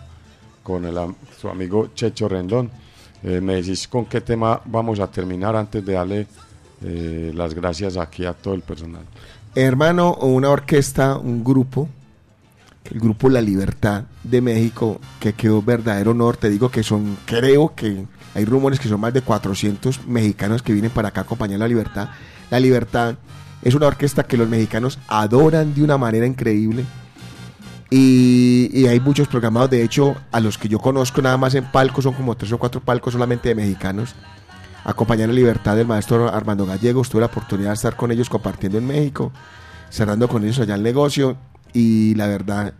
con 0.63 0.85
su 1.41 1.49
amigo 1.49 1.89
Checho 1.95 2.29
Rendón. 2.29 2.71
Eh, 3.23 3.41
me 3.41 3.55
decís 3.55 3.89
con 3.89 4.05
qué 4.05 4.21
tema 4.21 4.61
vamos 4.67 5.01
a 5.01 5.07
terminar 5.07 5.57
antes 5.57 5.85
de 5.87 5.93
darle 5.95 6.27
eh, 6.85 7.33
las 7.35 7.55
gracias 7.55 7.97
aquí 7.97 8.25
a 8.25 8.33
todo 8.33 8.55
el 8.55 8.63
personal. 8.63 9.03
Hermano, 9.55 10.15
una 10.15 10.51
orquesta, 10.51 11.17
un 11.17 11.45
grupo, 11.45 11.89
el 12.85 12.99
grupo 12.99 13.29
La 13.29 13.41
Libertad 13.41 14.05
de 14.25 14.41
México, 14.41 15.01
que 15.21 15.35
quedó 15.35 15.63
verdadero 15.63 16.13
honor. 16.13 16.37
Te 16.37 16.49
digo 16.49 16.71
que 16.71 16.83
son, 16.83 17.19
creo 17.27 17.75
que 17.75 18.07
hay 18.35 18.45
rumores 18.45 18.81
que 18.81 18.89
son 18.89 19.01
más 19.01 19.13
de 19.13 19.21
400 19.21 20.07
mexicanos 20.07 20.63
que 20.63 20.73
vienen 20.73 20.91
para 20.91 21.09
acá 21.09 21.21
a 21.21 21.25
acompañar 21.25 21.59
La 21.59 21.69
Libertad. 21.69 22.09
La 22.51 22.59
Libertad 22.61 23.17
es 23.63 23.75
una 23.75 23.87
orquesta 23.87 24.25
que 24.25 24.37
los 24.37 24.49
mexicanos 24.49 24.99
adoran 25.07 25.75
de 25.75 25.83
una 25.83 25.99
manera 25.99 26.27
increíble. 26.27 26.85
Y, 27.91 28.71
y 28.73 28.87
hay 28.87 29.01
muchos 29.01 29.29
programados, 29.29 29.69
de 29.69 29.83
hecho, 29.83 30.17
a 30.33 30.41
los 30.41 30.57
que 30.57 30.67
yo 30.67 30.79
conozco 30.79 31.21
nada 31.21 31.37
más 31.37 31.55
en 31.55 31.71
palcos, 31.71 32.05
son 32.05 32.15
como 32.15 32.35
tres 32.37 32.51
o 32.53 32.59
cuatro 32.59 32.81
palcos 32.81 33.13
solamente 33.13 33.51
de 33.51 33.55
mexicanos. 33.55 34.15
Acompañar 34.85 35.29
la 35.29 35.35
libertad 35.35 35.77
del 35.77 35.87
maestro 35.87 36.29
Armando 36.33 36.67
Gallegos, 36.67 37.09
tuve 37.09 37.21
la 37.21 37.27
oportunidad 37.27 37.71
de 37.71 37.75
estar 37.75 37.97
con 37.97 38.11
ellos 38.11 38.29
compartiendo 38.29 38.79
en 38.79 38.87
México, 38.87 39.33
cerrando 39.91 40.29
con 40.29 40.43
ellos 40.43 40.59
allá 40.59 40.75
el 40.75 40.83
negocio. 40.83 41.37
Y 41.73 42.15
la 42.17 42.27
verdad, 42.27 42.75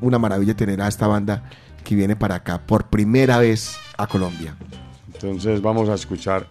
una 0.00 0.18
maravilla 0.18 0.54
tener 0.54 0.80
a 0.80 0.88
esta 0.88 1.06
banda 1.06 1.44
que 1.84 1.94
viene 1.94 2.16
para 2.16 2.36
acá 2.36 2.60
por 2.64 2.86
primera 2.86 3.38
vez 3.38 3.76
a 3.96 4.06
Colombia. 4.06 4.56
Entonces 5.12 5.60
vamos 5.60 5.88
a 5.88 5.94
escuchar, 5.94 6.46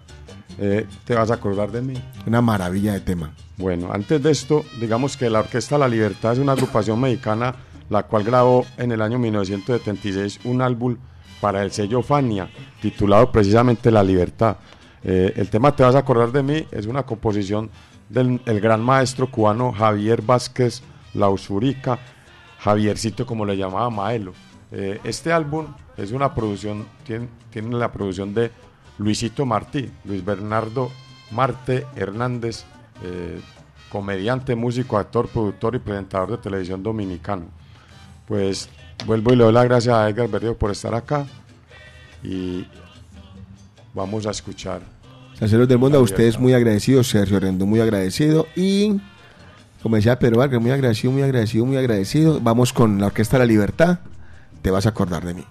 eh, 0.57 0.85
¿te 1.05 1.15
vas 1.15 1.31
a 1.31 1.35
acordar 1.35 1.71
de 1.71 1.81
mí? 1.81 1.93
Una 2.27 2.41
maravilla 2.41 2.93
de 2.93 2.99
tema. 2.99 3.31
Bueno, 3.57 3.91
antes 3.93 4.21
de 4.21 4.31
esto, 4.31 4.65
digamos 4.79 5.17
que 5.17 5.29
la 5.29 5.39
Orquesta 5.39 5.77
La 5.77 5.87
Libertad 5.87 6.33
es 6.33 6.39
una 6.39 6.53
agrupación 6.53 6.99
mexicana 6.99 7.55
la 7.91 8.03
cual 8.03 8.23
grabó 8.23 8.65
en 8.77 8.93
el 8.93 9.01
año 9.01 9.19
1976 9.19 10.39
un 10.45 10.61
álbum 10.61 10.95
para 11.41 11.61
el 11.61 11.71
sello 11.71 12.01
Fania 12.01 12.49
titulado 12.81 13.31
precisamente 13.33 13.91
La 13.91 14.01
Libertad. 14.01 14.55
Eh, 15.04 15.34
el 15.36 15.49
tema 15.49 15.76
Te 15.76 15.84
vas 15.84 15.95
a 15.95 15.99
acordar 15.99 16.32
de 16.32 16.43
mí 16.43 16.68
es 16.72 16.86
una 16.86 17.04
composición 17.04 17.70
del 18.10 18.41
el 18.45 18.60
gran 18.60 18.82
maestro 18.82 19.32
cubano 19.32 19.72
Javier 19.72 20.22
Vázquez 20.22 20.84
Lausurica, 21.14 21.99
Javiercito 22.60 23.26
como 23.26 23.45
le 23.45 23.58
llamaba 23.58 23.89
Maelo. 23.89 24.34
Eh, 24.72 24.99
este 25.04 25.34
álbum 25.34 25.68
es 25.97 26.12
una 26.12 26.34
producción, 26.34 26.86
tiene, 27.06 27.28
tiene 27.49 27.76
la 27.76 27.91
producción 27.91 28.34
de 28.34 28.52
Luisito 28.97 29.45
Martí, 29.45 29.91
Luis 30.06 30.24
Bernardo 30.24 30.91
Marte 31.32 31.88
Hernández, 31.95 32.66
eh, 33.04 33.39
comediante, 33.89 34.56
músico, 34.56 34.97
actor, 34.97 35.28
productor 35.28 35.76
y 35.76 35.80
presentador 35.80 36.32
de 36.32 36.38
televisión 36.38 36.84
dominicano. 36.84 37.45
Pues 38.28 38.70
vuelvo 39.06 39.34
y 39.34 39.38
le 39.38 39.45
doy 39.45 39.54
las 39.54 39.66
gracias 39.66 39.95
a 39.95 40.10
Edgar 40.10 40.30
Berrío 40.30 40.58
por 40.58 40.72
estar 40.72 40.93
acá 40.93 41.26
y 42.24 42.68
vamos 43.93 44.25
a 44.25 44.31
escuchar. 44.31 44.81
Salseros 45.37 45.67
del 45.67 45.77
mundo, 45.77 45.97
a 45.97 46.01
ustedes 46.01 46.39
muy 46.39 46.53
agradecidos, 46.53 47.07
Sergio 47.07 47.39
Rendón 47.39 47.69
muy 47.69 47.79
agradecido 47.79 48.47
y 48.55 48.99
como 49.81 49.95
decía 49.95 50.19
Pedro 50.19 50.37
Vargas, 50.37 50.61
muy 50.61 50.71
agradecido, 50.71 51.11
muy 51.11 51.23
agradecido, 51.23 51.65
muy 51.65 51.77
agradecido. 51.77 52.39
Vamos 52.39 52.71
con 52.71 52.99
la 52.99 53.07
Orquesta 53.07 53.37
de 53.37 53.45
la 53.45 53.47
Libertad, 53.47 53.99
te 54.61 54.69
vas 54.69 54.85
a 54.85 54.89
acordar 54.89 55.25
de 55.25 55.33
mí. 55.33 55.43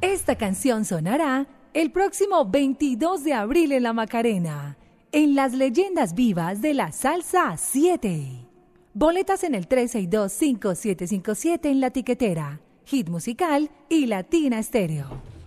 Esta 0.00 0.36
canción 0.36 0.84
sonará 0.84 1.48
el 1.74 1.90
próximo 1.90 2.44
22 2.44 3.24
de 3.24 3.34
abril 3.34 3.72
en 3.72 3.82
La 3.82 3.92
Macarena, 3.92 4.76
en 5.12 5.34
las 5.34 5.52
leyendas 5.52 6.14
vivas 6.14 6.62
de 6.62 6.74
la 6.74 6.92
Salsa 6.92 7.56
7. 7.56 8.46
Boletas 8.94 9.42
en 9.44 9.54
el 9.54 9.68
362-5757 9.68 11.66
en 11.66 11.80
la 11.80 11.90
tiquetera, 11.90 12.60
Hit 12.84 13.08
Musical 13.08 13.70
y 13.88 14.06
Latina 14.06 14.58
Estéreo. 14.58 15.39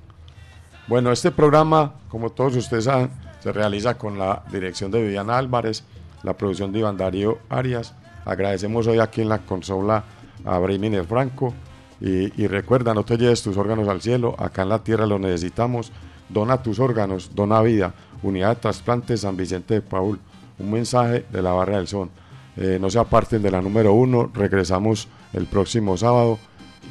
Bueno, 0.85 1.13
este 1.13 1.31
programa, 1.31 1.93
como 2.09 2.29
todos 2.29 2.57
ustedes 2.57 2.83
saben, 2.85 3.09
se 3.39 3.53
realiza 3.53 3.97
con 3.97 4.19
la 4.19 4.43
dirección 4.51 4.91
de 4.91 5.01
Viviana 5.01 5.37
Álvarez, 5.37 5.85
la 6.23 6.35
producción 6.35 6.73
de 6.73 6.79
Iván 6.79 6.97
Darío 6.97 7.39
Arias. 7.49 7.93
Agradecemos 8.25 8.85
hoy 8.87 8.99
aquí 8.99 9.21
en 9.21 9.29
la 9.29 9.39
consola 9.39 10.03
a 10.43 10.59
Briminer 10.59 11.05
Franco. 11.05 11.53
Y, 12.01 12.47
recuerda, 12.47 12.93
no 12.93 13.05
te 13.05 13.17
lleves 13.17 13.41
tus 13.41 13.55
órganos 13.55 13.87
al 13.87 14.01
cielo, 14.01 14.35
acá 14.37 14.63
en 14.63 14.69
la 14.69 14.83
tierra 14.83 15.05
los 15.05 15.21
necesitamos. 15.21 15.93
Dona 16.27 16.61
tus 16.61 16.79
órganos, 16.79 17.31
dona 17.33 17.61
vida. 17.61 17.93
Unidad 18.21 18.49
de 18.49 18.55
Trasplante 18.57 19.15
San 19.15 19.37
Vicente 19.37 19.75
de 19.75 19.81
Paul. 19.81 20.19
Un 20.59 20.71
mensaje 20.71 21.25
de 21.31 21.41
la 21.41 21.53
Barra 21.53 21.77
del 21.77 21.87
Son. 21.87 22.09
Eh, 22.57 22.77
no 22.79 22.89
se 22.89 22.99
aparten 22.99 23.41
de 23.41 23.51
la 23.51 23.61
número 23.61 23.93
uno. 23.93 24.29
Regresamos 24.33 25.07
el 25.31 25.45
próximo 25.45 25.95
sábado 25.95 26.39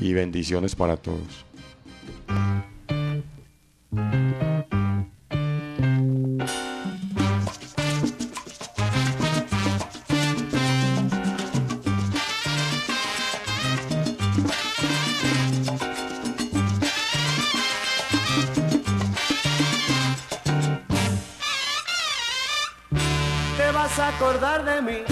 y 0.01 0.15
bendiciones 0.15 0.75
para 0.75 0.97
todos. 0.97 1.45
Te 3.93 3.99
vas 23.73 23.99
a 23.99 24.09
acordar 24.09 24.65
de 24.65 24.81
mí, 24.81 25.03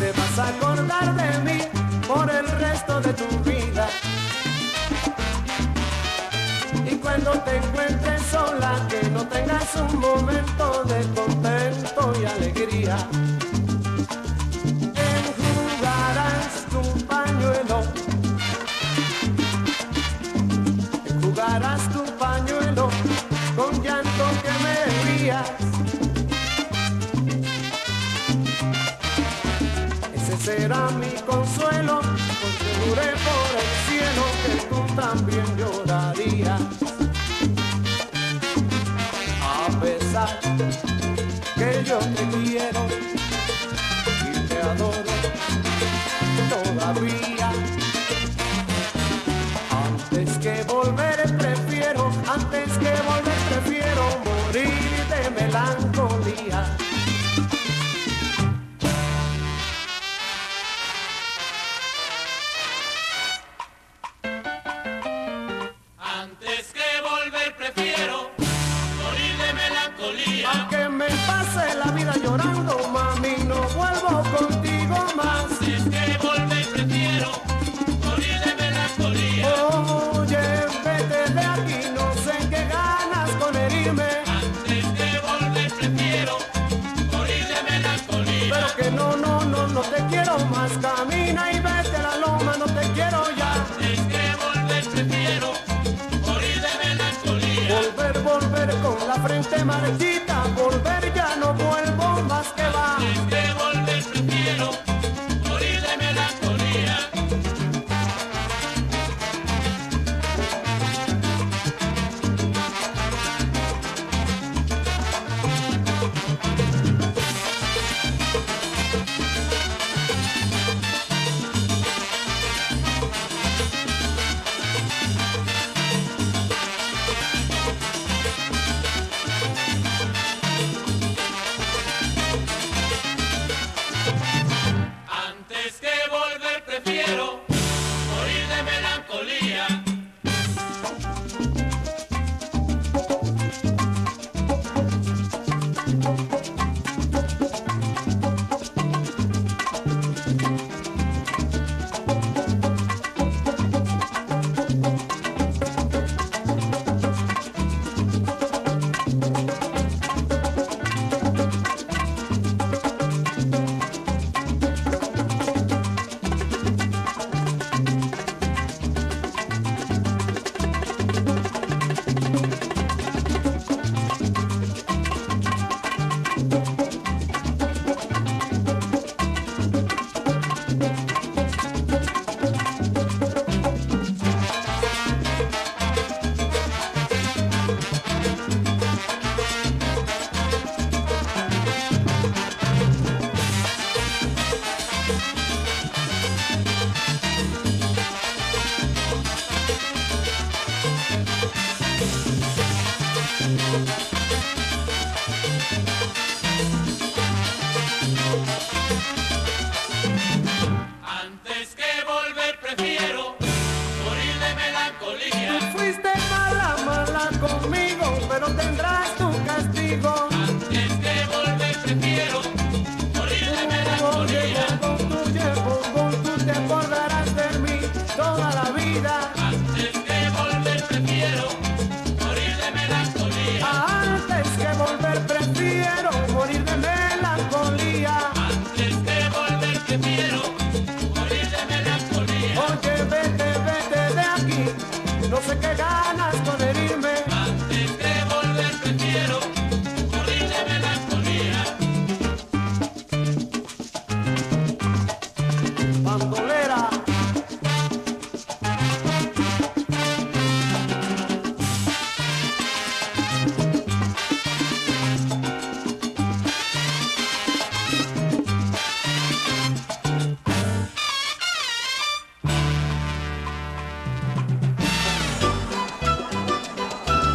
te 0.00 0.10
vas 0.10 0.38
a 0.40 0.48
acordar 0.48 1.14
de 1.14 1.38
mí 1.44 1.60
por 2.08 2.28
el 2.28 2.44
resto 2.58 3.00
de 3.02 3.12
tu 3.12 3.28
vida. 3.44 3.88
Cuando 7.04 7.32
te 7.40 7.56
encuentres 7.58 8.22
sola, 8.30 8.80
que 8.88 9.10
no 9.10 9.28
tengas 9.28 9.76
un 9.76 10.00
momento 10.00 10.84
de 10.84 11.02
contento 11.14 12.14
y 12.18 12.24
alegría. 12.24 12.96
Enjugarás 15.12 16.64
tu 16.70 16.80
pañuelo, 17.04 17.82
enjugarás 21.04 21.82
tu 21.92 22.02
pañuelo 22.18 22.88
con 23.54 23.82
llanto 23.82 24.24
que 24.42 24.52
me 24.64 24.76
rías. 25.04 25.50
Ese 30.14 30.36
será 30.38 30.88
mi 31.02 31.12
consuelo, 31.26 32.00
porque 32.40 32.70
por 32.80 32.98
el 33.62 33.70
cielo 33.86 34.24
que 34.42 34.54
tú 34.70 34.78
también 34.96 35.46
llorarías. 35.58 36.03
Que 41.56 41.84
yo 41.84 41.98
te 41.98 42.24
quiero 42.28 42.86
y 44.24 44.48
te 44.48 44.58
adoro 44.58 45.12
todavía. 46.50 47.63